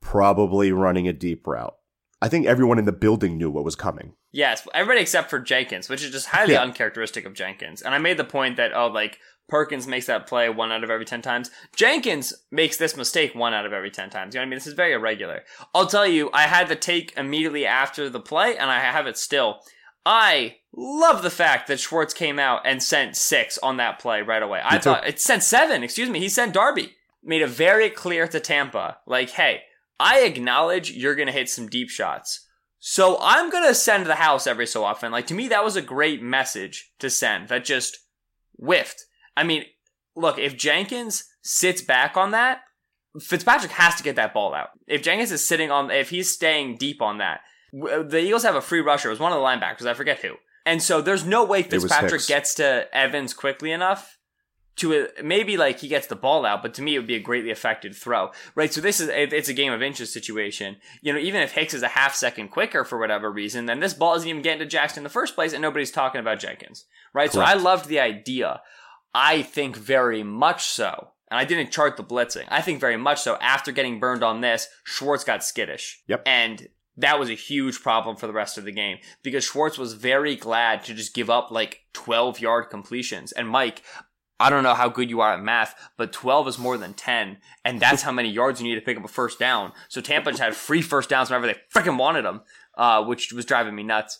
probably 0.00 0.72
running 0.72 1.08
a 1.08 1.12
deep 1.12 1.46
route? 1.46 1.74
I 2.22 2.28
think 2.28 2.46
everyone 2.46 2.78
in 2.78 2.84
the 2.84 2.92
building 2.92 3.38
knew 3.38 3.50
what 3.50 3.64
was 3.64 3.76
coming. 3.76 4.14
Yes, 4.30 4.66
everybody 4.74 5.00
except 5.00 5.30
for 5.30 5.40
Jenkins, 5.40 5.88
which 5.88 6.04
is 6.04 6.10
just 6.10 6.28
highly 6.28 6.52
Yeah. 6.52 6.62
uncharacteristic 6.62 7.24
of 7.24 7.34
Jenkins. 7.34 7.82
And 7.82 7.94
I 7.94 7.98
made 7.98 8.16
the 8.18 8.24
point 8.24 8.56
that 8.56 8.72
oh, 8.74 8.88
like 8.88 9.18
Perkins 9.50 9.86
makes 9.86 10.06
that 10.06 10.26
play 10.26 10.48
one 10.48 10.72
out 10.72 10.84
of 10.84 10.90
every 10.90 11.04
ten 11.04 11.20
times. 11.20 11.50
Jenkins 11.76 12.32
makes 12.50 12.76
this 12.76 12.96
mistake 12.96 13.34
one 13.34 13.52
out 13.52 13.66
of 13.66 13.72
every 13.72 13.90
ten 13.90 14.08
times. 14.08 14.34
You 14.34 14.38
know 14.38 14.44
what 14.44 14.46
I 14.46 14.50
mean? 14.50 14.56
This 14.56 14.66
is 14.66 14.74
very 14.74 14.92
irregular. 14.94 15.42
I'll 15.74 15.86
tell 15.86 16.06
you, 16.06 16.30
I 16.32 16.42
had 16.42 16.68
the 16.68 16.76
take 16.76 17.12
immediately 17.16 17.66
after 17.66 18.08
the 18.08 18.20
play, 18.20 18.56
and 18.56 18.70
I 18.70 18.80
have 18.80 19.06
it 19.06 19.18
still. 19.18 19.60
I 20.06 20.56
love 20.74 21.22
the 21.22 21.30
fact 21.30 21.68
that 21.68 21.80
Schwartz 21.80 22.14
came 22.14 22.38
out 22.38 22.62
and 22.64 22.82
sent 22.82 23.16
six 23.16 23.58
on 23.58 23.76
that 23.76 23.98
play 23.98 24.22
right 24.22 24.42
away. 24.42 24.62
I 24.64 24.78
thought 24.78 25.06
it 25.06 25.20
sent 25.20 25.42
seven. 25.42 25.82
Excuse 25.82 26.08
me, 26.08 26.20
he 26.20 26.28
sent 26.28 26.54
Darby. 26.54 26.96
Made 27.22 27.42
it 27.42 27.48
very 27.48 27.90
clear 27.90 28.26
to 28.28 28.40
Tampa, 28.40 28.96
like, 29.06 29.30
hey, 29.30 29.60
I 29.98 30.20
acknowledge 30.20 30.90
you're 30.90 31.14
gonna 31.14 31.32
hit 31.32 31.50
some 31.50 31.68
deep 31.68 31.90
shots. 31.90 32.46
So 32.78 33.18
I'm 33.20 33.50
gonna 33.50 33.74
send 33.74 34.06
the 34.06 34.14
house 34.14 34.46
every 34.46 34.66
so 34.66 34.84
often. 34.84 35.12
Like 35.12 35.26
to 35.26 35.34
me, 35.34 35.48
that 35.48 35.64
was 35.64 35.76
a 35.76 35.82
great 35.82 36.22
message 36.22 36.92
to 36.98 37.10
send. 37.10 37.48
That 37.48 37.66
just 37.66 37.98
whiffed. 38.56 39.04
I 39.36 39.44
mean, 39.44 39.64
look, 40.16 40.38
if 40.38 40.56
Jenkins 40.56 41.24
sits 41.42 41.82
back 41.82 42.16
on 42.16 42.32
that, 42.32 42.60
Fitzpatrick 43.18 43.72
has 43.72 43.96
to 43.96 44.02
get 44.02 44.16
that 44.16 44.34
ball 44.34 44.54
out. 44.54 44.68
If 44.86 45.02
Jenkins 45.02 45.32
is 45.32 45.44
sitting 45.44 45.70
on, 45.70 45.90
if 45.90 46.10
he's 46.10 46.30
staying 46.30 46.76
deep 46.76 47.02
on 47.02 47.18
that, 47.18 47.40
the 47.72 48.20
Eagles 48.20 48.44
have 48.44 48.54
a 48.54 48.60
free 48.60 48.80
rusher. 48.80 49.08
It 49.08 49.12
was 49.12 49.20
one 49.20 49.32
of 49.32 49.38
the 49.38 49.44
linebackers. 49.44 49.86
I 49.86 49.94
forget 49.94 50.20
who. 50.20 50.34
And 50.66 50.82
so 50.82 51.00
there's 51.00 51.24
no 51.24 51.44
way 51.44 51.62
Fitzpatrick 51.62 52.26
gets 52.26 52.54
to 52.54 52.86
Evans 52.94 53.32
quickly 53.34 53.72
enough 53.72 54.18
to 54.76 54.94
uh, 54.94 55.06
maybe 55.22 55.56
like 55.56 55.80
he 55.80 55.88
gets 55.88 56.06
the 56.06 56.16
ball 56.16 56.46
out, 56.46 56.62
but 56.62 56.74
to 56.74 56.82
me 56.82 56.94
it 56.94 56.98
would 56.98 57.06
be 57.06 57.16
a 57.16 57.20
greatly 57.20 57.50
affected 57.50 57.94
throw, 57.94 58.30
right? 58.54 58.72
So 58.72 58.80
this 58.80 59.00
is 59.00 59.08
it's 59.12 59.48
a 59.48 59.54
game 59.54 59.72
of 59.72 59.82
inches 59.82 60.12
situation. 60.12 60.76
You 61.02 61.12
know, 61.12 61.18
even 61.18 61.42
if 61.42 61.52
Hicks 61.52 61.74
is 61.74 61.82
a 61.82 61.88
half 61.88 62.14
second 62.14 62.48
quicker 62.48 62.84
for 62.84 62.98
whatever 62.98 63.30
reason, 63.30 63.66
then 63.66 63.80
this 63.80 63.94
ball 63.94 64.14
isn't 64.14 64.28
even 64.28 64.42
getting 64.42 64.60
to 64.60 64.66
Jackson 64.66 65.00
in 65.00 65.04
the 65.04 65.10
first 65.10 65.34
place, 65.34 65.52
and 65.52 65.60
nobody's 65.60 65.90
talking 65.90 66.20
about 66.20 66.40
Jenkins, 66.40 66.86
right? 67.12 67.30
Correct. 67.30 67.34
So 67.34 67.58
I 67.58 67.60
loved 67.60 67.88
the 67.88 68.00
idea. 68.00 68.62
I 69.14 69.42
think 69.42 69.76
very 69.76 70.22
much 70.22 70.66
so, 70.66 71.10
and 71.30 71.38
I 71.38 71.44
didn't 71.44 71.72
chart 71.72 71.96
the 71.96 72.04
blitzing. 72.04 72.46
I 72.48 72.60
think 72.60 72.80
very 72.80 72.96
much 72.96 73.20
so. 73.20 73.36
After 73.40 73.72
getting 73.72 74.00
burned 74.00 74.22
on 74.22 74.40
this, 74.40 74.68
Schwartz 74.84 75.24
got 75.24 75.44
skittish. 75.44 76.02
Yep. 76.06 76.22
And 76.26 76.68
that 76.96 77.18
was 77.18 77.30
a 77.30 77.34
huge 77.34 77.82
problem 77.82 78.16
for 78.16 78.26
the 78.26 78.32
rest 78.32 78.58
of 78.58 78.64
the 78.64 78.72
game 78.72 78.98
because 79.22 79.44
Schwartz 79.44 79.78
was 79.78 79.94
very 79.94 80.36
glad 80.36 80.84
to 80.84 80.94
just 80.94 81.14
give 81.14 81.30
up 81.30 81.50
like 81.50 81.82
12 81.92 82.40
yard 82.40 82.70
completions. 82.70 83.32
And 83.32 83.48
Mike, 83.48 83.82
I 84.38 84.48
don't 84.48 84.62
know 84.62 84.74
how 84.74 84.88
good 84.88 85.10
you 85.10 85.20
are 85.20 85.34
at 85.34 85.42
math, 85.42 85.74
but 85.96 86.12
12 86.12 86.48
is 86.48 86.58
more 86.58 86.78
than 86.78 86.94
10. 86.94 87.38
And 87.64 87.78
that's 87.78 88.02
how 88.02 88.12
many 88.12 88.30
yards 88.30 88.60
you 88.60 88.68
need 88.68 88.76
to 88.76 88.80
pick 88.80 88.96
up 88.96 89.04
a 89.04 89.08
first 89.08 89.38
down. 89.38 89.72
So 89.88 90.00
Tampa 90.00 90.30
just 90.30 90.42
had 90.42 90.56
free 90.56 90.82
first 90.82 91.10
downs 91.10 91.30
whenever 91.30 91.46
they 91.46 91.56
freaking 91.74 91.98
wanted 91.98 92.24
them, 92.24 92.42
uh, 92.76 93.04
which 93.04 93.32
was 93.32 93.44
driving 93.44 93.74
me 93.74 93.82
nuts. 93.82 94.18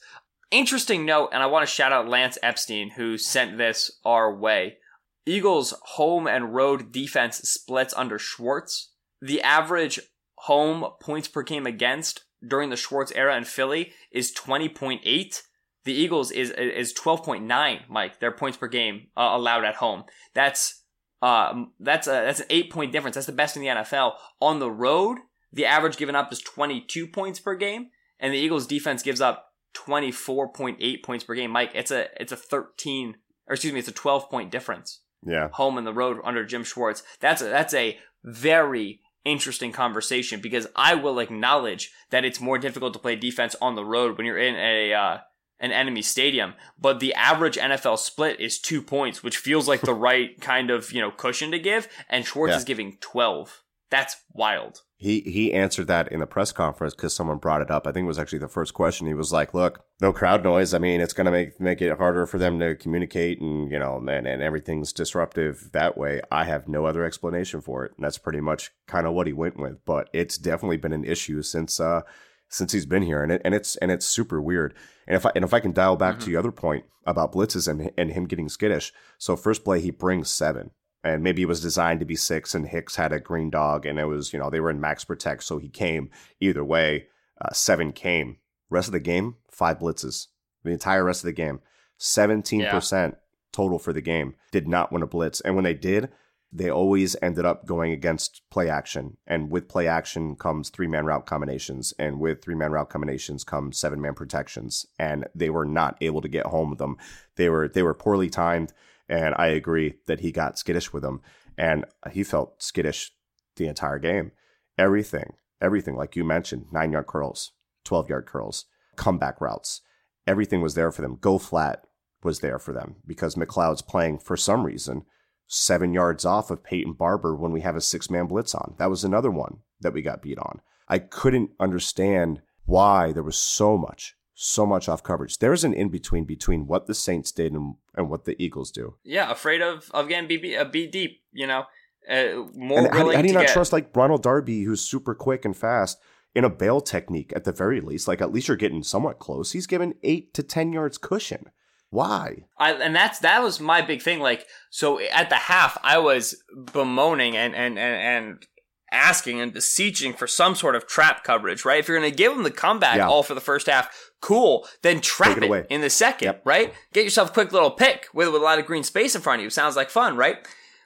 Interesting 0.51 1.07
note, 1.07 1.31
and 1.33 1.43
I 1.43 1.47
want 1.47 1.67
to 1.67 1.73
shout 1.73 1.93
out 1.93 2.09
Lance 2.09 2.37
Epstein, 2.43 2.91
who 2.91 3.17
sent 3.17 3.57
this 3.57 3.91
our 4.05 4.35
way. 4.35 4.79
Eagles 5.25 5.75
home 5.83 6.27
and 6.27 6.55
road 6.55 6.91
defense 6.91 7.39
splits 7.39 7.95
under 7.97 8.19
Schwartz. 8.19 8.93
The 9.21 9.43
average 9.43 10.01
home 10.35 10.87
points 11.01 11.29
per 11.29 11.43
game 11.43 11.67
against 11.67 12.25
during 12.47 12.71
the 12.71 12.77
Schwartz 12.77 13.13
era 13.13 13.37
in 13.37 13.45
Philly 13.45 13.93
is 14.11 14.35
20.8. 14.35 15.43
The 15.85 15.93
Eagles 15.93 16.31
is 16.33 16.51
is 16.51 16.93
12.9, 16.95 17.89
Mike. 17.89 18.19
Their 18.19 18.33
points 18.33 18.59
per 18.59 18.67
game 18.67 19.09
uh, 19.17 19.31
allowed 19.33 19.65
at 19.65 19.77
home. 19.77 20.05
That's 20.35 20.83
uh 21.23 21.65
that's 21.79 22.07
a 22.07 22.11
that's 22.11 22.41
an 22.41 22.47
8 22.51 22.73
point 22.73 22.93
difference. 22.93 23.15
That's 23.15 23.27
the 23.27 23.33
best 23.33 23.57
in 23.57 23.63
the 23.63 23.69
NFL. 23.69 24.15
On 24.41 24.59
the 24.59 24.71
road, 24.71 25.19
the 25.53 25.67
average 25.67 25.97
given 25.97 26.17
up 26.17 26.33
is 26.33 26.41
22 26.41 27.07
points 27.07 27.39
per 27.39 27.55
game, 27.55 27.91
and 28.19 28.33
the 28.33 28.39
Eagles 28.39 28.67
defense 28.67 29.03
gives 29.03 29.21
up 29.21 29.50
24.8 29.75 31.03
points 31.03 31.25
per 31.25 31.35
game. 31.35 31.51
Mike, 31.51 31.73
it's 31.75 31.91
a 31.91 32.09
it's 32.21 32.33
a 32.33 32.37
13 32.37 33.17
or 33.47 33.55
excuse 33.55 33.73
me, 33.73 33.79
it's 33.79 33.89
a 33.89 33.93
12 33.93 34.31
point 34.31 34.51
difference. 34.51 35.01
Yeah. 35.27 35.49
Home 35.53 35.77
and 35.77 35.87
the 35.87 35.93
road 35.93 36.19
under 36.25 36.45
Jim 36.45 36.65
Schwartz. 36.65 37.03
That's 37.21 37.43
a 37.43 37.47
that's 37.47 37.75
a 37.75 37.99
very 38.25 39.01
interesting 39.25 39.73
conversation 39.73 40.41
because 40.41 40.67
I 40.75 40.95
will 40.95 41.19
acknowledge 41.19 41.93
that 42.11 42.25
it's 42.25 42.41
more 42.41 42.59
difficult 42.59 42.93
to 42.95 42.99
play 42.99 43.17
defense 43.17 43.55
on 43.61 43.75
the 43.75 43.85
road 43.85 44.17
when 44.17 44.27
you're 44.27 44.39
in 44.39 44.55
a 44.57 44.95
uh, 44.95 45.19
an 45.59 45.73
enemy 45.73 46.03
stadium. 46.03 46.55
But 46.79 47.01
the 47.01 47.13
average 47.15 47.57
NFL 47.57 47.99
split 47.99 48.41
is 48.41 48.59
two 48.59 48.81
points, 48.81 49.23
which 49.23 49.37
feels 49.37 49.69
like 49.69 49.83
the 49.83 49.95
right 50.09 50.41
kind 50.41 50.71
of 50.71 50.93
you 50.93 51.01
know 51.01 51.11
cushion 51.11 51.51
to 51.51 51.59
give. 51.59 51.89
And 52.09 52.25
Schwartz 52.25 52.53
yeah. 52.53 52.59
is 52.59 52.65
giving 52.65 52.97
twelve. 53.01 53.63
That's 53.91 54.17
wild. 54.33 54.83
He 55.01 55.21
he 55.21 55.55
answered 55.55 55.87
that 55.87 56.13
in 56.13 56.21
the 56.21 56.27
press 56.27 56.53
conference 56.53 56.93
because 56.93 57.15
someone 57.15 57.39
brought 57.39 57.63
it 57.63 57.71
up. 57.71 57.87
I 57.87 57.93
think 57.93 58.05
it 58.05 58.09
was 58.09 58.19
actually 58.19 58.41
the 58.41 58.49
first 58.49 58.75
question. 58.75 59.07
He 59.07 59.15
was 59.15 59.33
like, 59.33 59.55
"Look, 59.55 59.83
no 59.99 60.13
crowd 60.13 60.45
noise. 60.45 60.75
I 60.75 60.79
mean, 60.79 61.01
it's 61.01 61.15
gonna 61.15 61.31
make 61.31 61.59
make 61.59 61.81
it 61.81 61.97
harder 61.97 62.27
for 62.27 62.37
them 62.37 62.59
to 62.61 62.77
communicate, 62.77 63.41
and 63.41 63.71
you 63.71 63.79
know, 63.79 63.97
and, 63.97 64.27
and 64.27 64.43
everything's 64.43 64.93
disruptive 64.93 65.71
that 65.73 65.97
way. 65.97 66.21
I 66.31 66.45
have 66.45 66.69
no 66.69 66.85
other 66.85 67.03
explanation 67.03 67.63
for 67.63 67.87
it, 67.87 67.93
and 67.97 68.05
that's 68.05 68.19
pretty 68.19 68.43
much 68.43 68.73
kind 68.87 69.07
of 69.07 69.15
what 69.15 69.27
he 69.27 69.33
went 69.33 69.59
with. 69.59 69.83
But 69.87 70.11
it's 70.13 70.37
definitely 70.37 70.77
been 70.77 70.93
an 70.93 71.07
issue 71.07 71.41
since 71.41 71.81
uh 71.81 72.03
since 72.51 72.73
he's 72.73 72.85
been 72.85 73.03
here, 73.03 73.23
and 73.23 73.33
it 73.33 73.41
and 73.43 73.55
it's 73.55 73.77
and 73.77 73.91
it's 73.91 74.05
super 74.05 74.39
weird. 74.39 74.75
And 75.07 75.17
if 75.17 75.25
I 75.25 75.33
and 75.35 75.45
if 75.47 75.55
I 75.55 75.61
can 75.61 75.73
dial 75.73 75.97
back 75.97 76.17
mm-hmm. 76.17 76.25
to 76.25 76.31
the 76.31 76.37
other 76.37 76.53
point 76.53 76.85
about 77.07 77.33
blitzes 77.33 77.67
and 77.67 77.91
and 77.97 78.11
him 78.11 78.27
getting 78.27 78.51
skittish. 78.51 78.93
So 79.17 79.35
first 79.35 79.65
play 79.65 79.81
he 79.81 79.91
brings 79.91 80.31
seven 80.31 80.73
and 81.03 81.23
maybe 81.23 81.43
it 81.43 81.49
was 81.49 81.61
designed 81.61 82.01
to 82.01 82.07
be 82.07 82.17
six 82.17 82.55
and 82.55 82.69
Hicks 82.69 82.97
had 82.97 83.13
a 83.13 83.21
green 83.21 83.51
dog 83.51 83.87
and 83.87 83.99
it 83.99 84.05
was, 84.05 84.33
you 84.33 84.39
know, 84.39 84.51
they 84.51 84.61
were 84.61 84.71
in 84.71 84.81
max 84.81 85.05
protect. 85.05 85.45
So 85.45 85.59
he 85.59 85.69
came 85.69 86.11
either 86.41 86.65
way. 86.65 87.07
Uh, 87.41 87.53
seven 87.53 87.93
came. 87.93 88.37
Rest 88.69 88.89
of 88.89 88.93
the 88.93 89.01
game, 89.01 89.37
five 89.51 89.79
blitzes. 89.79 90.27
The 90.63 90.71
entire 90.71 91.05
rest 91.05 91.23
of 91.23 91.27
the 91.27 91.33
game, 91.33 91.61
17% 91.99 92.93
yeah. 92.93 93.11
total 93.51 93.79
for 93.79 93.93
the 93.93 94.03
game. 94.03 94.35
Did 94.53 94.69
not 94.69 94.93
win 94.93 95.03
a 95.03 95.07
blitz. 95.07 95.41
And 95.41 95.55
when 95.55 95.65
they 95.65 95.75
did, 95.75 96.11
they 96.53 96.69
always 96.69 97.17
ended 97.23 97.45
up 97.45 97.65
going 97.65 97.93
against 97.93 98.43
play 98.51 98.69
action. 98.69 99.17
And 99.27 99.51
with 99.51 99.69
play 99.69 99.87
action 99.87 100.35
comes 100.37 100.69
three 100.69 100.89
man 100.89 101.07
route 101.07 101.27
combinations. 101.27 101.95
And 101.99 102.19
with 102.19 102.43
three 102.43 102.55
man 102.55 102.73
route 102.73 102.91
combinations 102.91 103.45
come 103.45 103.73
seven 103.73 104.01
man 104.01 104.15
protections. 104.15 104.87
And 104.99 105.27
they 105.35 105.51
were 105.51 105.65
not 105.65 105.97
able 106.01 106.21
to 106.21 106.29
get 106.29 106.47
home 106.47 106.71
with 106.71 106.79
them. 106.79 106.97
They 107.37 107.49
were 107.49 107.69
they 107.69 107.83
were 107.83 107.95
poorly 107.95 108.29
timed. 108.29 108.73
And 109.11 109.35
I 109.37 109.49
agree 109.49 109.97
that 110.07 110.21
he 110.21 110.33
got 110.33 110.59
skittish 110.59 110.93
with 110.93 111.05
him. 111.05 111.21
And 111.59 111.85
he 112.13 112.23
felt 112.23 112.63
skittish 112.63 113.11
the 113.57 113.67
entire 113.67 113.99
game. 113.99 114.33
Everything, 114.79 115.35
everything, 115.61 115.97
like 115.97 116.17
you 116.17 116.25
mentioned, 116.25 116.67
nine 116.73 116.93
yard 116.93 117.09
curls, 117.09 117.53
12 117.85 118.09
yard 118.09 118.27
curls, 118.27 118.65
comeback 118.97 119.41
routes, 119.41 119.83
everything 120.27 120.63
was 120.63 120.75
there 120.75 120.93
for 120.93 121.03
them. 121.03 121.19
Go 121.21 121.37
flat 121.37 121.85
was 122.23 122.41
there 122.41 122.59
for 122.59 122.73
them 122.73 122.97
because 123.07 123.35
McLeod's 123.35 123.83
playing 123.83 124.19
for 124.19 124.37
some 124.37 124.65
reason 124.65 125.05
seven 125.47 125.93
yards 125.93 126.25
off 126.25 126.51
of 126.51 126.63
Peyton 126.63 126.93
Barber 126.93 127.35
when 127.35 127.51
we 127.51 127.63
have 127.63 127.77
a 127.77 127.81
six 127.81 128.09
man 128.09 128.27
blitz 128.27 128.55
on. 128.55 128.75
That 128.79 128.91
was 128.91 129.03
another 129.03 129.31
one 129.31 129.59
that 129.81 129.93
we 129.93 130.03
got 130.03 130.23
beat 130.23 130.39
on. 130.39 130.61
I 130.89 130.99
couldn't 130.99 131.51
understand 131.59 132.41
why 132.65 133.13
there 133.13 133.23
was 133.23 133.37
so 133.37 133.77
much, 133.77 134.15
so 134.43 134.65
much 134.65 134.89
off 134.89 135.03
coverage. 135.03 135.39
There's 135.39 135.65
an 135.65 135.75
in 135.75 135.91
between 135.91 136.25
between 136.25 136.67
what 136.67 136.87
the 136.87 136.95
Saints 136.95 137.31
did 137.31 137.53
and, 137.53 137.75
and 137.95 138.09
what 138.09 138.25
the 138.25 138.43
Eagles 138.43 138.71
do. 138.71 138.95
Yeah, 139.05 139.31
afraid 139.31 139.61
of 139.61 139.91
of 139.93 140.09
getting 140.09 140.29
be, 140.29 140.57
uh, 140.57 140.65
be 140.65 140.87
deep. 140.87 141.21
You 141.33 141.47
know, 141.47 141.65
uh, 142.09 142.47
more 142.55 142.79
and. 142.79 142.95
How, 142.95 143.13
how 143.13 143.21
do 143.21 143.29
you 143.29 143.35
not 143.35 143.47
get... 143.47 143.53
trust 143.53 143.73
like 143.73 143.95
Ronald 143.95 144.23
Darby, 144.23 144.63
who's 144.63 144.81
super 144.81 145.15
quick 145.15 145.45
and 145.45 145.57
fast? 145.57 146.01
In 146.33 146.45
a 146.45 146.49
bail 146.49 146.81
technique, 146.81 147.33
at 147.35 147.43
the 147.43 147.53
very 147.53 147.81
least, 147.81 148.07
like 148.07 148.23
at 148.23 148.33
least 148.33 148.47
you're 148.47 148.57
getting 148.57 148.85
somewhat 148.85 149.19
close. 149.19 149.51
He's 149.51 149.67
given 149.67 149.97
eight 150.05 150.33
to 150.35 150.43
ten 150.43 150.73
yards 150.73 150.97
cushion. 150.97 151.51
Why? 151.91 152.45
I, 152.57 152.73
and 152.75 152.95
that's 152.95 153.19
that 153.19 153.43
was 153.43 153.59
my 153.61 153.83
big 153.83 154.01
thing. 154.01 154.21
Like, 154.21 154.47
so 154.71 155.01
at 155.01 155.29
the 155.29 155.35
half, 155.35 155.77
I 155.83 155.99
was 155.99 156.41
bemoaning 156.73 157.37
and 157.37 157.55
and 157.55 157.79
and, 157.79 157.97
and 157.97 158.47
asking 158.93 159.41
and 159.41 159.53
beseeching 159.53 160.13
for 160.13 160.27
some 160.27 160.55
sort 160.55 160.75
of 160.75 160.87
trap 160.87 161.25
coverage, 161.25 161.65
right? 161.65 161.79
If 161.79 161.89
you're 161.89 161.99
going 161.99 162.11
to 162.11 162.17
give 162.17 162.33
them 162.33 162.43
the 162.43 162.51
comeback 162.51 162.97
yeah. 162.97 163.09
all 163.09 163.23
for 163.23 163.35
the 163.35 163.41
first 163.41 163.67
half, 163.67 164.11
cool. 164.21 164.67
Then 164.83 165.01
trap 165.01 165.39
it, 165.39 165.45
it 165.45 165.67
in 165.71 165.81
the 165.81 165.91
second, 165.91 166.27
yep. 166.27 166.43
right? 166.45 166.75
Get 166.93 167.05
yourself 167.05 167.31
a 167.31 167.33
quick 167.33 167.53
little 167.53 167.71
pick 167.71 168.09
with, 168.13 168.29
with 168.29 168.41
a 168.41 168.45
lot 168.45 168.59
of 168.59 168.67
green 168.67 168.85
space 168.85 169.15
in 169.15 169.23
front 169.23 169.41
of 169.41 169.45
you. 169.45 169.51
Sounds 169.51 169.77
like 169.77 169.91
fun, 169.91 170.17
right? 170.17 170.39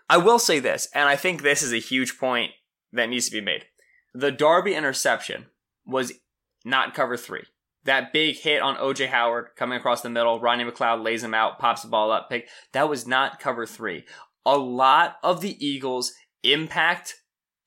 I 0.09 0.19
will 0.19 0.39
say 0.39 0.59
this, 0.59 0.89
and 0.95 1.09
I 1.09 1.17
think 1.17 1.43
this 1.43 1.63
is 1.63 1.73
a 1.73 1.79
huge 1.79 2.19
point 2.19 2.53
that 2.93 3.09
needs 3.09 3.27
to 3.27 3.33
be 3.33 3.41
made. 3.41 3.65
The 4.13 4.31
Darby 4.31 4.75
interception 4.75 5.47
was 5.87 6.13
not 6.65 6.95
cover 6.95 7.17
three. 7.17 7.45
That 7.85 8.13
big 8.13 8.37
hit 8.37 8.63
on 8.63 8.77
OJ 8.77 9.09
Howard 9.09 9.49
coming 9.57 9.77
across 9.79 10.01
the 10.01 10.11
middle, 10.11 10.41
Ronnie 10.41 10.65
McLeod 10.65 11.05
lays 11.05 11.23
him 11.23 11.35
out, 11.35 11.59
pops 11.59 11.83
the 11.83 11.89
ball 11.89 12.11
up, 12.11 12.31
pick. 12.31 12.49
That 12.73 12.89
was 12.89 13.07
not 13.07 13.39
cover 13.39 13.67
three. 13.67 14.05
A 14.47 14.57
lot 14.57 15.17
of 15.23 15.41
the 15.41 15.67
Eagles' 15.67 16.13
impact 16.43 17.17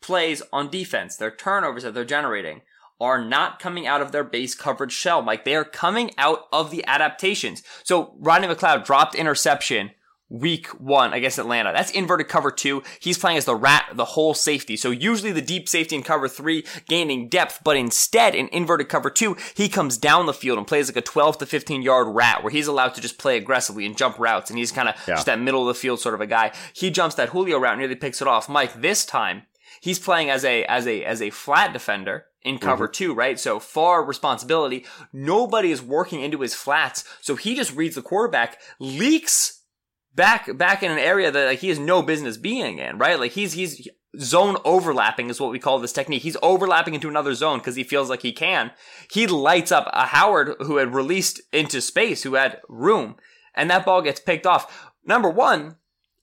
plays 0.01 0.41
on 0.53 0.69
defense, 0.69 1.15
their 1.15 1.31
turnovers 1.31 1.83
that 1.83 1.93
they're 1.93 2.05
generating, 2.05 2.61
are 2.99 3.23
not 3.23 3.59
coming 3.59 3.85
out 3.85 4.01
of 4.01 4.11
their 4.11 4.23
base 4.23 4.55
coverage 4.55 4.91
shell. 4.91 5.23
Like 5.23 5.45
they 5.45 5.55
are 5.55 5.63
coming 5.63 6.11
out 6.17 6.47
of 6.51 6.71
the 6.71 6.85
adaptations. 6.87 7.61
So 7.83 8.15
Rodney 8.19 8.47
McLeod 8.47 8.85
dropped 8.85 9.15
interception 9.15 9.91
week 10.29 10.67
one 10.79 11.13
against 11.13 11.39
Atlanta. 11.39 11.71
That's 11.73 11.91
inverted 11.91 12.27
cover 12.27 12.51
two. 12.51 12.83
He's 12.99 13.17
playing 13.17 13.37
as 13.37 13.45
the 13.45 13.55
rat, 13.55 13.91
the 13.93 14.05
whole 14.05 14.33
safety. 14.33 14.75
So 14.75 14.91
usually 14.91 15.31
the 15.31 15.41
deep 15.41 15.69
safety 15.69 15.95
in 15.95 16.03
cover 16.03 16.27
three 16.27 16.65
gaining 16.87 17.29
depth, 17.29 17.61
but 17.63 17.77
instead 17.77 18.35
in 18.35 18.49
inverted 18.49 18.89
cover 18.89 19.09
two, 19.09 19.37
he 19.55 19.69
comes 19.69 19.97
down 19.97 20.25
the 20.25 20.33
field 20.33 20.57
and 20.57 20.67
plays 20.67 20.89
like 20.89 20.97
a 20.97 21.01
12 21.01 21.37
to 21.39 21.45
15 21.45 21.81
yard 21.81 22.07
rat 22.13 22.43
where 22.43 22.51
he's 22.51 22.67
allowed 22.67 22.93
to 22.95 23.01
just 23.01 23.17
play 23.17 23.37
aggressively 23.37 23.85
and 23.85 23.97
jump 23.97 24.19
routes. 24.19 24.49
And 24.49 24.59
he's 24.59 24.71
kind 24.71 24.89
of 24.89 24.95
yeah. 25.07 25.15
just 25.15 25.27
that 25.27 25.39
middle 25.39 25.61
of 25.61 25.73
the 25.73 25.79
field 25.79 25.99
sort 25.99 26.15
of 26.15 26.21
a 26.21 26.27
guy. 26.27 26.51
He 26.73 26.91
jumps 26.91 27.15
that 27.15 27.29
Julio 27.29 27.59
route 27.59 27.77
nearly 27.77 27.95
picks 27.95 28.21
it 28.21 28.27
off. 28.27 28.49
Mike, 28.49 28.81
this 28.81 29.05
time, 29.05 29.43
he's 29.87 29.99
playing 29.99 30.29
as 30.29 30.43
a, 30.43 30.65
as 30.65 30.85
a, 30.85 31.05
as 31.05 31.21
a 31.21 31.29
flat 31.29 31.71
defender 31.71 32.25
in 32.41 32.59
cover 32.59 32.87
mm-hmm. 32.87 32.91
two, 32.91 33.13
right? 33.13 33.39
So 33.39 33.57
far 33.57 34.03
responsibility. 34.03 34.85
Nobody 35.13 35.71
is 35.71 35.81
working 35.81 36.21
into 36.21 36.41
his 36.41 36.53
flats. 36.53 37.05
So 37.21 37.37
he 37.37 37.55
just 37.55 37.73
reads 37.73 37.95
the 37.95 38.01
quarterback, 38.01 38.59
leaks 38.79 39.63
back 40.13 40.57
back 40.57 40.83
in 40.83 40.91
an 40.91 40.97
area 40.97 41.31
that 41.31 41.45
like 41.45 41.59
he 41.59 41.69
has 41.69 41.79
no 41.79 42.01
business 42.01 42.35
being 42.35 42.79
in, 42.79 42.97
right? 42.97 43.17
Like 43.17 43.31
he's 43.31 43.53
he's 43.53 43.87
zone 44.19 44.57
overlapping 44.65 45.29
is 45.29 45.39
what 45.39 45.51
we 45.51 45.59
call 45.59 45.79
this 45.79 45.93
technique. 45.93 46.23
He's 46.23 46.35
overlapping 46.41 46.93
into 46.93 47.07
another 47.07 47.33
zone 47.33 47.59
because 47.59 47.77
he 47.77 47.83
feels 47.83 48.09
like 48.09 48.23
he 48.23 48.33
can. 48.33 48.71
He 49.09 49.25
lights 49.25 49.71
up 49.71 49.89
a 49.93 50.07
Howard 50.07 50.55
who 50.59 50.77
had 50.77 50.93
released 50.93 51.39
into 51.53 51.79
space, 51.79 52.23
who 52.23 52.33
had 52.33 52.59
room, 52.67 53.15
and 53.55 53.69
that 53.69 53.85
ball 53.85 54.01
gets 54.01 54.19
picked 54.19 54.45
off. 54.45 54.91
Number 55.05 55.29
one, 55.29 55.77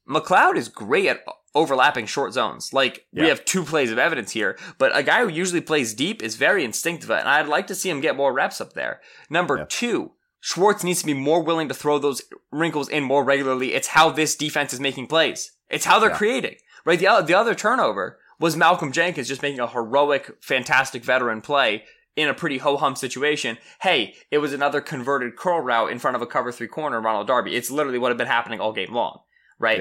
McLeod 0.06 0.56
is 0.56 0.68
great 0.68 1.06
at 1.06 1.24
overlapping 1.54 2.06
short 2.06 2.32
zones. 2.32 2.72
Like 2.72 3.06
Yeah. 3.12 3.22
we 3.22 3.28
have 3.28 3.44
two 3.44 3.64
plays 3.64 3.90
of 3.92 3.98
evidence 3.98 4.32
here, 4.32 4.58
but 4.78 4.96
a 4.96 5.02
guy 5.02 5.20
who 5.22 5.28
usually 5.28 5.60
plays 5.60 5.94
deep 5.94 6.22
is 6.22 6.36
very 6.36 6.64
instinctive, 6.64 7.10
and 7.10 7.28
I'd 7.28 7.46
like 7.48 7.66
to 7.68 7.74
see 7.74 7.90
him 7.90 8.00
get 8.00 8.16
more 8.16 8.32
reps 8.32 8.60
up 8.60 8.72
there. 8.72 9.00
Number 9.30 9.58
Yeah. 9.58 9.64
two, 9.68 10.12
Schwartz 10.40 10.84
needs 10.84 11.00
to 11.00 11.06
be 11.06 11.14
more 11.14 11.42
willing 11.42 11.68
to 11.68 11.74
throw 11.74 11.98
those 11.98 12.22
wrinkles 12.52 12.88
in 12.88 13.02
more 13.02 13.24
regularly. 13.24 13.72
It's 13.72 13.88
how 13.88 14.10
this 14.10 14.34
defense 14.36 14.72
is 14.74 14.80
making 14.80 15.06
plays. 15.06 15.52
It's 15.70 15.86
how 15.86 15.98
they're 15.98 16.10
Yeah. 16.10 16.16
creating. 16.18 16.56
Right? 16.84 16.98
The 16.98 17.06
other, 17.06 17.26
the 17.26 17.32
other 17.34 17.54
turnover 17.54 18.18
was 18.38 18.54
Malcolm 18.56 18.92
Jenkins 18.92 19.28
just 19.28 19.40
making 19.40 19.60
a 19.60 19.66
heroic, 19.66 20.36
fantastic 20.42 21.02
veteran 21.02 21.40
play 21.40 21.84
in 22.14 22.28
a 22.28 22.34
pretty 22.34 22.58
ho-hum 22.58 22.94
situation. 22.94 23.56
Hey, 23.80 24.14
it 24.30 24.38
was 24.38 24.52
another 24.52 24.82
converted 24.82 25.34
curl 25.36 25.60
route 25.60 25.90
in 25.90 25.98
front 25.98 26.14
of 26.14 26.20
a 26.20 26.26
cover 26.26 26.52
three 26.52 26.68
corner, 26.68 27.00
Ronald 27.00 27.26
Darby. 27.26 27.56
It's 27.56 27.70
literally 27.70 27.98
what 27.98 28.10
had 28.10 28.18
been 28.18 28.26
happening 28.26 28.60
all 28.60 28.72
game 28.72 28.92
long. 28.92 29.20
Right? 29.58 29.78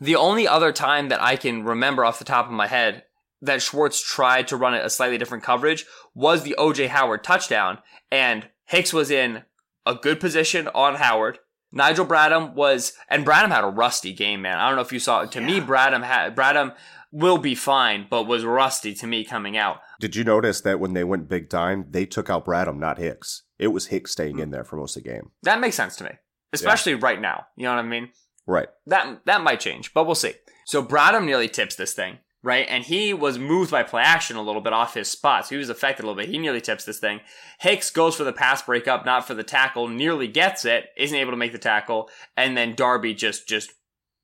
Yeah. 0.00 0.04
The 0.06 0.16
only 0.16 0.48
other 0.48 0.72
time 0.72 1.08
that 1.08 1.22
I 1.22 1.36
can 1.36 1.64
remember 1.64 2.04
off 2.04 2.18
the 2.18 2.24
top 2.24 2.46
of 2.46 2.52
my 2.52 2.66
head 2.66 3.04
that 3.42 3.62
Schwartz 3.62 4.00
tried 4.00 4.48
to 4.48 4.56
run 4.56 4.74
a 4.74 4.90
slightly 4.90 5.18
different 5.18 5.44
coverage 5.44 5.84
was 6.14 6.42
the 6.42 6.56
OJ 6.58 6.88
Howard 6.88 7.22
touchdown, 7.22 7.78
and 8.10 8.48
Hicks 8.66 8.92
was 8.92 9.10
in 9.10 9.42
a 9.86 9.94
good 9.94 10.18
position 10.20 10.68
on 10.68 10.96
Howard. 10.96 11.38
Nigel 11.70 12.06
Bradham 12.06 12.54
was, 12.54 12.92
and 13.08 13.26
Bradham 13.26 13.50
had 13.50 13.64
a 13.64 13.68
rusty 13.68 14.12
game, 14.12 14.42
man. 14.42 14.58
I 14.58 14.68
don't 14.68 14.76
know 14.76 14.82
if 14.82 14.92
you 14.92 15.00
saw 15.00 15.22
it. 15.22 15.32
To 15.32 15.40
me, 15.40 15.60
Bradham 15.60 16.04
had, 16.04 16.36
Bradham 16.36 16.74
will 17.10 17.38
be 17.38 17.54
fine, 17.54 18.06
but 18.08 18.26
was 18.26 18.44
rusty 18.44 18.94
to 18.94 19.06
me 19.06 19.24
coming 19.24 19.56
out. 19.56 19.78
Did 20.00 20.16
you 20.16 20.24
notice 20.24 20.60
that 20.62 20.80
when 20.80 20.94
they 20.94 21.04
went 21.04 21.28
big 21.28 21.50
time, 21.50 21.86
they 21.90 22.06
took 22.06 22.30
out 22.30 22.46
Bradham, 22.46 22.78
not 22.78 22.98
Hicks? 22.98 23.42
It 23.58 23.68
was 23.68 23.86
Hicks 23.86 24.12
staying 24.12 24.36
hmm. 24.36 24.42
in 24.42 24.50
there 24.50 24.64
for 24.64 24.76
most 24.76 24.96
of 24.96 25.02
the 25.02 25.10
game. 25.10 25.30
That 25.42 25.60
makes 25.60 25.76
sense 25.76 25.96
to 25.96 26.04
me, 26.04 26.10
especially 26.52 26.94
right 26.94 27.20
now. 27.20 27.46
You 27.56 27.64
know 27.64 27.74
what 27.74 27.84
I 27.84 27.88
mean? 27.88 28.10
Right. 28.46 28.68
that 28.86 29.20
that 29.26 29.42
might 29.42 29.60
change, 29.60 29.94
but 29.94 30.04
we'll 30.04 30.14
see. 30.14 30.34
So 30.66 30.82
Bradham 30.82 31.24
nearly 31.24 31.48
tips 31.48 31.76
this 31.76 31.94
thing, 31.94 32.18
right? 32.42 32.66
And 32.68 32.84
he 32.84 33.14
was 33.14 33.38
moved 33.38 33.70
by 33.70 33.82
play 33.82 34.02
action 34.02 34.36
a 34.36 34.42
little 34.42 34.60
bit 34.60 34.72
off 34.72 34.94
his 34.94 35.08
spot, 35.10 35.46
so 35.46 35.54
he 35.54 35.58
was 35.58 35.70
affected 35.70 36.02
a 36.04 36.06
little 36.06 36.20
bit. 36.22 36.28
He 36.30 36.38
nearly 36.38 36.60
tips 36.60 36.84
this 36.84 36.98
thing. 36.98 37.20
Hicks 37.60 37.90
goes 37.90 38.16
for 38.16 38.24
the 38.24 38.32
pass 38.32 38.62
breakup, 38.62 39.04
not 39.06 39.26
for 39.26 39.34
the 39.34 39.42
tackle, 39.44 39.88
nearly 39.88 40.28
gets 40.28 40.64
it, 40.64 40.86
isn't 40.96 41.16
able 41.16 41.30
to 41.32 41.36
make 41.38 41.52
the 41.52 41.58
tackle, 41.58 42.08
and 42.36 42.56
then 42.56 42.74
Darby 42.74 43.14
just 43.14 43.48
just 43.48 43.72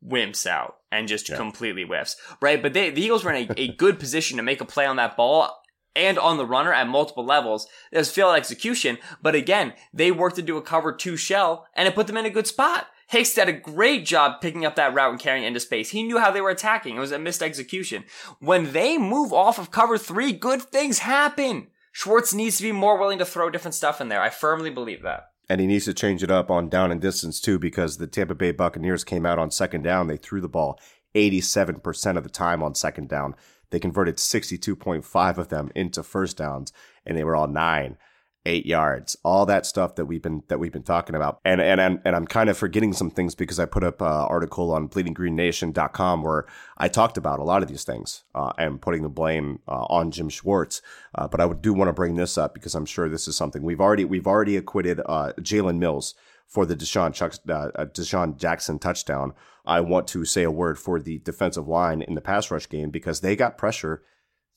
wimps 0.06 0.46
out 0.46 0.76
and 0.90 1.08
just 1.08 1.28
Yeah. 1.28 1.36
completely 1.36 1.84
whiffs, 1.84 2.16
right? 2.40 2.60
But 2.62 2.72
they, 2.72 2.90
the 2.90 3.02
Eagles 3.02 3.24
were 3.24 3.32
in 3.32 3.50
a, 3.50 3.60
a 3.60 3.68
good 3.74 3.98
position 4.04 4.36
to 4.38 4.42
make 4.42 4.60
a 4.60 4.64
play 4.64 4.86
on 4.86 4.96
that 4.96 5.16
ball 5.16 5.56
and 5.94 6.18
on 6.18 6.36
the 6.38 6.46
runner 6.46 6.72
at 6.72 6.88
multiple 6.88 7.24
levels. 7.24 7.66
It 7.92 7.98
was 7.98 8.10
failed 8.10 8.36
execution, 8.36 8.98
but 9.20 9.34
again, 9.34 9.74
they 9.92 10.10
worked 10.10 10.38
into 10.38 10.56
a 10.56 10.62
cover 10.62 10.92
two 10.92 11.16
shell 11.16 11.66
and 11.74 11.86
it 11.86 11.94
put 11.94 12.06
them 12.06 12.16
in 12.16 12.24
a 12.26 12.30
good 12.30 12.46
spot. 12.46 12.86
Hicks 13.10 13.34
did 13.34 13.48
a 13.48 13.52
great 13.52 14.06
job 14.06 14.40
picking 14.40 14.64
up 14.64 14.76
that 14.76 14.94
route 14.94 15.10
and 15.10 15.18
carrying 15.18 15.42
it 15.42 15.48
into 15.48 15.58
space. 15.58 15.90
He 15.90 16.04
knew 16.04 16.18
how 16.18 16.30
they 16.30 16.40
were 16.40 16.50
attacking. 16.50 16.96
It 16.96 17.00
was 17.00 17.10
a 17.10 17.18
missed 17.18 17.42
execution. 17.42 18.04
When 18.38 18.72
they 18.72 18.98
move 18.98 19.32
off 19.32 19.58
of 19.58 19.72
cover 19.72 19.98
three, 19.98 20.32
good 20.32 20.62
things 20.62 21.00
happen. 21.00 21.66
Schwartz 21.90 22.32
needs 22.32 22.58
to 22.58 22.62
be 22.62 22.70
more 22.70 23.00
willing 23.00 23.18
to 23.18 23.24
throw 23.24 23.50
different 23.50 23.74
stuff 23.74 24.00
in 24.00 24.10
there. 24.10 24.22
I 24.22 24.30
firmly 24.30 24.70
believe 24.70 25.02
that. 25.02 25.32
And 25.48 25.60
he 25.60 25.66
needs 25.66 25.86
to 25.86 25.94
change 25.94 26.22
it 26.22 26.30
up 26.30 26.52
on 26.52 26.68
down 26.68 26.92
and 26.92 27.00
distance 27.00 27.40
too, 27.40 27.58
because 27.58 27.96
the 27.96 28.06
Tampa 28.06 28.36
Bay 28.36 28.52
Buccaneers 28.52 29.02
came 29.02 29.26
out 29.26 29.40
on 29.40 29.50
second 29.50 29.82
down. 29.82 30.06
They 30.06 30.16
threw 30.16 30.40
the 30.40 30.48
ball 30.48 30.78
87% 31.16 32.16
of 32.16 32.22
the 32.22 32.30
time 32.30 32.62
on 32.62 32.76
second 32.76 33.08
down. 33.08 33.34
They 33.70 33.80
converted 33.80 34.18
62.5 34.18 35.36
of 35.36 35.48
them 35.48 35.72
into 35.74 36.04
first 36.04 36.36
downs, 36.36 36.72
and 37.04 37.18
they 37.18 37.24
were 37.24 37.34
all 37.34 37.48
nine, 37.48 37.96
eight 38.46 38.64
yards, 38.64 39.16
all 39.22 39.44
that 39.46 39.66
stuff 39.66 39.96
that 39.96 40.06
we've 40.06 40.22
been 40.22 40.42
that 40.48 40.58
we've 40.58 40.72
been 40.72 40.82
talking 40.82 41.14
about. 41.14 41.40
And 41.44 41.60
and 41.60 41.80
and, 41.80 42.00
and 42.04 42.16
I'm 42.16 42.26
kind 42.26 42.48
of 42.48 42.56
forgetting 42.56 42.92
some 42.92 43.10
things 43.10 43.34
because 43.34 43.58
I 43.58 43.66
put 43.66 43.84
up 43.84 44.00
an 44.00 44.06
article 44.06 44.72
on 44.72 44.88
BleedingGreenNation.com 44.88 46.22
where 46.22 46.46
I 46.78 46.88
talked 46.88 47.16
about 47.16 47.38
a 47.38 47.44
lot 47.44 47.62
of 47.62 47.68
these 47.68 47.84
things 47.84 48.24
uh, 48.34 48.52
and 48.58 48.80
putting 48.80 49.02
the 49.02 49.08
blame 49.08 49.60
uh, 49.68 49.84
on 49.88 50.10
Jim 50.10 50.28
Schwartz. 50.28 50.80
Uh, 51.14 51.28
but 51.28 51.40
I 51.40 51.52
do 51.52 51.74
want 51.74 51.88
to 51.88 51.92
bring 51.92 52.16
this 52.16 52.38
up 52.38 52.54
because 52.54 52.74
I'm 52.74 52.86
sure 52.86 53.08
this 53.08 53.28
is 53.28 53.36
something 53.36 53.62
we've 53.62 53.80
already 53.80 54.04
we've 54.04 54.26
already 54.26 54.56
acquitted 54.56 55.00
uh, 55.06 55.32
Jalen 55.40 55.78
Mills 55.78 56.14
for 56.46 56.66
the 56.66 56.76
DeSean 56.76 57.14
Chuck, 57.14 57.34
uh, 57.48 57.70
uh, 57.76 57.86
DeSean 57.86 58.36
Jackson 58.36 58.78
touchdown. 58.78 59.34
I 59.64 59.80
want 59.80 60.08
to 60.08 60.24
say 60.24 60.42
a 60.42 60.50
word 60.50 60.78
for 60.78 60.98
the 60.98 61.18
defensive 61.18 61.68
line 61.68 62.02
in 62.02 62.14
the 62.14 62.20
pass 62.20 62.50
rush 62.50 62.68
game 62.68 62.90
because 62.90 63.20
they 63.20 63.36
got 63.36 63.56
pressure 63.56 64.02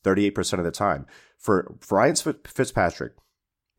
38% 0.02 0.58
of 0.58 0.64
the 0.64 0.70
time. 0.70 1.06
For, 1.38 1.76
for 1.80 1.98
Ryan 1.98 2.16
Fitzpatrick 2.16 3.12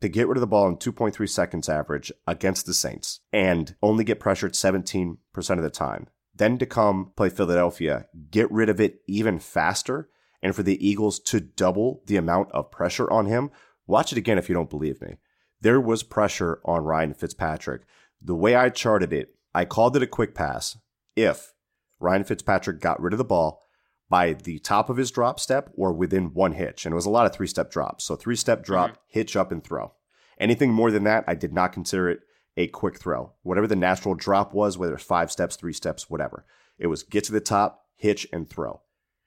to 0.00 0.08
get 0.08 0.28
rid 0.28 0.36
of 0.36 0.40
the 0.40 0.46
ball 0.46 0.68
in 0.68 0.76
2.3 0.76 1.28
seconds 1.28 1.68
average 1.68 2.12
against 2.26 2.66
the 2.66 2.74
Saints 2.74 3.20
and 3.32 3.74
only 3.82 4.04
get 4.04 4.20
pressured 4.20 4.52
17% 4.52 5.16
of 5.34 5.62
the 5.62 5.70
time, 5.70 6.08
then 6.34 6.58
to 6.58 6.66
come 6.66 7.12
play 7.16 7.28
Philadelphia, 7.28 8.06
get 8.30 8.50
rid 8.50 8.68
of 8.68 8.80
it 8.80 9.00
even 9.06 9.38
faster, 9.38 10.08
and 10.42 10.54
for 10.54 10.62
the 10.62 10.86
Eagles 10.86 11.18
to 11.20 11.40
double 11.40 12.02
the 12.06 12.16
amount 12.16 12.52
of 12.52 12.70
pressure 12.70 13.10
on 13.10 13.26
him, 13.26 13.50
watch 13.86 14.12
it 14.12 14.18
again 14.18 14.38
if 14.38 14.48
you 14.48 14.54
don't 14.54 14.70
believe 14.70 15.00
me. 15.00 15.16
There 15.60 15.80
was 15.80 16.02
pressure 16.02 16.60
on 16.64 16.84
Ryan 16.84 17.14
Fitzpatrick. 17.14 17.82
The 18.20 18.34
way 18.34 18.54
I 18.54 18.68
charted 18.68 19.12
it, 19.12 19.34
I 19.54 19.64
called 19.64 19.96
it 19.96 20.02
a 20.02 20.06
quick 20.06 20.34
pass 20.34 20.76
if 21.16 21.54
Ryan 21.98 22.24
Fitzpatrick 22.24 22.80
got 22.80 23.00
rid 23.00 23.14
of 23.14 23.18
the 23.18 23.24
ball 23.24 23.62
by 24.08 24.32
the 24.32 24.58
top 24.60 24.88
of 24.88 24.96
his 24.96 25.10
drop 25.10 25.40
step 25.40 25.70
or 25.76 25.92
within 25.92 26.32
one 26.32 26.52
hitch. 26.52 26.86
And 26.86 26.92
it 26.92 26.96
was 26.96 27.06
a 27.06 27.10
lot 27.10 27.26
of 27.26 27.34
three 27.34 27.46
step 27.46 27.70
drops. 27.70 28.04
So 28.04 28.16
three 28.16 28.36
step 28.36 28.64
drop, 28.64 28.90
mm-hmm. 28.90 29.00
hitch 29.08 29.36
up, 29.36 29.50
and 29.50 29.62
throw. 29.62 29.92
Anything 30.38 30.72
more 30.72 30.90
than 30.90 31.04
that, 31.04 31.24
I 31.26 31.34
did 31.34 31.52
not 31.52 31.72
consider 31.72 32.10
it 32.10 32.20
a 32.56 32.68
quick 32.68 32.98
throw. 32.98 33.32
Whatever 33.42 33.66
the 33.66 33.76
natural 33.76 34.14
drop 34.14 34.54
was, 34.54 34.78
whether 34.78 34.94
it's 34.94 35.04
five 35.04 35.30
steps, 35.30 35.56
three 35.56 35.72
steps, 35.72 36.08
whatever, 36.08 36.44
it 36.78 36.86
was 36.86 37.02
get 37.02 37.24
to 37.24 37.32
the 37.32 37.40
top, 37.40 37.86
hitch, 37.94 38.26
and 38.32 38.48
throw. 38.48 38.82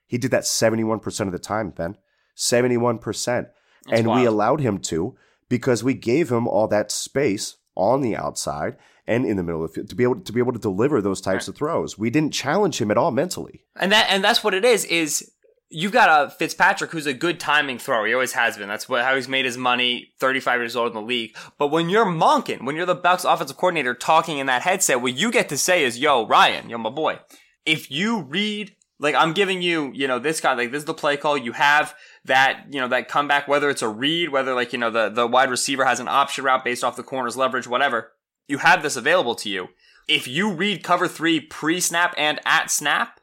He 0.08 0.18
did 0.18 0.32
that 0.32 0.44
71% 0.44 1.20
of 1.22 1.32
the 1.32 1.40
time, 1.40 1.70
Ben. 1.72 1.98
71%. 2.36 3.48
and 3.92 4.08
we 4.08 4.26
allowed 4.26 4.62
him 4.62 4.78
to 4.78 5.16
because 5.50 5.84
we 5.84 5.94
gave 5.94 6.32
him 6.32 6.48
all 6.48 6.68
that 6.68 6.92
space 6.92 7.58
on 7.76 8.02
the 8.02 8.16
outside 8.16 8.78
and 9.10 9.26
in 9.26 9.38
the 9.38 9.44
middle 9.44 9.64
of 9.64 9.74
the 9.74 9.74
field 9.74 9.90
to 9.90 9.96
be 9.96 10.04
able 10.04 10.22
to 10.22 10.32
be 10.32 10.40
able 10.40 10.54
to 10.54 10.60
deliver 10.60 11.02
those 11.02 11.20
types 11.20 11.48
of 11.48 11.56
throws. 11.56 11.98
We 11.98 12.12
didn't 12.12 12.32
challenge 12.32 12.80
him 12.80 12.92
at 12.92 12.98
all 12.98 13.12
mentally. 13.12 13.66
And 13.78 13.92
that 13.92 14.08
and 14.10 14.24
that's 14.24 14.44
what 14.44 14.54
it 14.54 14.64
is. 14.64 14.86
Is 14.86 15.32
you've 15.70 15.92
got 15.92 16.28
a 16.28 16.30
Fitzpatrick 16.30 16.92
who's 16.92 17.08
a 17.08 17.14
good 17.14 17.40
timing 17.40 17.80
thrower. 17.80 18.06
He 18.06 18.14
always 18.14 18.34
has 18.34 18.56
been. 18.56 18.70
That's 18.70 18.88
what 18.88 19.04
how 19.04 19.16
he's 19.16 19.28
made 19.28 19.46
his 19.46 19.58
money. 19.58 20.14
Thirty 20.20 20.40
five 20.40 20.62
years 20.62 20.76
old 20.76 20.90
in 20.90 20.94
the 20.94 21.02
league. 21.02 21.36
But 21.58 21.70
when 21.70 21.90
you're 21.90 22.06
monking, 22.06 22.66
when 22.66 22.76
you're 22.76 22.86
the 22.86 22.96
Bucks 22.96 23.26
offensive 23.26 23.58
coordinator 23.58 23.96
talking 23.96 24.38
in 24.38 24.46
that 24.46 24.62
headset, 24.62 25.02
what 25.02 25.16
you 25.16 25.32
get 25.32 25.50
to 25.50 25.58
say 25.58 25.84
is, 25.84 25.98
"Yo, 25.98 26.28
Ryan, 26.28 26.70
yo, 26.70 26.78
my 26.78 26.92
boy, 26.92 27.20
if 27.66 27.92
you 27.92 28.22
read." 28.22 28.76
Like 29.02 29.16
I'm 29.16 29.32
giving 29.32 29.62
you, 29.62 29.94
you 29.94 30.10
know, 30.10 30.20
this 30.20 30.42
guy, 30.42 30.54
like 30.56 30.72
this 30.72 30.80
is 30.80 30.86
the 30.86 30.94
play 30.94 31.16
call. 31.16 31.38
You 31.38 31.54
have 31.54 31.96
that, 32.26 32.66
you 32.70 32.82
know, 32.82 32.90
that 32.90 33.08
comeback, 33.08 33.48
whether 33.48 33.70
it's 33.70 33.82
a 33.82 33.88
read, 33.88 34.28
whether 34.28 34.54
like, 34.54 34.74
you 34.74 34.78
know, 34.78 34.92
the, 34.92 35.08
the 35.08 35.26
wide 35.26 35.50
receiver 35.50 35.86
has 35.86 36.02
an 36.02 36.10
option 36.10 36.44
route 36.44 36.66
based 36.66 36.84
off 36.84 36.98
the 36.98 37.04
corner's 37.04 37.38
leverage, 37.38 37.66
whatever. 37.66 38.12
You 38.50 38.58
have 38.58 38.84
this 38.84 38.98
available 38.98 39.36
to 39.36 39.50
you. 39.50 39.70
If 40.08 40.28
you 40.28 40.52
read 40.52 40.84
cover 40.84 41.08
three 41.08 41.40
pre 41.40 41.80
snap 41.80 42.14
and 42.18 42.42
at 42.46 42.70
snap, 42.72 43.22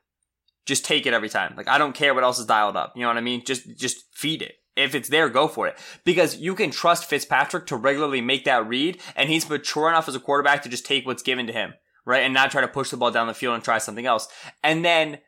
just 0.64 0.84
take 0.84 1.04
it 1.04 1.12
every 1.12 1.28
time. 1.28 1.54
Like 1.56 1.68
I 1.68 1.76
don't 1.76 1.94
care 1.94 2.14
what 2.14 2.24
else 2.24 2.38
is 2.38 2.46
dialed 2.46 2.76
up. 2.76 2.92
You 2.94 3.02
know 3.02 3.08
what 3.08 3.18
I 3.18 3.22
mean? 3.22 3.44
Just 3.44 3.76
just 3.76 4.04
feed 4.14 4.40
it. 4.40 4.54
If 4.76 4.94
it's 4.94 5.08
there, 5.08 5.28
go 5.28 5.48
for 5.48 5.66
it. 5.66 5.78
Because 6.04 6.36
you 6.36 6.54
can 6.54 6.70
trust 6.70 7.06
Fitzpatrick 7.06 7.66
to 7.66 7.76
regularly 7.76 8.20
make 8.20 8.44
that 8.44 8.68
read, 8.68 9.00
and 9.16 9.28
he's 9.28 9.48
mature 9.48 9.88
enough 9.88 10.06
as 10.06 10.14
a 10.14 10.20
quarterback 10.20 10.62
to 10.62 10.68
just 10.68 10.86
take 10.86 11.06
what's 11.06 11.22
given 11.22 11.46
to 11.46 11.52
him, 11.52 11.74
right? 12.04 12.22
And 12.22 12.34
not 12.34 12.50
try 12.50 12.60
to 12.60 12.68
push 12.68 12.90
the 12.90 12.96
ball 12.96 13.10
down 13.10 13.26
the 13.26 13.34
field 13.34 13.54
and 13.54 13.64
try 13.64 13.78
something 13.78 14.06
else. 14.06 14.28
And 14.62 14.84
then 14.84 15.18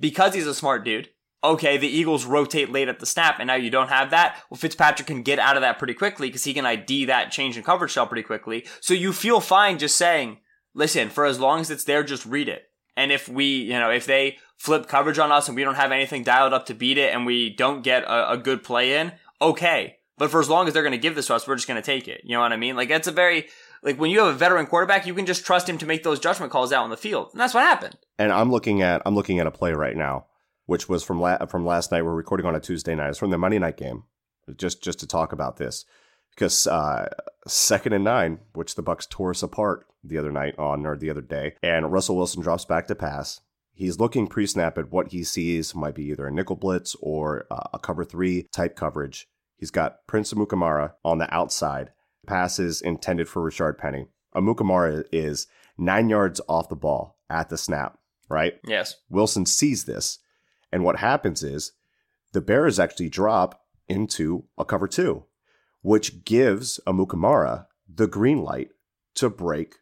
because 0.00 0.34
he's 0.34 0.46
a 0.46 0.54
smart 0.54 0.84
dude, 0.84 1.10
okay, 1.52 1.76
the 1.76 1.88
Eagles 1.88 2.24
rotate 2.24 2.70
late 2.70 2.88
at 2.88 3.00
the 3.00 3.06
snap, 3.06 3.36
and 3.38 3.46
now 3.46 3.54
you 3.54 3.70
don't 3.70 3.88
have 3.88 4.10
that. 4.10 4.42
Well, 4.50 4.58
Fitzpatrick 4.58 5.06
can 5.06 5.22
get 5.22 5.38
out 5.38 5.56
of 5.56 5.62
that 5.62 5.78
pretty 5.78 5.94
quickly 5.94 6.28
because 6.28 6.44
he 6.44 6.54
can 6.54 6.66
ID 6.66 7.06
that 7.06 7.30
change 7.30 7.56
in 7.56 7.62
coverage 7.62 7.92
shell 7.92 8.06
pretty 8.06 8.22
quickly. 8.22 8.66
So 8.80 8.94
you 8.94 9.12
feel 9.12 9.40
fine 9.40 9.78
just 9.78 9.96
saying, 9.96 10.38
listen, 10.74 11.08
for 11.08 11.24
as 11.24 11.40
long 11.40 11.60
as 11.60 11.70
it's 11.70 11.84
there, 11.84 12.02
just 12.02 12.26
read 12.26 12.48
it. 12.48 12.64
And 12.96 13.12
if 13.12 13.28
we, 13.28 13.44
you 13.44 13.78
know, 13.78 13.90
if 13.90 14.06
they 14.06 14.38
flip 14.56 14.88
coverage 14.88 15.18
on 15.18 15.30
us 15.30 15.48
and 15.48 15.56
we 15.56 15.64
don't 15.64 15.74
have 15.74 15.92
anything 15.92 16.22
dialed 16.22 16.52
up 16.52 16.66
to 16.66 16.74
beat 16.74 16.98
it 16.98 17.12
and 17.12 17.26
we 17.26 17.54
don't 17.54 17.82
get 17.82 18.04
a, 18.04 18.32
a 18.32 18.38
good 18.38 18.62
play 18.62 18.98
in, 18.98 19.12
okay. 19.40 19.96
But 20.18 20.30
for 20.30 20.40
as 20.40 20.48
long 20.48 20.66
as 20.66 20.72
they're 20.72 20.82
going 20.82 20.92
to 20.92 20.98
give 20.98 21.14
this 21.14 21.26
to 21.26 21.34
us, 21.34 21.46
we're 21.46 21.56
just 21.56 21.68
going 21.68 21.80
to 21.80 21.84
take 21.84 22.08
it. 22.08 22.22
You 22.24 22.34
know 22.34 22.40
what 22.40 22.52
I 22.52 22.56
mean? 22.56 22.74
Like 22.74 22.88
that's 22.88 23.06
a 23.06 23.12
very, 23.12 23.48
like 23.82 24.00
when 24.00 24.10
you 24.10 24.20
have 24.20 24.28
a 24.28 24.38
veteran 24.38 24.66
quarterback, 24.66 25.06
you 25.06 25.14
can 25.14 25.26
just 25.26 25.44
trust 25.44 25.68
him 25.68 25.76
to 25.78 25.86
make 25.86 26.02
those 26.02 26.18
judgment 26.18 26.50
calls 26.50 26.72
out 26.72 26.84
on 26.84 26.90
the 26.90 26.96
field. 26.96 27.28
And 27.32 27.40
that's 27.40 27.52
what 27.52 27.64
happened. 27.64 27.98
And 28.18 28.32
I'm 28.32 28.50
looking 28.50 28.80
at 28.80 29.02
I'm 29.04 29.14
looking 29.14 29.40
at 29.40 29.46
a 29.46 29.50
play 29.50 29.72
right 29.72 29.96
now, 29.96 30.24
which 30.66 30.88
was 30.88 31.02
from 31.02 31.20
la- 31.20 31.46
from 31.46 31.64
last 31.64 31.90
night. 31.90 32.02
We're 32.02 32.14
recording 32.14 32.46
on 32.46 32.54
a 32.54 32.60
Tuesday 32.60 32.94
night. 32.94 33.10
It's 33.10 33.18
from 33.18 33.30
the 33.30 33.38
Monday 33.38 33.58
night 33.58 33.76
game. 33.76 34.04
Just 34.56 34.82
just 34.82 35.00
to 35.00 35.06
talk 35.06 35.32
about 35.32 35.56
this, 35.56 35.84
because 36.30 36.66
uh, 36.66 37.08
second 37.48 37.94
and 37.94 38.04
nine, 38.04 38.38
which 38.52 38.74
the 38.76 38.82
Bucks 38.82 39.06
tore 39.06 39.30
us 39.30 39.42
apart 39.42 39.86
the 40.04 40.18
other 40.18 40.30
night 40.30 40.56
on 40.58 40.86
or 40.86 40.96
the 40.96 41.10
other 41.10 41.20
day, 41.22 41.54
and 41.62 41.90
Russell 41.90 42.16
Wilson 42.16 42.42
drops 42.42 42.64
back 42.64 42.86
to 42.86 42.94
pass. 42.94 43.40
He's 43.72 43.98
looking 43.98 44.26
pre 44.26 44.46
snap 44.46 44.78
at 44.78 44.92
what 44.92 45.08
he 45.12 45.24
sees 45.24 45.74
might 45.74 45.96
be 45.96 46.04
either 46.04 46.26
a 46.26 46.32
nickel 46.32 46.56
blitz 46.56 46.96
or 47.00 47.46
uh, 47.50 47.68
a 47.74 47.78
cover 47.78 48.04
three 48.04 48.46
type 48.52 48.76
coverage. 48.76 49.28
He's 49.56 49.70
got 49.70 50.06
Prince 50.06 50.32
Amukamara 50.32 50.92
on 51.04 51.18
the 51.18 51.32
outside. 51.34 51.90
Passes 52.26 52.80
intended 52.80 53.28
for 53.28 53.42
Rashaad 53.42 53.78
Penny. 53.78 54.06
Amukamara 54.34 55.04
is 55.12 55.46
nine 55.78 56.08
yards 56.08 56.40
off 56.48 56.68
the 56.68 56.76
ball 56.76 57.18
at 57.28 57.48
the 57.48 57.58
snap, 57.58 57.98
right? 58.28 58.54
Yes. 58.66 58.96
Wilson 59.08 59.46
sees 59.46 59.84
this. 59.84 60.18
And 60.72 60.84
what 60.84 60.98
happens 60.98 61.42
is 61.42 61.72
the 62.32 62.40
Bears 62.40 62.78
actually 62.78 63.08
drop 63.08 63.62
into 63.88 64.44
a 64.58 64.64
cover 64.64 64.88
two, 64.88 65.24
which 65.82 66.24
gives 66.24 66.80
Amukamara 66.86 67.66
the 67.88 68.06
green 68.08 68.42
light 68.42 68.70
to 69.14 69.30
break 69.30 69.76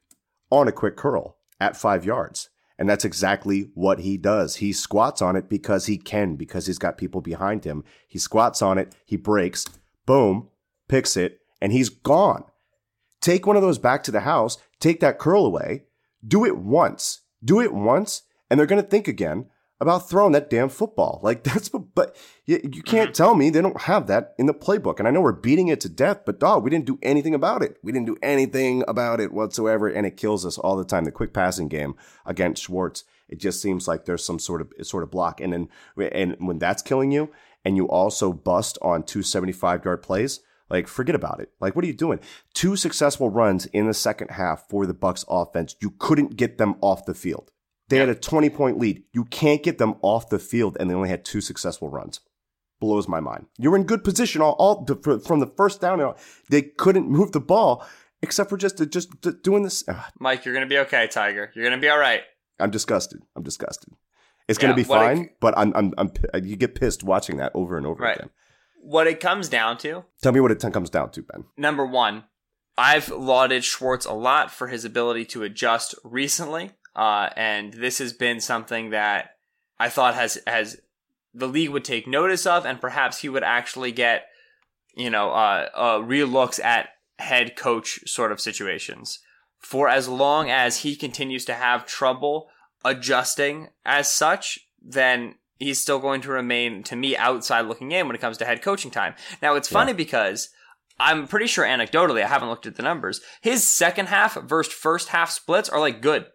on 0.50 0.68
a 0.68 0.72
quick 0.72 0.96
curl 0.96 1.38
at 1.60 1.76
five 1.76 2.04
yards. 2.04 2.50
And 2.78 2.88
that's 2.88 3.04
exactly 3.04 3.70
what 3.74 4.00
he 4.00 4.16
does. 4.16 4.56
He 4.56 4.72
squats 4.72 5.22
on 5.22 5.36
it 5.36 5.48
because 5.48 5.86
he 5.86 5.96
can, 5.96 6.34
because 6.34 6.66
he's 6.66 6.78
got 6.78 6.98
people 6.98 7.20
behind 7.20 7.64
him. 7.64 7.84
He 8.08 8.18
squats 8.18 8.62
on 8.62 8.78
it, 8.78 8.94
he 9.06 9.16
breaks, 9.16 9.64
boom, 10.06 10.48
picks 10.88 11.16
it, 11.16 11.40
and 11.60 11.72
he's 11.72 11.88
gone. 11.88 12.44
Take 13.20 13.46
one 13.46 13.56
of 13.56 13.62
those 13.62 13.78
back 13.78 14.02
to 14.04 14.10
the 14.10 14.20
house, 14.20 14.58
take 14.80 15.00
that 15.00 15.18
curl 15.18 15.46
away, 15.46 15.84
do 16.26 16.44
it 16.44 16.58
once, 16.58 17.20
do 17.42 17.60
it 17.60 17.72
once, 17.72 18.22
and 18.50 18.58
they're 18.58 18.66
going 18.66 18.82
to 18.82 18.88
think 18.88 19.08
again 19.08 19.46
about 19.80 20.08
throwing 20.08 20.32
that 20.32 20.50
damn 20.50 20.68
football. 20.68 21.20
Like 21.22 21.44
that's, 21.44 21.68
but 21.68 22.16
you, 22.46 22.60
you 22.62 22.82
can't 22.82 23.08
mm-hmm. 23.08 23.12
tell 23.12 23.34
me 23.34 23.50
they 23.50 23.60
don't 23.60 23.82
have 23.82 24.06
that 24.06 24.34
in 24.38 24.46
the 24.46 24.54
playbook. 24.54 24.98
And 24.98 25.08
I 25.08 25.10
know 25.10 25.20
we're 25.20 25.32
beating 25.32 25.68
it 25.68 25.80
to 25.80 25.88
death, 25.88 26.20
but 26.24 26.40
dog, 26.40 26.62
we 26.62 26.70
didn't 26.70 26.86
do 26.86 26.98
anything 27.02 27.34
about 27.34 27.62
it. 27.62 27.78
We 27.82 27.92
didn't 27.92 28.06
do 28.06 28.16
anything 28.22 28.84
about 28.86 29.20
it 29.20 29.32
whatsoever. 29.32 29.88
And 29.88 30.06
it 30.06 30.16
kills 30.16 30.44
us 30.46 30.58
all 30.58 30.76
the 30.76 30.84
time. 30.84 31.04
The 31.04 31.12
quick 31.12 31.32
passing 31.32 31.68
game 31.68 31.94
against 32.24 32.62
Schwartz, 32.62 33.04
it 33.28 33.38
just 33.38 33.60
seems 33.60 33.88
like 33.88 34.04
there's 34.04 34.24
some 34.24 34.38
sort 34.38 34.60
of, 34.60 34.72
sort 34.82 35.02
of 35.02 35.10
block. 35.10 35.40
And 35.40 35.52
then, 35.52 35.68
and 36.12 36.36
when 36.38 36.58
that's 36.58 36.82
killing 36.82 37.10
you 37.10 37.30
and 37.64 37.76
you 37.76 37.88
also 37.88 38.32
bust 38.32 38.78
on 38.82 39.02
two 39.02 39.22
75 39.22 39.84
yard 39.84 40.02
plays, 40.02 40.40
like 40.70 40.88
forget 40.88 41.14
about 41.14 41.40
it. 41.40 41.50
Like 41.60 41.76
what 41.76 41.84
are 41.84 41.88
you 41.88 41.94
doing? 41.94 42.20
Two 42.52 42.76
successful 42.76 43.30
runs 43.30 43.66
in 43.66 43.86
the 43.86 43.94
second 43.94 44.30
half 44.30 44.68
for 44.68 44.86
the 44.86 44.94
Bucks 44.94 45.24
offense. 45.28 45.76
You 45.80 45.90
couldn't 45.98 46.36
get 46.36 46.58
them 46.58 46.76
off 46.80 47.06
the 47.06 47.14
field. 47.14 47.50
They 47.88 47.98
had 47.98 48.08
a 48.08 48.14
20 48.14 48.50
point 48.50 48.78
lead. 48.78 49.02
You 49.12 49.24
can't 49.24 49.62
get 49.62 49.78
them 49.78 49.96
off 50.02 50.28
the 50.28 50.38
field, 50.38 50.76
and 50.80 50.88
they 50.88 50.94
only 50.94 51.08
had 51.08 51.24
two 51.24 51.40
successful 51.40 51.90
runs. 51.90 52.20
Blows 52.80 53.08
my 53.08 53.20
mind. 53.20 53.46
You're 53.58 53.76
in 53.76 53.84
good 53.84 54.04
position 54.04 54.42
all, 54.42 54.52
all 54.58 54.84
from 54.86 55.40
the 55.40 55.52
first 55.56 55.80
down. 55.80 56.14
They 56.50 56.62
couldn't 56.62 57.08
move 57.08 57.32
the 57.32 57.40
ball 57.40 57.86
except 58.22 58.50
for 58.50 58.56
just 58.56 58.78
just 58.90 59.42
doing 59.42 59.62
this. 59.62 59.84
Mike, 60.18 60.44
you're 60.44 60.54
gonna 60.54 60.66
be 60.66 60.78
okay, 60.78 61.06
Tiger. 61.06 61.52
You're 61.54 61.64
gonna 61.64 61.80
be 61.80 61.88
all 61.88 61.98
right. 61.98 62.22
I'm 62.58 62.70
disgusted. 62.70 63.22
I'm 63.36 63.42
disgusted. 63.42 63.94
It's 64.48 64.58
gonna 64.58 64.74
be 64.74 64.84
fine, 64.84 65.18
it, 65.18 65.36
but 65.40 65.56
I'm, 65.56 65.72
I'm 65.74 65.94
I'm 65.96 66.10
uh, 66.34 66.40
you 66.42 66.56
get 66.56 66.74
pissed 66.74 67.02
watching 67.02 67.38
that 67.38 67.52
over 67.54 67.76
and 67.76 67.86
over 67.86 68.02
right. 68.02 68.16
again. 68.16 68.30
What 68.80 69.06
it 69.06 69.20
comes 69.20 69.48
down 69.48 69.78
to? 69.78 70.04
Tell 70.20 70.32
me 70.32 70.40
what 70.40 70.50
it 70.50 70.60
comes 70.60 70.90
down 70.90 71.10
to, 71.12 71.22
Ben. 71.22 71.44
Number 71.56 71.86
one, 71.86 72.24
I've 72.76 73.08
lauded 73.08 73.64
Schwartz 73.64 74.04
a 74.04 74.12
lot 74.12 74.50
for 74.50 74.66
his 74.66 74.84
ability 74.84 75.24
to 75.26 75.42
adjust 75.42 75.94
recently. 76.04 76.72
Uh, 76.94 77.30
and 77.36 77.72
this 77.72 77.98
has 77.98 78.12
been 78.12 78.40
something 78.40 78.90
that 78.90 79.30
I 79.78 79.88
thought 79.88 80.14
has 80.14 80.38
has 80.46 80.80
the 81.32 81.48
league 81.48 81.70
would 81.70 81.84
take 81.84 82.06
notice 82.06 82.46
of, 82.46 82.64
and 82.64 82.80
perhaps 82.80 83.18
he 83.18 83.28
would 83.28 83.42
actually 83.42 83.90
get, 83.90 84.26
you 84.94 85.10
know, 85.10 85.30
uh, 85.30 85.68
uh, 85.74 85.98
real 86.02 86.28
looks 86.28 86.60
at 86.60 86.90
head 87.18 87.56
coach 87.56 88.00
sort 88.06 88.30
of 88.30 88.40
situations. 88.40 89.18
For 89.58 89.88
as 89.88 90.08
long 90.08 90.50
as 90.50 90.78
he 90.78 90.94
continues 90.94 91.44
to 91.46 91.54
have 91.54 91.86
trouble 91.86 92.48
adjusting 92.84 93.68
as 93.84 94.12
such, 94.12 94.60
then 94.80 95.36
he's 95.58 95.80
still 95.80 95.98
going 95.98 96.20
to 96.20 96.30
remain, 96.30 96.82
to 96.84 96.96
me, 96.96 97.16
outside 97.16 97.62
looking 97.62 97.90
in 97.90 98.06
when 98.06 98.14
it 98.14 98.20
comes 98.20 98.36
to 98.38 98.44
head 98.44 98.62
coaching 98.62 98.90
time. 98.90 99.14
Now, 99.42 99.56
it's 99.56 99.68
funny 99.68 99.92
yeah. 99.92 99.96
because 99.96 100.50
I'm 101.00 101.26
pretty 101.26 101.46
sure 101.46 101.64
anecdotally, 101.64 102.22
I 102.22 102.28
haven't 102.28 102.50
looked 102.50 102.66
at 102.66 102.76
the 102.76 102.82
numbers. 102.82 103.20
His 103.40 103.66
second 103.66 104.06
half 104.06 104.34
versus 104.34 104.72
first 104.72 105.08
half 105.08 105.30
splits 105.30 105.68
are 105.68 105.80
like 105.80 106.02
good 106.02 106.26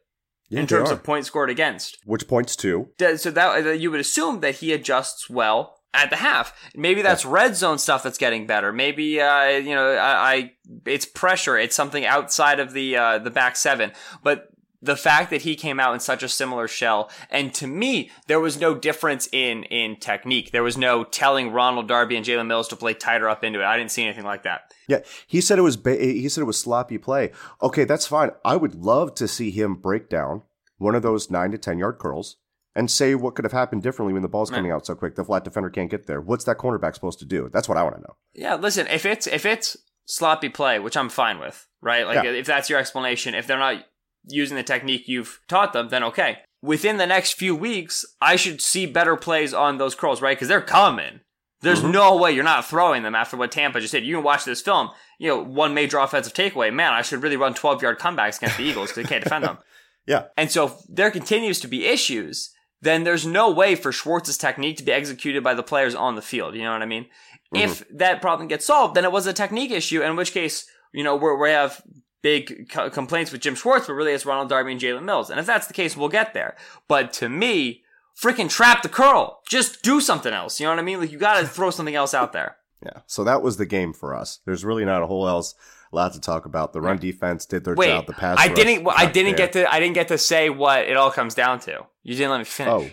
yeah, 0.49 0.61
in 0.61 0.67
terms 0.67 0.89
of 0.89 1.03
points 1.03 1.27
scored 1.27 1.49
against. 1.49 1.97
Which 2.05 2.27
points 2.27 2.55
to? 2.57 2.89
So 3.17 3.31
that 3.31 3.79
you 3.79 3.91
would 3.91 3.99
assume 3.99 4.41
that 4.41 4.55
he 4.55 4.73
adjusts 4.73 5.29
well 5.29 5.79
at 5.93 6.09
the 6.09 6.17
half. 6.17 6.53
Maybe 6.75 7.01
that's 7.01 7.25
yeah. 7.25 7.31
red 7.31 7.55
zone 7.55 7.77
stuff 7.77 8.03
that's 8.03 8.17
getting 8.17 8.47
better. 8.47 8.71
Maybe 8.71 9.21
uh, 9.21 9.47
you 9.47 9.75
know 9.75 9.91
I, 9.91 10.33
I, 10.33 10.51
it's 10.85 11.05
pressure. 11.05 11.57
It's 11.57 11.75
something 11.75 12.05
outside 12.05 12.59
of 12.59 12.73
the 12.73 12.97
uh, 12.97 13.17
the 13.19 13.31
back 13.31 13.55
seven. 13.55 13.91
But 14.23 14.49
the 14.81 14.95
fact 14.95 15.29
that 15.29 15.41
he 15.41 15.55
came 15.55 15.79
out 15.79 15.93
in 15.93 15.99
such 15.99 16.23
a 16.23 16.29
similar 16.29 16.67
shell, 16.67 17.09
and 17.29 17.53
to 17.55 17.67
me, 17.67 18.11
there 18.27 18.39
was 18.39 18.59
no 18.59 18.75
difference 18.75 19.27
in 19.31 19.63
in 19.63 19.97
technique. 19.97 20.51
There 20.51 20.63
was 20.63 20.77
no 20.77 21.03
telling 21.03 21.51
Ronald 21.51 21.87
Darby 21.87 22.15
and 22.15 22.25
Jalen 22.25 22.47
Mills 22.47 22.67
to 22.69 22.75
play 22.75 22.93
tighter 22.93 23.29
up 23.29 23.43
into 23.43 23.61
it. 23.61 23.65
I 23.65 23.77
didn't 23.77 23.91
see 23.91 24.03
anything 24.03 24.25
like 24.25 24.43
that. 24.43 24.73
Yeah, 24.87 24.99
he 25.27 25.41
said 25.41 25.59
it 25.59 25.63
was 25.63 25.77
ba- 25.77 25.97
he 25.97 26.29
said 26.29 26.41
it 26.41 26.45
was 26.45 26.59
sloppy 26.59 26.97
play. 26.97 27.31
Okay, 27.61 27.83
that's 27.83 28.07
fine. 28.07 28.31
I 28.45 28.55
would 28.55 28.75
love 28.75 29.15
to 29.15 29.27
see 29.27 29.51
him 29.51 29.75
break 29.75 30.09
down 30.09 30.43
one 30.77 30.95
of 30.95 31.03
those 31.03 31.29
nine 31.29 31.51
to 31.51 31.57
ten 31.57 31.77
yard 31.77 31.99
curls 31.99 32.37
and 32.75 32.89
say 32.89 33.15
what 33.15 33.35
could 33.35 33.45
have 33.45 33.51
happened 33.51 33.83
differently 33.83 34.13
when 34.13 34.21
the 34.21 34.29
ball's 34.29 34.49
coming 34.49 34.71
out 34.71 34.85
so 34.85 34.95
quick. 34.95 35.15
The 35.15 35.25
flat 35.25 35.43
defender 35.43 35.69
can't 35.69 35.91
get 35.91 36.07
there. 36.07 36.21
What's 36.21 36.45
that 36.45 36.57
cornerback 36.57 36.93
supposed 36.93 37.19
to 37.19 37.25
do? 37.25 37.49
That's 37.51 37.67
what 37.67 37.77
I 37.77 37.83
want 37.83 37.95
to 37.95 38.01
know. 38.01 38.15
Yeah, 38.33 38.55
listen, 38.55 38.87
if 38.87 39.05
it's 39.05 39.27
if 39.27 39.45
it's 39.45 39.75
sloppy 40.05 40.49
play, 40.49 40.79
which 40.79 40.95
I'm 40.95 41.09
fine 41.09 41.39
with, 41.39 41.67
right? 41.81 42.05
Like 42.05 42.23
yeah. 42.23 42.31
if 42.31 42.45
that's 42.45 42.69
your 42.69 42.79
explanation, 42.79 43.35
if 43.35 43.47
they're 43.47 43.59
not 43.59 43.83
using 44.27 44.57
the 44.57 44.63
technique 44.63 45.07
you've 45.07 45.39
taught 45.47 45.73
them, 45.73 45.89
then 45.89 46.03
okay. 46.03 46.39
Within 46.61 46.97
the 46.97 47.07
next 47.07 47.33
few 47.33 47.55
weeks, 47.55 48.05
I 48.21 48.35
should 48.35 48.61
see 48.61 48.85
better 48.85 49.15
plays 49.15 49.53
on 49.53 49.77
those 49.77 49.95
curls, 49.95 50.21
right? 50.21 50.35
Because 50.35 50.49
they're 50.49 50.61
coming. 50.61 51.21
There's 51.61 51.81
mm-hmm. 51.81 51.91
no 51.91 52.17
way 52.17 52.31
you're 52.31 52.43
not 52.43 52.65
throwing 52.65 53.03
them 53.03 53.15
after 53.15 53.35
what 53.35 53.51
Tampa 53.51 53.81
just 53.81 53.91
did. 53.91 54.05
You 54.05 54.15
can 54.15 54.23
watch 54.23 54.45
this 54.45 54.61
film. 54.61 54.89
You 55.19 55.29
know, 55.29 55.43
one 55.43 55.73
major 55.73 55.97
offensive 55.97 56.33
takeaway. 56.33 56.73
Man, 56.73 56.93
I 56.93 57.01
should 57.01 57.21
really 57.21 57.37
run 57.37 57.53
12 57.53 57.81
yard 57.81 57.99
comebacks 57.99 58.37
against 58.37 58.57
the 58.57 58.63
Eagles 58.63 58.89
because 58.89 59.03
they 59.03 59.09
can't 59.09 59.23
defend 59.23 59.43
them. 59.43 59.57
Yeah. 60.07 60.23
And 60.37 60.49
so 60.49 60.65
if 60.65 60.73
there 60.89 61.11
continues 61.11 61.59
to 61.59 61.67
be 61.67 61.85
issues, 61.85 62.51
then 62.81 63.03
there's 63.03 63.27
no 63.27 63.51
way 63.51 63.75
for 63.75 63.91
Schwartz's 63.91 64.39
technique 64.39 64.77
to 64.77 64.83
be 64.83 64.91
executed 64.91 65.43
by 65.43 65.53
the 65.53 65.61
players 65.61 65.93
on 65.93 66.15
the 66.15 66.21
field. 66.23 66.55
You 66.55 66.63
know 66.63 66.71
what 66.71 66.81
I 66.81 66.87
mean? 66.87 67.05
Mm-hmm. 67.53 67.57
If 67.57 67.87
that 67.89 68.19
problem 68.19 68.47
gets 68.47 68.65
solved, 68.65 68.95
then 68.95 69.05
it 69.05 69.11
was 69.11 69.27
a 69.27 69.33
technique 69.33 69.69
issue, 69.69 70.01
in 70.01 70.15
which 70.15 70.31
case, 70.31 70.65
you 70.93 71.03
know, 71.03 71.15
we 71.15 71.35
we 71.35 71.49
have 71.49 71.79
big 72.21 72.69
co- 72.69 72.89
complaints 72.89 73.31
with 73.31 73.41
Jim 73.41 73.55
Schwartz, 73.55 73.87
but 73.87 73.93
really 73.93 74.13
it's 74.13 74.25
Ronald 74.25 74.49
Darby 74.49 74.73
and 74.73 74.81
Jalen 74.81 75.03
Mills. 75.03 75.29
And 75.29 75.39
if 75.39 75.45
that's 75.45 75.67
the 75.67 75.73
case, 75.73 75.95
we'll 75.95 76.09
get 76.09 76.33
there. 76.33 76.55
But 76.87 77.13
to 77.13 77.29
me, 77.29 77.83
freaking 78.21 78.49
trap 78.49 78.81
the 78.83 78.89
curl. 78.89 79.41
Just 79.47 79.81
do 79.81 80.01
something 80.01 80.33
else. 80.33 80.59
You 80.59 80.65
know 80.65 80.71
what 80.71 80.79
I 80.79 80.83
mean? 80.83 80.99
Like 80.99 81.11
you 81.11 81.17
got 81.17 81.39
to 81.39 81.47
throw 81.47 81.69
something 81.71 81.95
else 81.95 82.13
out 82.13 82.33
there. 82.33 82.55
Yeah. 82.81 83.01
So 83.07 83.25
that 83.25 83.41
was 83.41 83.57
the 83.57 83.65
game 83.65 83.91
for 83.91 84.15
us. 84.15 84.39
There's 84.45 84.63
really 84.63 84.85
not 84.85 85.01
a 85.03 85.05
whole 85.05 85.27
else 85.27 85.53
lot 85.91 86.13
to 86.13 86.21
talk 86.21 86.45
about. 86.45 86.71
The 86.71 86.79
run 86.79 86.97
defense 86.97 87.45
did 87.45 87.65
their 87.65 87.75
Wait, 87.75 87.87
job. 87.89 88.05
The 88.07 88.13
pass. 88.13 88.37
I 88.39 88.47
didn't. 88.47 88.87
I 88.87 89.05
didn't 89.05 89.35
there. 89.35 89.47
get 89.47 89.51
to. 89.51 89.69
I 89.69 89.81
didn't 89.81 89.95
get 89.95 90.07
to 90.07 90.17
say 90.17 90.49
what 90.49 90.83
it 90.83 90.95
all 90.95 91.11
comes 91.11 91.35
down 91.35 91.59
to. 91.61 91.85
You 92.03 92.15
didn't 92.15 92.31
let 92.31 92.37
me 92.37 92.45
finish. 92.45 92.71
Oh, 92.71 92.89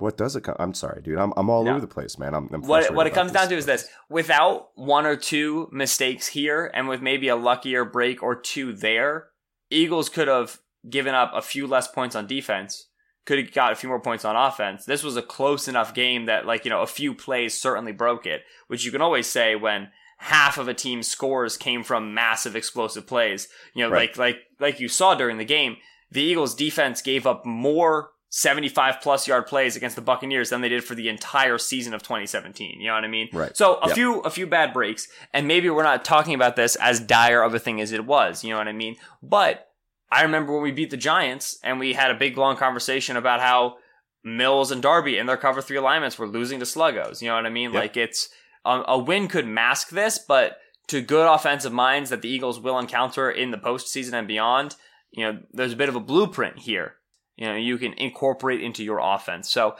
what 0.00 0.16
does 0.16 0.36
it 0.36 0.42
come? 0.42 0.56
I'm 0.58 0.74
sorry, 0.74 1.02
dude. 1.02 1.18
I'm, 1.18 1.32
I'm 1.36 1.50
all 1.50 1.64
no. 1.64 1.72
over 1.72 1.80
the 1.80 1.86
place, 1.86 2.18
man. 2.18 2.34
I'm, 2.34 2.48
I'm 2.52 2.62
what 2.62 2.94
what 2.94 3.06
it 3.06 3.14
comes 3.14 3.32
down 3.32 3.48
to 3.48 3.56
is 3.56 3.66
this: 3.66 3.88
without 4.08 4.68
one 4.74 5.06
or 5.06 5.16
two 5.16 5.68
mistakes 5.72 6.28
here, 6.28 6.70
and 6.74 6.88
with 6.88 7.02
maybe 7.02 7.28
a 7.28 7.36
luckier 7.36 7.84
break 7.84 8.22
or 8.22 8.34
two 8.34 8.72
there, 8.72 9.28
Eagles 9.70 10.08
could 10.08 10.28
have 10.28 10.60
given 10.88 11.14
up 11.14 11.32
a 11.34 11.42
few 11.42 11.66
less 11.66 11.88
points 11.88 12.16
on 12.16 12.26
defense. 12.26 12.86
Could 13.26 13.38
have 13.38 13.52
got 13.52 13.72
a 13.72 13.76
few 13.76 13.88
more 13.88 14.00
points 14.00 14.24
on 14.24 14.34
offense. 14.34 14.84
This 14.86 15.02
was 15.02 15.16
a 15.16 15.22
close 15.22 15.68
enough 15.68 15.94
game 15.94 16.24
that, 16.24 16.46
like, 16.46 16.64
you 16.64 16.70
know, 16.70 16.80
a 16.80 16.86
few 16.86 17.14
plays 17.14 17.60
certainly 17.60 17.92
broke 17.92 18.26
it, 18.26 18.42
which 18.66 18.84
you 18.84 18.90
can 18.90 19.02
always 19.02 19.26
say 19.26 19.54
when 19.54 19.90
half 20.18 20.58
of 20.58 20.68
a 20.68 20.74
team's 20.74 21.08
scores 21.08 21.56
came 21.56 21.82
from 21.82 22.14
massive 22.14 22.56
explosive 22.56 23.06
plays. 23.06 23.48
You 23.74 23.84
know, 23.84 23.90
right. 23.90 24.16
like 24.16 24.18
like 24.18 24.36
like 24.58 24.80
you 24.80 24.88
saw 24.88 25.14
during 25.14 25.38
the 25.38 25.44
game, 25.44 25.76
the 26.10 26.22
Eagles 26.22 26.54
defense 26.54 27.02
gave 27.02 27.26
up 27.26 27.44
more 27.44 28.10
75 28.30 29.00
plus 29.00 29.26
yard 29.26 29.46
plays 29.46 29.76
against 29.76 29.96
the 29.96 30.02
Buccaneers 30.02 30.50
than 30.50 30.60
they 30.60 30.68
did 30.68 30.84
for 30.84 30.94
the 30.94 31.08
entire 31.08 31.58
season 31.58 31.92
of 31.92 32.02
2017. 32.02 32.80
You 32.80 32.86
know 32.86 32.94
what 32.94 33.04
I 33.04 33.08
mean? 33.08 33.28
Right. 33.32 33.56
So 33.56 33.78
a 33.82 33.88
yep. 33.88 33.96
few 33.96 34.20
a 34.20 34.30
few 34.30 34.46
bad 34.46 34.72
breaks, 34.72 35.08
and 35.32 35.48
maybe 35.48 35.68
we're 35.68 35.82
not 35.82 36.04
talking 36.04 36.34
about 36.34 36.56
this 36.56 36.76
as 36.76 37.00
dire 37.00 37.42
of 37.42 37.54
a 37.54 37.58
thing 37.58 37.80
as 37.80 37.92
it 37.92 38.06
was. 38.06 38.44
You 38.44 38.50
know 38.50 38.58
what 38.58 38.68
I 38.68 38.72
mean? 38.72 38.96
But 39.22 39.68
I 40.12 40.22
remember 40.22 40.52
when 40.52 40.62
we 40.62 40.70
beat 40.72 40.90
the 40.90 40.96
Giants 40.96 41.58
and 41.62 41.78
we 41.78 41.92
had 41.92 42.10
a 42.10 42.18
big 42.18 42.38
long 42.38 42.56
conversation 42.56 43.16
about 43.16 43.40
how 43.40 43.76
Mills 44.22 44.70
and 44.70 44.82
Darby 44.82 45.18
and 45.18 45.28
their 45.28 45.36
cover 45.36 45.60
three 45.60 45.76
alignments 45.76 46.18
were 46.18 46.28
losing 46.28 46.60
to 46.60 46.64
sluggos. 46.64 47.20
You 47.20 47.28
know 47.28 47.34
what 47.34 47.46
I 47.46 47.50
mean? 47.50 47.72
Yep. 47.72 47.80
Like 47.80 47.96
it's 47.96 48.28
um, 48.64 48.84
a 48.86 48.98
win 48.98 49.26
could 49.26 49.46
mask 49.46 49.90
this, 49.90 50.18
but 50.18 50.58
to 50.88 51.00
good 51.00 51.26
offensive 51.26 51.72
minds 51.72 52.10
that 52.10 52.22
the 52.22 52.28
Eagles 52.28 52.60
will 52.60 52.78
encounter 52.78 53.30
in 53.30 53.50
the 53.50 53.58
postseason 53.58 54.12
and 54.12 54.28
beyond, 54.28 54.76
you 55.12 55.24
know, 55.24 55.40
there's 55.52 55.72
a 55.72 55.76
bit 55.76 55.88
of 55.88 55.96
a 55.96 56.00
blueprint 56.00 56.60
here. 56.60 56.94
You 57.36 57.46
know, 57.46 57.56
you 57.56 57.78
can 57.78 57.94
incorporate 57.94 58.62
into 58.62 58.84
your 58.84 58.98
offense. 58.98 59.50
So 59.50 59.76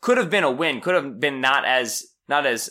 could 0.00 0.18
have 0.18 0.30
been 0.30 0.44
a 0.44 0.50
win, 0.50 0.80
could 0.80 0.94
have 0.94 1.20
been 1.20 1.40
not 1.40 1.64
as 1.64 2.06
not 2.28 2.46
as 2.46 2.70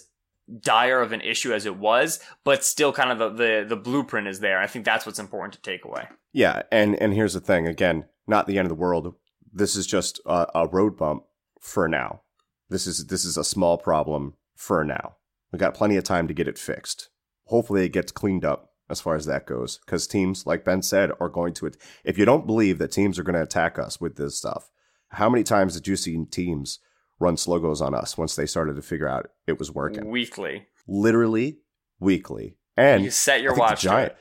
dire 0.60 1.02
of 1.02 1.12
an 1.12 1.22
issue 1.22 1.54
as 1.54 1.66
it 1.66 1.78
was, 1.78 2.20
but 2.44 2.64
still 2.64 2.92
kind 2.92 3.12
of 3.12 3.18
the, 3.18 3.30
the, 3.30 3.66
the 3.70 3.76
blueprint 3.76 4.28
is 4.28 4.40
there. 4.42 4.60
I 4.60 4.68
think 4.68 4.84
that's 4.84 5.06
what's 5.06 5.20
important 5.20 5.54
to 5.54 5.62
take 5.62 5.86
away. 5.86 6.08
Yeah, 6.34 6.64
and 6.72 6.96
and 7.02 7.14
here's 7.14 7.34
the 7.34 7.40
thing 7.40 7.68
again, 7.68 8.06
not 8.28 8.48
the 8.48 8.58
end 8.58 8.66
of 8.66 8.70
the 8.70 8.76
world. 8.76 9.16
this 9.52 9.76
is 9.76 9.88
just 9.88 10.20
a, 10.26 10.48
a 10.56 10.68
road 10.68 10.98
bump 10.98 11.24
for 11.60 11.88
now. 11.88 12.22
This 12.70 12.88
is 12.88 13.08
this 13.08 13.24
is 13.26 13.38
a 13.38 13.44
small 13.44 13.78
problem 13.78 14.34
for 14.56 14.84
now. 14.84 15.16
We 15.52 15.60
got 15.60 15.76
plenty 15.76 15.96
of 15.96 16.04
time 16.04 16.28
to 16.28 16.34
get 16.34 16.48
it 16.48 16.58
fixed. 16.58 17.10
Hopefully, 17.46 17.86
it 17.86 17.94
gets 17.94 18.12
cleaned 18.12 18.44
up 18.44 18.73
as 18.94 19.02
far 19.02 19.16
as 19.16 19.26
that 19.26 19.46
goes. 19.46 19.80
Because 19.80 20.08
teams, 20.08 20.46
like 20.46 20.64
Ben 20.64 20.82
said, 20.82 21.12
are 21.20 21.28
going 21.30 21.54
to. 21.56 21.70
If 22.06 22.18
you 22.18 22.24
don't 22.24 22.48
believe 22.48 22.78
that 22.78 22.94
teams 22.94 23.20
are 23.20 23.24
going 23.24 23.36
to 23.36 23.44
attack 23.44 23.78
us 23.78 24.00
with 24.00 24.16
this 24.16 24.38
stuff, 24.38 24.72
how 25.10 25.30
many 25.30 25.44
times 25.44 25.74
did 25.74 25.88
you 25.88 25.98
see 25.98 26.24
teams 26.32 26.80
run 27.20 27.36
sluggos 27.36 27.82
on 27.82 27.94
us 27.94 28.18
once 28.18 28.36
they 28.36 28.46
started 28.46 28.78
to 28.78 28.82
figure 28.82 29.10
out 29.10 29.30
it 29.46 29.60
was 29.60 29.72
working? 29.72 30.10
Weekly. 30.10 30.68
Literally 30.88 31.58
weekly. 32.00 32.58
And 32.78 33.04
You 33.04 33.12
set 33.12 33.42
your 33.42 33.54
watch 33.56 33.82
The, 33.82 33.90
Giant, 33.90 34.14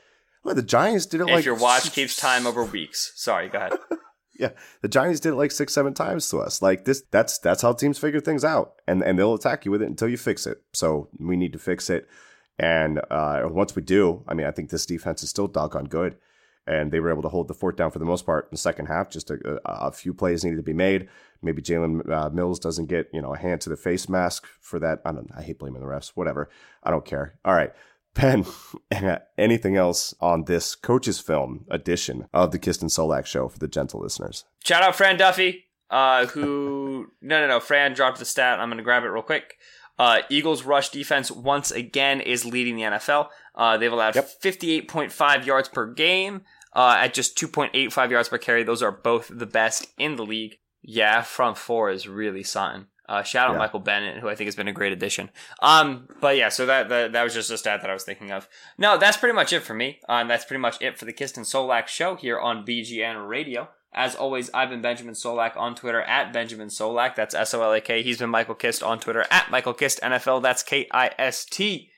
well, 0.45 0.55
the 0.55 0.63
Giants 0.63 1.07
did 1.07 1.21
it 1.21 1.29
If 1.29 1.35
like 1.35 1.45
your 1.45 1.55
watch 1.55 1.93
keeps 1.93 2.17
time 2.17 2.47
over 2.47 2.65
weeks. 2.65 3.13
Sorry, 3.15 3.49
go 3.49 3.59
ahead. 3.59 3.73
yeah, 4.39 4.51
the 4.81 4.89
Giants 4.89 5.21
did 5.21 5.31
it 5.31 5.37
like 5.37 5.51
six, 5.51 5.73
seven 5.75 5.95
times 5.95 6.29
to 6.31 6.39
us. 6.39 6.63
Like 6.63 6.85
this, 6.85 7.03
that's 7.11 7.39
that's 7.39 7.63
how 7.63 7.73
teams 7.73 7.99
figure 7.99 8.21
things 8.21 8.45
out, 8.45 8.75
and 8.87 9.03
and 9.03 9.19
they'll 9.19 9.35
attack 9.35 9.65
you 9.65 9.71
with 9.71 9.83
it 9.83 9.89
until 9.89 10.09
you 10.09 10.17
fix 10.17 10.47
it. 10.47 10.63
So 10.73 11.09
we 11.19 11.37
need 11.37 11.53
to 11.53 11.59
fix 11.59 11.91
it, 11.91 12.09
and 12.59 13.01
uh, 13.11 13.43
once 13.45 13.75
we 13.75 13.83
do, 13.83 14.23
I 14.29 14.35
mean, 14.35 14.47
I 14.47 14.51
think 14.51 14.71
this 14.71 14.87
defense 14.87 15.23
is 15.23 15.31
still 15.31 15.49
doggone 15.49 15.87
good, 15.87 16.17
and 16.67 16.93
they 16.93 17.01
were 17.01 17.11
able 17.11 17.23
to 17.23 17.29
hold 17.29 17.49
the 17.49 17.55
fort 17.55 17.77
down 17.77 17.91
for 17.91 17.99
the 17.99 18.05
most 18.05 18.27
part 18.27 18.45
in 18.45 18.51
the 18.53 18.59
second 18.59 18.87
half. 18.87 19.11
Just 19.11 19.31
a, 19.31 19.61
a, 19.65 19.91
few 19.91 20.15
plays 20.15 20.45
needed 20.45 20.57
to 20.57 20.63
be 20.63 20.73
made. 20.73 21.09
Maybe 21.41 21.63
Jalen 21.63 22.09
uh, 22.11 22.31
Mills 22.31 22.59
doesn't 22.59 22.87
get 22.87 23.09
you 23.13 23.23
know 23.23 23.35
a 23.35 23.39
hand 23.39 23.61
to 23.63 23.71
the 23.71 23.77
face 23.77 24.09
mask 24.09 24.47
for 24.61 24.79
that. 24.79 25.01
I 25.05 25.13
don't. 25.13 25.31
I 25.37 25.43
hate 25.43 25.59
blaming 25.59 25.81
the 25.81 25.89
refs. 25.89 26.13
Whatever. 26.15 26.51
I 26.83 26.91
don't 26.91 27.05
care. 27.05 27.39
All 27.45 27.55
right. 27.55 27.73
Ben, 28.15 28.45
anything 29.39 29.77
else 29.77 30.15
on 30.21 30.45
this 30.45 30.75
coach's 30.75 31.19
film 31.19 31.65
edition 31.71 32.29
of 32.35 32.51
the 32.51 32.59
Kisten 32.59 32.91
Solak 32.91 33.25
show 33.25 33.49
for 33.49 33.59
the 33.59 33.67
gentle 33.67 34.01
listeners? 34.01 34.45
Shout 34.63 34.83
out 34.83 34.95
Fran 34.95 35.17
Duffy, 35.17 35.65
uh, 35.89 36.27
who 36.27 37.07
no 37.23 37.41
no 37.41 37.49
no 37.49 37.59
Fran 37.59 37.95
dropped 37.95 38.19
the 38.19 38.27
stat. 38.27 38.61
I'm 38.61 38.69
gonna 38.69 38.83
grab 38.83 39.05
it 39.05 39.09
real 39.09 39.23
quick. 39.23 39.57
Uh, 40.03 40.23
Eagles 40.29 40.63
rush 40.65 40.89
defense 40.89 41.31
once 41.31 41.71
again 41.71 42.21
is 42.21 42.45
leading 42.45 42.75
the 42.77 42.83
NFL. 42.83 43.29
Uh, 43.55 43.77
they've 43.79 43.93
allowed 43.93 44.15
Yep. 44.17 44.29
58.5 44.43 45.47
yards 45.47 45.69
per 45.69 45.87
game 45.93 46.43
uh, 46.75 46.97
at 46.99 47.15
just 47.15 47.37
2.85 47.39 48.11
yards 48.11 48.29
per 48.29 48.39
carry. 48.39 48.63
Those 48.65 48.83
are 48.83 48.91
both 48.93 49.31
the 49.33 49.47
best 49.47 49.87
in 49.99 50.17
the 50.17 50.25
league. 50.25 50.59
Yeah, 50.83 51.23
front 51.23 51.57
four 51.59 51.91
is 51.91 52.09
really 52.09 52.43
something. 52.43 52.87
Uh, 53.09 53.23
shout 53.23 53.49
out 53.49 53.53
Yeah. 53.53 53.59
Michael 53.59 53.81
Bennett, 53.81 54.19
who 54.21 54.29
I 54.29 54.35
think 54.35 54.47
has 54.47 54.57
been 54.57 54.69
a 54.69 54.73
great 54.73 54.93
addition. 54.93 55.31
Um, 55.61 56.09
but 56.21 56.37
yeah, 56.37 56.49
so 56.49 56.67
that, 56.67 56.89
that 56.89 57.13
that 57.13 57.23
was 57.23 57.35
just 57.35 57.51
a 57.51 57.59
stat 57.59 57.81
that 57.83 57.91
I 57.91 57.95
was 57.95 58.05
thinking 58.05 58.31
of. 58.33 58.49
No, 58.79 58.97
that's 58.97 59.17
pretty 59.17 59.35
much 59.35 59.53
it 59.53 59.61
for 59.63 59.75
me. 59.75 60.01
Um, 60.09 60.29
that's 60.29 60.45
pretty 60.47 60.61
much 60.61 60.81
it 60.81 60.99
for 60.99 61.05
the 61.05 61.13
Kisten 61.13 61.45
Solak 61.45 61.87
show 61.89 62.17
here 62.17 62.39
on 62.39 62.65
BGN 62.65 63.29
Radio. 63.29 63.69
As 63.95 64.15
always, 64.15 64.51
I've 64.55 64.71
been 64.71 64.81
Benjamin 64.81 65.15
Solak 65.15 65.57
on 65.57 65.75
Twitter 65.75 66.01
at 66.01 66.33
Benjamin 66.33 66.69
Solak. 66.69 67.15
That's 67.15 67.35
S 67.35 67.53
O 67.53 67.63
L 67.63 67.73
A 67.73 67.81
K. 67.81 68.03
He's 68.03 68.19
been 68.19 68.31
Michael 68.31 68.55
Kist 68.55 68.83
on 68.83 68.99
Twitter 68.99 69.27
at 69.31 69.51
Michael 69.51 69.75
Kist 69.75 70.01
NFL. 70.03 70.43
That's 70.43 70.63
K 70.63 70.89
I 70.93 71.11
S 71.19 71.45
T. 71.45 71.91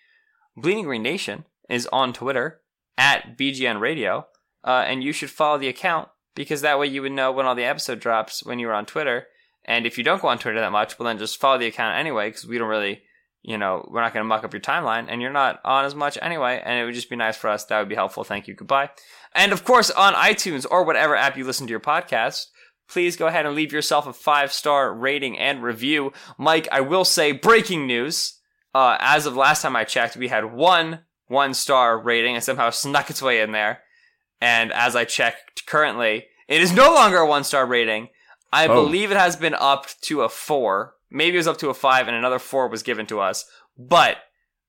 Bleeding 0.57 0.85
Green 0.85 1.03
Nation 1.03 1.45
is 1.69 1.89
on 1.93 2.13
Twitter 2.13 2.61
at 2.99 3.39
BGN 3.39 3.81
Radio. 3.81 4.27
Uh, 4.65 4.85
and 4.87 5.05
you 5.05 5.13
should 5.13 5.31
follow 5.31 5.59
the 5.59 5.69
account 5.69 6.09
because 6.35 6.63
that 6.63 6.79
way 6.79 6.87
you 6.87 7.03
would 7.03 7.13
know 7.13 7.31
when 7.31 7.47
all 7.47 7.55
the 7.55 7.65
episode 7.65 8.01
drops 8.01 8.45
when 8.45 8.59
you 8.59 8.67
were 8.67 8.75
on 8.75 8.87
Twitter. 8.87 9.27
And 9.65 9.87
if 9.87 9.97
you 9.97 10.05
don't 10.05 10.21
go 10.21 10.29
on 10.29 10.39
Twitter 10.39 10.61
that 10.61 10.73
much, 10.73 10.99
well, 10.99 11.07
then 11.07 11.19
just 11.19 11.41
follow 11.41 11.59
the 11.59 11.67
account 11.67 11.99
anyway 11.99 12.29
because 12.29 12.47
we 12.47 12.59
don't 12.59 12.69
really, 12.69 13.03
you 13.47 13.59
know, 13.59 13.87
we're 13.91 14.01
not 14.01 14.15
going 14.15 14.25
to 14.25 14.29
muck 14.29 14.43
up 14.43 14.53
your 14.55 14.61
timeline 14.61 15.07
and 15.09 15.21
you're 15.21 15.31
not 15.31 15.61
on 15.65 15.85
as 15.85 15.95
much 15.95 16.17
anyway. 16.23 16.61
And 16.65 16.79
it 16.81 16.85
would 16.87 16.95
just 16.95 17.11
be 17.11 17.17
nice 17.17 17.37
for 17.37 17.49
us. 17.51 17.65
That 17.67 17.79
would 17.79 17.89
be 17.91 17.95
helpful. 17.95 18.25
Thank 18.25 18.49
you. 18.49 18.55
Goodbye. 18.55 18.89
And 19.35 19.53
of 19.53 19.65
course, 19.65 19.91
on 19.91 20.15
iTunes 20.15 20.65
or 20.71 20.85
whatever 20.85 21.15
app 21.15 21.37
you 21.37 21.45
listen 21.45 21.67
to 21.67 21.71
your 21.71 21.79
podcast, 21.81 22.47
please 22.89 23.17
go 23.17 23.27
ahead 23.27 23.45
and 23.45 23.55
leave 23.55 23.73
yourself 23.73 24.07
a 24.07 24.13
five 24.15 24.51
star 24.53 24.93
rating 24.95 25.39
and 25.39 25.63
review. 25.63 26.13
Mike, 26.39 26.69
I 26.73 26.81
will 26.81 27.05
say 27.05 27.33
breaking 27.33 27.87
news. 27.87 28.41
Uh, 28.75 28.97
as 28.99 29.27
of 29.27 29.37
last 29.37 29.63
time 29.63 29.77
I 29.77 29.85
checked, 29.85 30.17
we 30.17 30.29
had 30.29 30.53
one 30.53 31.01
one 31.29 31.55
star 31.55 31.99
rating 31.99 32.35
and 32.35 32.43
somehow 32.45 32.71
snuck 32.71 33.11
its 33.11 33.23
way 33.23 33.41
in 33.41 33.53
there. 33.53 33.81
And 34.41 34.73
as 34.73 34.97
I 34.97 35.05
checked 35.05 35.67
currently, 35.67 36.27
it 36.49 36.61
is 36.61 36.73
no 36.73 36.93
longer 36.95 37.19
a 37.19 37.27
one 37.27 37.45
star 37.45 37.67
rating. 37.67 38.09
I 38.53 38.69
Oh. 38.69 38.75
believe 38.85 39.11
it 39.11 39.17
has 39.17 39.37
been 39.37 39.55
upped 39.55 40.03
to 40.05 40.23
a 40.23 40.29
four. 40.29 40.94
Maybe 41.11 41.37
it 41.37 41.41
was 41.41 41.49
up 41.49 41.59
to 41.59 41.71
a 41.71 41.75
five 41.75 42.09
and 42.09 42.17
another 42.17 42.39
four 42.39 42.69
was 42.69 42.83
given 42.83 43.07
to 43.07 43.21
us. 43.21 43.45
But 43.79 44.19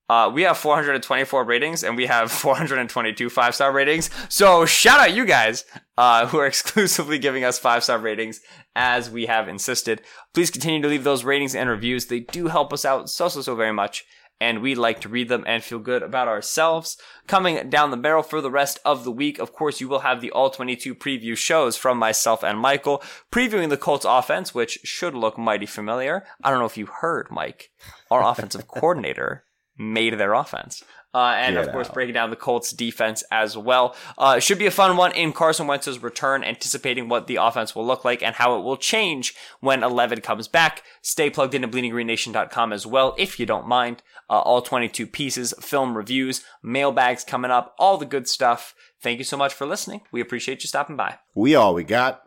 uh, 0.08 0.30
we 0.32 0.44
have 0.44 0.58
424 0.58 1.44
ratings 1.46 1.84
and 1.84 1.98
we 1.98 2.06
have 2.06 2.32
422 2.32 3.30
five 3.30 3.56
star 3.56 3.72
ratings. 3.72 4.10
So 4.30 4.66
shout 4.66 5.00
out 5.00 5.14
you 5.14 5.26
guys 5.26 5.66
uh, 5.98 6.28
who 6.28 6.38
are 6.38 6.46
exclusively 6.48 7.18
giving 7.18 7.44
us 7.44 7.60
five 7.60 7.84
star 7.84 7.98
ratings 7.98 8.42
as 8.76 9.10
we 9.10 9.26
have 9.26 9.48
insisted. 9.48 10.02
Please 10.34 10.52
continue 10.52 10.82
to 10.82 10.88
leave 10.88 11.04
those 11.04 11.24
ratings 11.24 11.56
and 11.56 11.70
reviews. 11.70 12.06
They 12.06 12.20
do 12.20 12.48
help 12.48 12.72
us 12.74 12.86
out 12.86 13.10
so, 13.10 13.30
so, 13.30 13.42
so 13.42 13.56
very 13.56 13.74
much. 13.74 14.06
And 14.42 14.62
we 14.62 14.76
like 14.76 15.00
to 15.02 15.10
read 15.10 15.30
them 15.30 15.44
and 15.48 15.64
feel 15.64 15.80
good 15.80 16.04
about 16.04 16.28
ourselves. 16.28 16.98
Coming 17.26 17.70
down 17.70 17.92
the 17.92 17.98
barrel 17.98 18.22
for 18.22 18.42
the 18.42 18.52
rest 18.52 18.80
of 18.84 19.04
the 19.04 19.12
week, 19.12 19.40
of 19.40 19.54
course, 19.54 19.80
you 19.80 19.88
will 19.88 20.00
have 20.00 20.20
the 20.20 20.32
All 20.32 20.50
22 20.50 20.94
preview 20.94 21.38
shows 21.38 21.78
from 21.78 21.98
myself 21.98 22.44
and 22.44 22.60
Michael, 22.60 23.02
previewing 23.32 23.70
the 23.70 23.78
Colts 23.78 24.06
offense, 24.08 24.54
which 24.54 24.80
should 24.84 25.14
look 25.14 25.38
mighty 25.38 25.66
familiar. 25.66 26.26
I 26.44 26.50
don't 26.50 26.60
know 26.60 26.66
if 26.66 26.78
you 26.78 26.86
heard, 26.86 27.28
Mike. 27.32 27.72
Our 28.12 28.24
offensive 28.24 28.68
coordinator 28.68 29.46
made 29.78 30.18
their 30.18 30.34
offense. 30.34 30.84
Uh, 31.16 31.34
and 31.38 31.56
of 31.56 31.72
course, 31.72 31.88
out. 31.88 31.94
breaking 31.94 32.14
down 32.14 32.30
the 32.30 32.36
Colts 32.36 32.74
defense 32.74 33.24
as 33.32 33.58
well. 33.58 33.96
Uh, 34.18 34.38
should 34.38 34.60
be 34.60 34.66
a 34.66 34.72
fun 34.72 34.98
one 34.98 35.14
in 35.14 35.32
Carson 35.32 35.66
Wentz's 35.66 36.04
return, 36.04 36.44
anticipating 36.44 37.08
what 37.08 37.28
the 37.28 37.38
offense 37.38 37.74
will 37.74 37.86
look 37.86 38.04
like 38.04 38.22
and 38.22 38.36
how 38.36 38.60
it 38.60 38.64
will 38.64 38.76
change 38.76 39.34
when 39.62 39.82
11 39.82 40.20
comes 40.20 40.50
back. 40.50 40.84
Stay 41.02 41.30
plugged 41.30 41.54
into 41.54 41.70
bleedinggreennation.com 41.70 42.74
as 42.74 42.86
well, 42.86 43.16
if 43.18 43.40
you 43.40 43.46
don't 43.46 43.66
mind. 43.66 44.04
Uh, 44.30 44.40
all 44.40 44.62
22 44.62 45.08
pieces, 45.08 45.54
film 45.62 45.96
reviews, 45.96 46.44
mailbags 46.62 47.24
coming 47.24 47.50
up, 47.52 47.74
all 47.80 47.98
the 47.98 48.06
good 48.06 48.28
stuff. 48.28 48.76
Thank 49.02 49.18
you 49.18 49.24
so 49.24 49.38
much 49.38 49.54
for 49.54 49.66
listening. 49.66 50.02
We 50.12 50.20
appreciate 50.20 50.64
you 50.64 50.68
stopping 50.68 50.98
by. 50.98 51.20
We 51.34 51.56
all 51.56 51.74
we 51.74 51.86
got. 51.86 52.24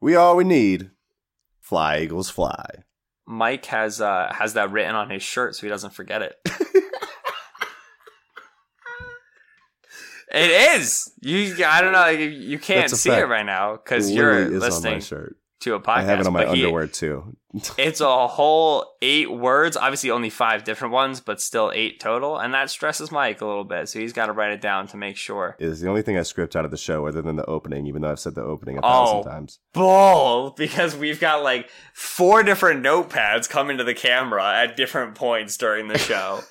We 0.00 0.16
all 0.16 0.36
we 0.36 0.44
need. 0.44 0.90
Fly 1.60 1.98
Eagles 1.98 2.30
fly. 2.30 2.84
Mike 3.26 3.66
has 3.66 4.00
uh, 4.00 4.32
has 4.32 4.54
that 4.54 4.70
written 4.70 4.94
on 4.94 5.10
his 5.10 5.22
shirt 5.22 5.54
so 5.54 5.62
he 5.62 5.68
doesn't 5.68 5.92
forget 5.92 6.22
it. 6.22 6.36
it 10.36 10.78
is. 10.80 11.12
You 11.20 11.64
I 11.64 11.80
don't 11.80 11.92
know. 11.92 12.08
You, 12.08 12.28
you 12.28 12.58
can't 12.58 12.90
see 12.90 13.10
it 13.10 13.26
right 13.28 13.46
now 13.46 13.72
because 13.76 14.10
you're 14.10 14.34
literally 14.34 14.56
is 14.56 14.62
on 14.76 14.82
my 14.82 14.94
listening 14.96 15.34
to 15.60 15.74
a 15.74 15.80
podcast. 15.80 15.88
I 15.96 16.02
have 16.02 16.20
it 16.20 16.26
on 16.26 16.32
my 16.32 16.44
but 16.44 16.54
he- 16.56 16.64
underwear 16.64 16.86
too. 16.86 17.36
it's 17.78 18.02
a 18.02 18.26
whole 18.28 18.84
eight 19.00 19.32
words. 19.32 19.78
Obviously, 19.78 20.10
only 20.10 20.28
five 20.28 20.64
different 20.64 20.92
ones, 20.92 21.20
but 21.20 21.40
still 21.40 21.72
eight 21.74 21.98
total, 22.00 22.36
and 22.38 22.52
that 22.52 22.68
stresses 22.68 23.10
Mike 23.10 23.40
a 23.40 23.46
little 23.46 23.64
bit. 23.64 23.88
So 23.88 23.98
he's 23.98 24.12
got 24.12 24.26
to 24.26 24.32
write 24.32 24.52
it 24.52 24.60
down 24.60 24.86
to 24.88 24.98
make 24.98 25.16
sure. 25.16 25.56
Is 25.58 25.80
the 25.80 25.88
only 25.88 26.02
thing 26.02 26.18
I 26.18 26.22
script 26.22 26.54
out 26.54 26.66
of 26.66 26.70
the 26.70 26.76
show 26.76 27.06
other 27.06 27.22
than 27.22 27.36
the 27.36 27.46
opening, 27.46 27.86
even 27.86 28.02
though 28.02 28.10
I've 28.10 28.18
said 28.20 28.34
the 28.34 28.42
opening 28.42 28.76
a 28.76 28.80
Oh. 28.82 29.22
thousand 29.22 29.30
times. 29.32 29.58
Bull, 29.72 30.50
because 30.50 30.94
we've 30.94 31.18
got 31.18 31.42
like 31.42 31.70
four 31.94 32.42
different 32.42 32.84
notepads 32.84 33.48
coming 33.48 33.78
to 33.78 33.84
the 33.84 33.94
camera 33.94 34.54
at 34.62 34.76
different 34.76 35.14
points 35.14 35.56
during 35.56 35.88
the 35.88 35.96
show. 35.98 36.40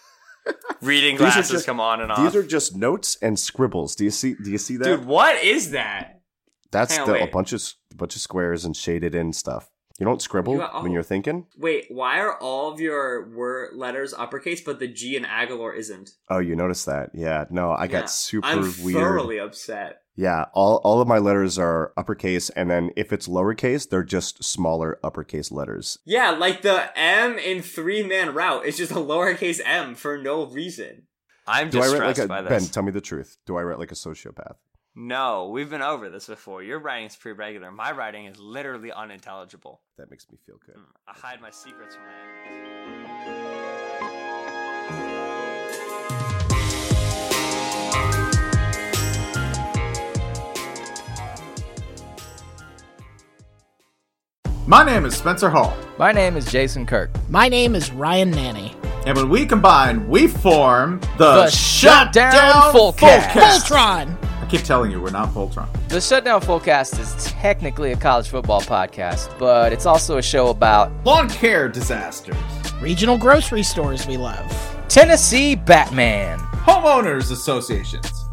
Reading 0.81 1.15
glasses 1.17 1.49
just- 1.51 1.65
come 1.65 1.79
on 1.79 2.01
and 2.01 2.11
off. 2.11 2.19
These 2.19 2.35
are 2.35 2.45
just 2.45 2.75
notes 2.75 3.17
and 3.21 3.39
scribbles. 3.39 3.95
Do 3.95 4.03
you 4.03 4.11
see? 4.11 4.35
Do 4.35 4.51
you 4.51 4.57
see 4.57 4.77
that? 4.77 4.85
Dude, 4.85 5.05
what 5.05 5.43
is 5.43 5.71
that? 5.71 6.21
That's 6.71 6.97
the, 6.97 7.23
a 7.23 7.27
bunch 7.27 7.53
of 7.53 7.57
s- 7.61 7.75
bunch 7.95 8.15
of 8.15 8.21
squares 8.21 8.65
and 8.65 8.75
shaded 8.75 9.15
in 9.15 9.31
stuff. 9.33 9.69
You 9.99 10.05
don't 10.05 10.21
scribble 10.21 10.53
You 10.53 10.59
got- 10.59 10.71
oh. 10.73 10.83
when 10.83 10.91
you're 10.91 11.03
thinking. 11.03 11.45
Wait, 11.57 11.85
why 11.89 12.19
are 12.19 12.37
all 12.39 12.71
of 12.73 12.81
your 12.81 13.29
word 13.29 13.75
letters 13.75 14.13
uppercase, 14.13 14.59
but 14.61 14.79
the 14.79 14.87
G 14.89 15.15
in 15.15 15.23
Agholor 15.23 15.75
isn't? 15.75 16.11
Oh, 16.29 16.39
you 16.39 16.55
noticed 16.55 16.85
that? 16.85 17.11
Yeah. 17.13 17.45
No, 17.49 17.71
I 17.71 17.83
Yeah, 17.85 17.91
got 18.01 18.09
super 18.09 18.47
weird. 18.47 18.57
I'm 18.75 18.83
weird. 18.83 18.97
thoroughly 18.99 19.39
upset. 19.39 20.01
Yeah, 20.17 20.45
all 20.53 20.77
all 20.85 21.01
of 21.01 21.07
my 21.09 21.17
letters 21.17 21.59
are 21.59 21.91
uppercase, 21.97 22.49
and 22.51 22.69
then 22.69 22.91
if 22.95 23.11
it's 23.11 23.27
lowercase, 23.27 23.89
they're 23.89 24.01
just 24.03 24.43
smaller 24.45 24.97
uppercase 25.03 25.51
letters. 25.51 25.99
Yeah, 26.05 26.29
like 26.31 26.61
the 26.61 26.97
M 26.97 27.37
in 27.37 27.61
Three 27.61 28.01
Man 28.01 28.33
Route 28.33 28.65
is 28.65 28.77
just 28.77 28.93
a 28.93 28.95
lowercase 28.95 29.59
m 29.65 29.93
for 29.93 30.17
no 30.17 30.45
reason. 30.45 31.03
I'm 31.47 31.69
Do 31.69 31.79
just 31.79 31.89
I 31.89 31.91
write 31.99 32.15
stressed 32.15 32.29
like 32.31 32.41
a 32.41 32.43
by 32.43 32.49
Ben? 32.49 32.61
Tell 32.65 32.81
me 32.83 32.91
the 32.93 33.01
truth. 33.01 33.37
Do 33.45 33.57
I 33.57 33.63
write 33.63 33.77
like 33.77 33.91
a 33.91 33.95
sociopath? 33.95 34.55
No, 34.95 35.49
we've 35.49 35.69
been 35.69 35.81
over 35.81 36.09
this 36.09 36.27
before. 36.27 36.63
Your 36.63 36.79
writing 36.79 37.07
is 37.07 37.15
pretty 37.15 37.37
regular. 37.37 37.69
My 37.71 37.91
writing 37.91 38.25
is 38.27 38.39
literally 38.39 38.91
unintelligible. 38.93 39.81
That 39.97 40.09
makes 40.09 40.25
me 40.31 40.37
feel 40.45 40.55
good. 40.65 40.75
Mm, 40.75 40.85
I 41.07 41.11
hide 41.13 41.41
my 41.41 41.51
secrets 41.51 41.95
from 41.95 42.05
my 42.05 42.13
enemies. 42.49 44.25
My 54.67 54.83
name 54.83 55.05
is 55.05 55.15
Spencer 55.15 55.49
Hall, 55.49 55.75
My 55.99 56.11
name 56.11 56.35
is 56.37 56.45
Jason 56.51 56.85
Kirk. 56.87 57.11
My 57.29 57.47
name 57.47 57.75
is 57.75 57.91
Ryan 57.91 58.31
Nanni. 58.33 58.73
and 59.05 59.15
when 59.15 59.29
we 59.29 59.45
combine, 59.45 60.07
we 60.09 60.27
form 60.27 60.99
the, 61.17 61.43
The 61.43 61.49
Shutdown 61.51 62.73
Fullcast. 62.73 63.27
Voltron! 63.29 64.24
I 64.45 64.47
keep 64.47 64.61
telling 64.61 64.91
you, 64.91 65.01
we're 65.01 65.09
not 65.09 65.29
Voltron. 65.29 65.67
The 65.89 65.99
Shutdown 65.99 66.39
Fullcast 66.39 66.99
is 66.99 67.25
technically 67.31 67.93
a 67.93 67.95
college 67.95 68.29
football 68.29 68.61
podcast, 68.61 69.35
but 69.39 69.73
it's 69.73 69.87
also 69.87 70.19
a 70.19 70.21
show 70.21 70.49
about 70.49 70.91
lawn 71.03 71.29
care 71.29 71.67
disasters, 71.67 72.37
regional 72.79 73.17
grocery 73.17 73.63
stores 73.63 74.05
we 74.05 74.17
love, 74.17 74.45
Tennessee 74.87 75.55
Batman, 75.55 76.37
homeowners 76.37 77.31
associations 77.31 78.24